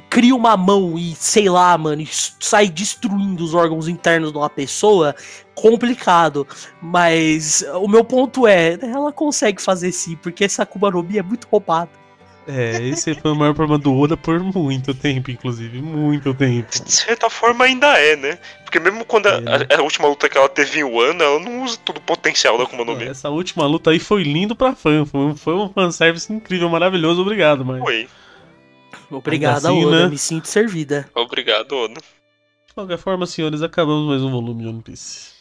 [0.09, 2.09] cria uma mão e, sei lá, mano, e
[2.39, 5.15] sai destruindo os órgãos internos de uma pessoa,
[5.53, 6.47] complicado.
[6.81, 11.23] Mas o meu ponto é, ela consegue fazer sim, porque essa Akuma no Mi é
[11.23, 11.91] muito roubada.
[12.47, 15.81] É, esse foi o maior problema do Oda por muito tempo, inclusive.
[15.81, 16.69] Muito tempo.
[16.83, 18.39] De certa forma ainda é, né?
[18.63, 19.73] Porque mesmo quando a, É.
[19.75, 22.57] a- a última luta que ela teve em Wano, ela não usa todo o potencial
[22.57, 23.03] da Akuma no Mi.
[23.03, 25.05] Essa última luta aí foi lindo pra fã.
[25.05, 27.79] Foi um, foi um fanservice incrível, maravilhoso, obrigado, mas.
[27.81, 28.07] Foi.
[29.11, 30.09] Obrigada, assim, Oda, né?
[30.09, 31.09] me sinto servida.
[31.15, 31.95] Obrigado, Oda.
[32.67, 35.36] De qualquer forma, senhores, acabamos mais um volume de One Piece.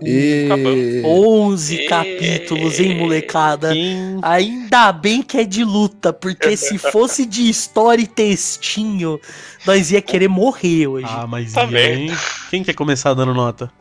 [0.00, 0.44] E...
[0.46, 1.04] Acabamos.
[1.04, 3.72] 11 E- capítulos, hein, molecada?
[3.72, 4.18] Quem.
[4.22, 9.20] Ainda bem que é de luta, porque se fosse de história e textinho,
[9.66, 11.06] nós ia querer morrer hoje.
[11.08, 12.10] Ah, mas Tá hein?
[12.48, 13.72] Quem quer começar dando nota?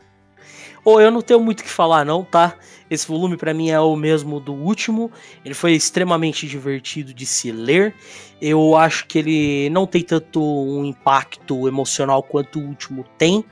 [0.84, 2.56] Ou eu não tenho muito o que falar, não, tá?
[2.90, 5.12] Esse volume pra mim é o mesmo do último.
[5.46, 7.94] Ele foi extremamente divertido de se ler.
[8.42, 13.46] Eu acho que ele não tem tanto um impacto emocional quanto o último tem.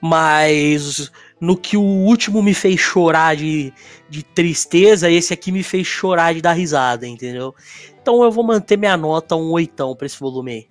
[0.00, 1.10] Mas
[1.40, 3.72] no que o último me fez chorar de,
[4.08, 7.54] de tristeza, esse aqui me fez chorar de dar risada, entendeu?
[8.00, 10.68] Então eu vou manter minha nota um oitão pra esse volume aí.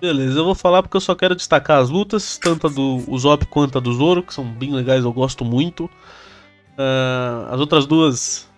[0.00, 3.46] Beleza, eu vou falar porque eu só quero destacar as lutas, tanto a do Usopp
[3.46, 5.88] quanto a do Zoro, que são bem legais, eu gosto muito.
[6.76, 8.50] Ah, as outras duas.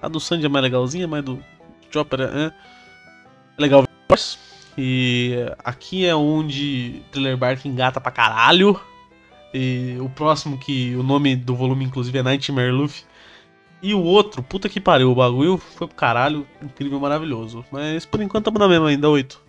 [0.00, 1.42] A do Sandy é mais legalzinha, mas do
[1.90, 2.46] Chopper é.
[2.46, 2.52] é
[3.58, 3.84] legal.
[4.78, 5.34] E
[5.64, 8.78] aqui é onde Thriller Bark engata pra caralho.
[9.54, 13.04] E o próximo, que o nome do volume inclusive é Nightmare Luffy.
[13.82, 17.64] E o outro, puta que pariu, o bagulho foi pro caralho, incrível, maravilhoso.
[17.70, 19.40] Mas por enquanto tamo na mesma ainda, 8.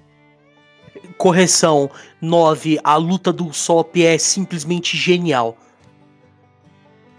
[1.18, 1.90] Correção
[2.22, 5.58] 9, a luta do Usopp é simplesmente genial.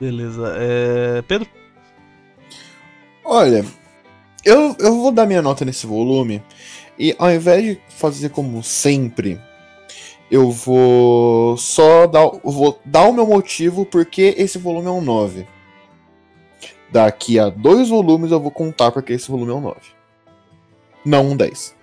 [0.00, 0.54] Beleza.
[0.56, 1.22] É...
[1.22, 1.48] Pedro?
[3.24, 3.64] Olha,
[4.44, 6.42] eu, eu vou dar minha nota nesse volume.
[6.98, 9.40] E ao invés de fazer como sempre,
[10.30, 15.46] eu vou só dar, vou dar o meu motivo porque esse volume é um 9.
[16.90, 19.76] Daqui a dois volumes eu vou contar porque esse volume é um 9.
[21.04, 21.76] Não um 10.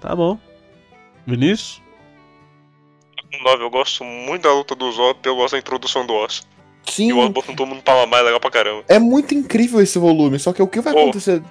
[0.00, 0.38] Tá bom.
[1.26, 1.82] Vinícius?
[3.32, 6.46] Com 9, eu gosto muito da luta do Zop, eu gosto da introdução do Oz.
[6.88, 8.84] Sim, E o botando todo mundo pra mais legal pra caramba.
[8.86, 10.38] é muito incrível esse volume.
[10.38, 11.42] Só que o que vai Oh, acontecer?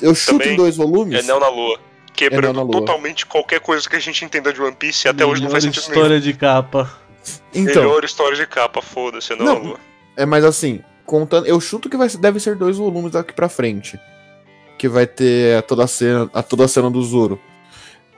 [0.00, 1.18] Eu chuto em dois volumes.
[1.18, 1.78] É Neo na Lua.
[2.18, 5.50] Quebrando totalmente qualquer coisa que a gente entenda de One Piece e até hoje não
[5.50, 6.02] faz Melhor sentido nenhum.
[6.04, 6.98] história de capa.
[7.54, 9.58] Então, Melhor história de capa, foda-se, é Não.
[9.58, 9.80] Lua.
[10.16, 13.48] É, mas assim, contando, eu chuto que vai, ser- deve ser dois volumes daqui pra
[13.48, 13.98] frente.
[14.76, 17.40] Que vai ter a toda a cena, a toda a cena do Zoro.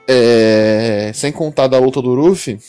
[0.07, 2.59] É, sem contar da luta do Ruffy,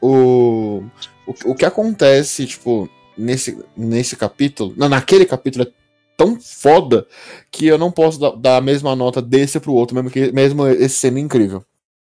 [0.00, 0.82] o,
[1.26, 5.68] o, o que acontece, tipo, nesse, nesse capítulo, não, naquele capítulo é
[6.16, 7.06] tão foda
[7.50, 10.66] que eu não posso dar, dar a mesma nota desse pro outro, mesmo, que, mesmo
[10.66, 11.64] esse sendo incrível.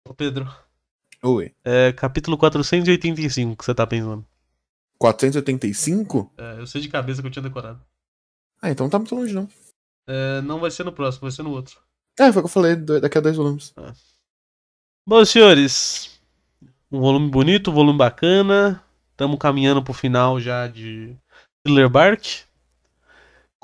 [0.08, 0.48] Ô Pedro,
[1.24, 1.52] Oi.
[1.64, 4.26] é capítulo 485 que você tá pensando.
[5.00, 6.34] 485?
[6.38, 7.82] É, eu sei de cabeça que eu tinha decorado.
[8.62, 9.48] Ah, então não tá muito longe, não.
[10.08, 11.80] É, não vai ser no próximo, vai ser no outro.
[12.20, 13.74] É, foi o que eu falei, daqui a dois volumes.
[15.06, 16.20] Bom, senhores,
[16.92, 18.82] um volume bonito, um volume bacana.
[19.12, 21.16] Estamos caminhando pro final já de
[21.64, 22.46] Thriller Bark.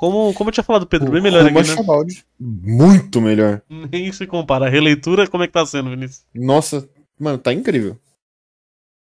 [0.02, 1.64] Como, como eu tinha falado, Pedro, bem melhor aqui, né?
[1.64, 2.26] Chabaldi.
[2.40, 3.62] Muito melhor.
[3.70, 4.66] Nem se compara.
[4.66, 6.26] A releitura, como é que tá sendo, Vinícius?
[6.34, 7.96] Nossa, mano, tá incrível.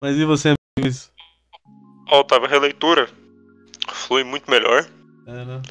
[0.03, 1.09] Mas e você, Vinícius?
[2.09, 3.07] Ó, Otávio, a releitura
[3.88, 4.85] flui muito melhor.
[5.27, 5.61] É, né?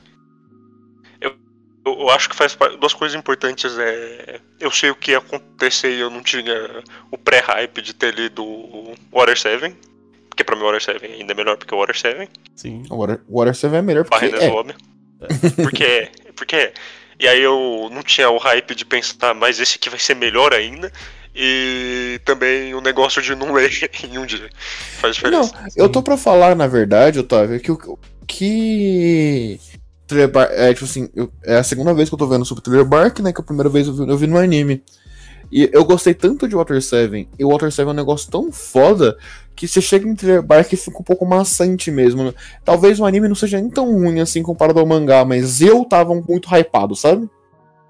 [1.20, 1.36] Eu,
[1.84, 3.76] eu acho que faz duas coisas importantes.
[3.76, 8.14] É, eu sei o que ia acontecer e eu não tinha o pré-hype de ter
[8.14, 9.76] lido o Water 7.
[10.30, 12.30] Porque pra mim o Water 7 ainda é melhor porque o Water 7.
[12.56, 12.84] Sim.
[12.88, 14.48] O Water, o Water 7 é melhor porque Barreira é.
[14.48, 14.74] Lobby.
[15.62, 16.08] Porque é.
[16.34, 16.72] Porque é.
[17.18, 20.54] E aí eu não tinha o hype de pensar, mas esse aqui vai ser melhor
[20.54, 20.90] ainda.
[21.34, 23.70] E também o negócio de não ler
[24.04, 24.48] em um dia.
[24.98, 25.68] Faz Não, diferença.
[25.76, 29.60] eu tô pra falar, na verdade, Otávio, que o que.
[30.56, 33.20] É, tipo assim, eu- é a segunda vez que eu tô vendo sobre Thriller Bark,
[33.20, 33.32] né?
[33.32, 34.82] Que a primeira vez eu vi, eu vi no anime.
[35.52, 38.50] E eu gostei tanto de Water 7, e o Water 7 é um negócio tão
[38.52, 39.16] foda
[39.66, 42.24] que você chega em Thriller Bark e fica um pouco maçante mesmo.
[42.24, 42.34] né?
[42.64, 46.14] Talvez o anime não seja nem tão ruim assim comparado ao mangá, mas eu tava
[46.14, 47.28] muito hypado, sabe?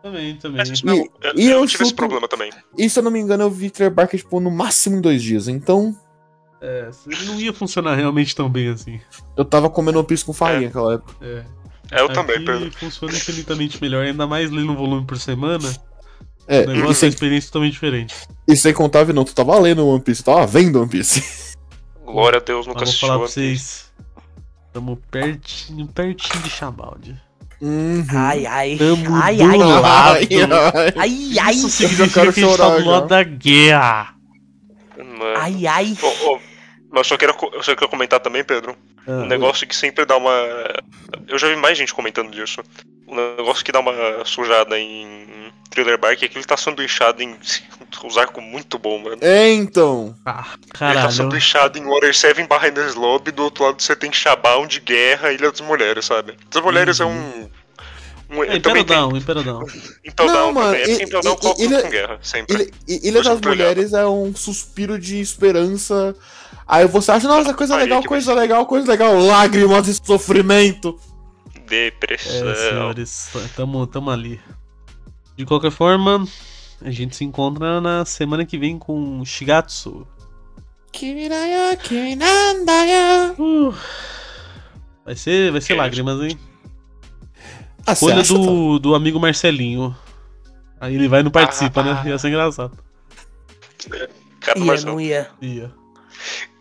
[0.03, 0.63] Também, também.
[0.63, 2.51] E- eu, e eu eu tive esse chuto- problema também.
[2.77, 5.23] E se eu não me engano, eu vi Thriller Bark, tipo, no máximo em dois
[5.23, 5.47] dias.
[5.47, 5.95] Então,
[6.63, 6.91] É,
[7.27, 9.01] não ia funcionar realmente tão bem assim.
[9.37, 11.15] eu tava comendo One Piece com farinha naquela época.
[11.23, 11.45] É.
[11.93, 12.71] É, eu também, Aqui Pedro.
[12.79, 15.69] funciona infinitamente melhor, ainda mais lendo um volume por semana.
[16.47, 18.15] É, o e negócio é uma experiência totalmente diferente.
[18.49, 21.23] e sem contar, não, tu tava lendo One Piece, tu tava vendo One Piece.
[22.13, 23.09] Glória a Deus, nunca Mas vou assistiu.
[23.09, 23.93] falar pra vocês.
[24.73, 27.21] Tamo pertinho, pertinho de Chabaldi.
[27.61, 28.05] Uhum.
[28.15, 28.77] Ai, ai.
[28.79, 30.17] Tamo ai, do ai, lado.
[30.17, 30.93] Ai, ai.
[30.97, 34.15] ai, ai, Isso significa que a gente tá do lado da guerra.
[34.97, 35.37] Mano.
[35.37, 35.97] ai, ai.
[36.03, 36.41] Ô, ô,
[36.91, 38.77] mas eu só quero, co- eu só quero comentar também, Pedro.
[39.07, 40.33] Ah, Um negócio que sempre dá uma.
[41.29, 42.63] Eu já vi mais gente comentando disso.
[43.09, 47.37] Um negócio que dá uma sujada em Thriller Bark é que ele tá sanduichado em
[48.05, 49.19] uns arcos muito bom, mano.
[49.21, 50.15] É, então.
[50.25, 51.13] ah, Ele tá caralho.
[51.13, 55.33] sanduichado em Water 7 barra Endless Lobby, do outro lado você tem Shabaun de Guerra,
[55.33, 56.37] Ilha das Mulheres, sabe?
[56.51, 57.49] Das Mulheres é um.
[58.31, 59.67] um É, também tem Imperadão, Imperadão.
[60.05, 60.83] Impel Não, Down mano, também.
[60.83, 61.37] É porque e- tudo
[61.83, 62.73] com guerra, sempre.
[62.87, 63.41] Ilha, Ilha das.
[63.41, 66.15] Mulheres é um suspiro de esperança.
[66.67, 69.19] Aí você acha, nossa, coisa Aí legal, coisa legal, coisa legal.
[69.19, 70.97] Lágrimas e sofrimento.
[71.67, 72.49] Depressão.
[72.51, 74.41] É, senhores, tamo, tamo ali.
[75.37, 76.25] De qualquer forma,
[76.83, 80.07] a gente se encontra na semana que vem com Shigatsu.
[80.93, 83.35] Kimiraya, Kiminandaya.
[83.39, 83.75] Uh,
[85.05, 86.39] vai ser, vai ser lágrimas, hein?
[87.87, 89.97] Ah, Escolha do, do amigo Marcelinho.
[90.81, 92.01] Aí ele vai e não participa, né?
[92.05, 92.09] Ah.
[92.09, 92.77] Ia ser engraçado.
[94.41, 94.93] Cara do Ia, Marcelo.
[94.93, 95.31] não ia.
[95.41, 95.73] Ia.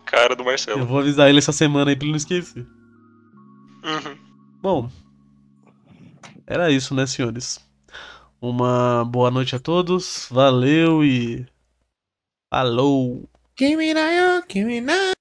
[0.05, 0.85] Cara do Eu Marcelo.
[0.85, 2.65] vou avisar ele essa semana aí pra ele não esquecer.
[3.83, 4.17] Uhum.
[4.61, 4.89] Bom,
[6.45, 7.59] era isso, né, senhores?
[8.41, 10.27] Uma boa noite a todos.
[10.31, 11.45] Valeu e.
[12.49, 13.27] Falou!
[13.55, 15.13] Kimiraya, Kiminandaya.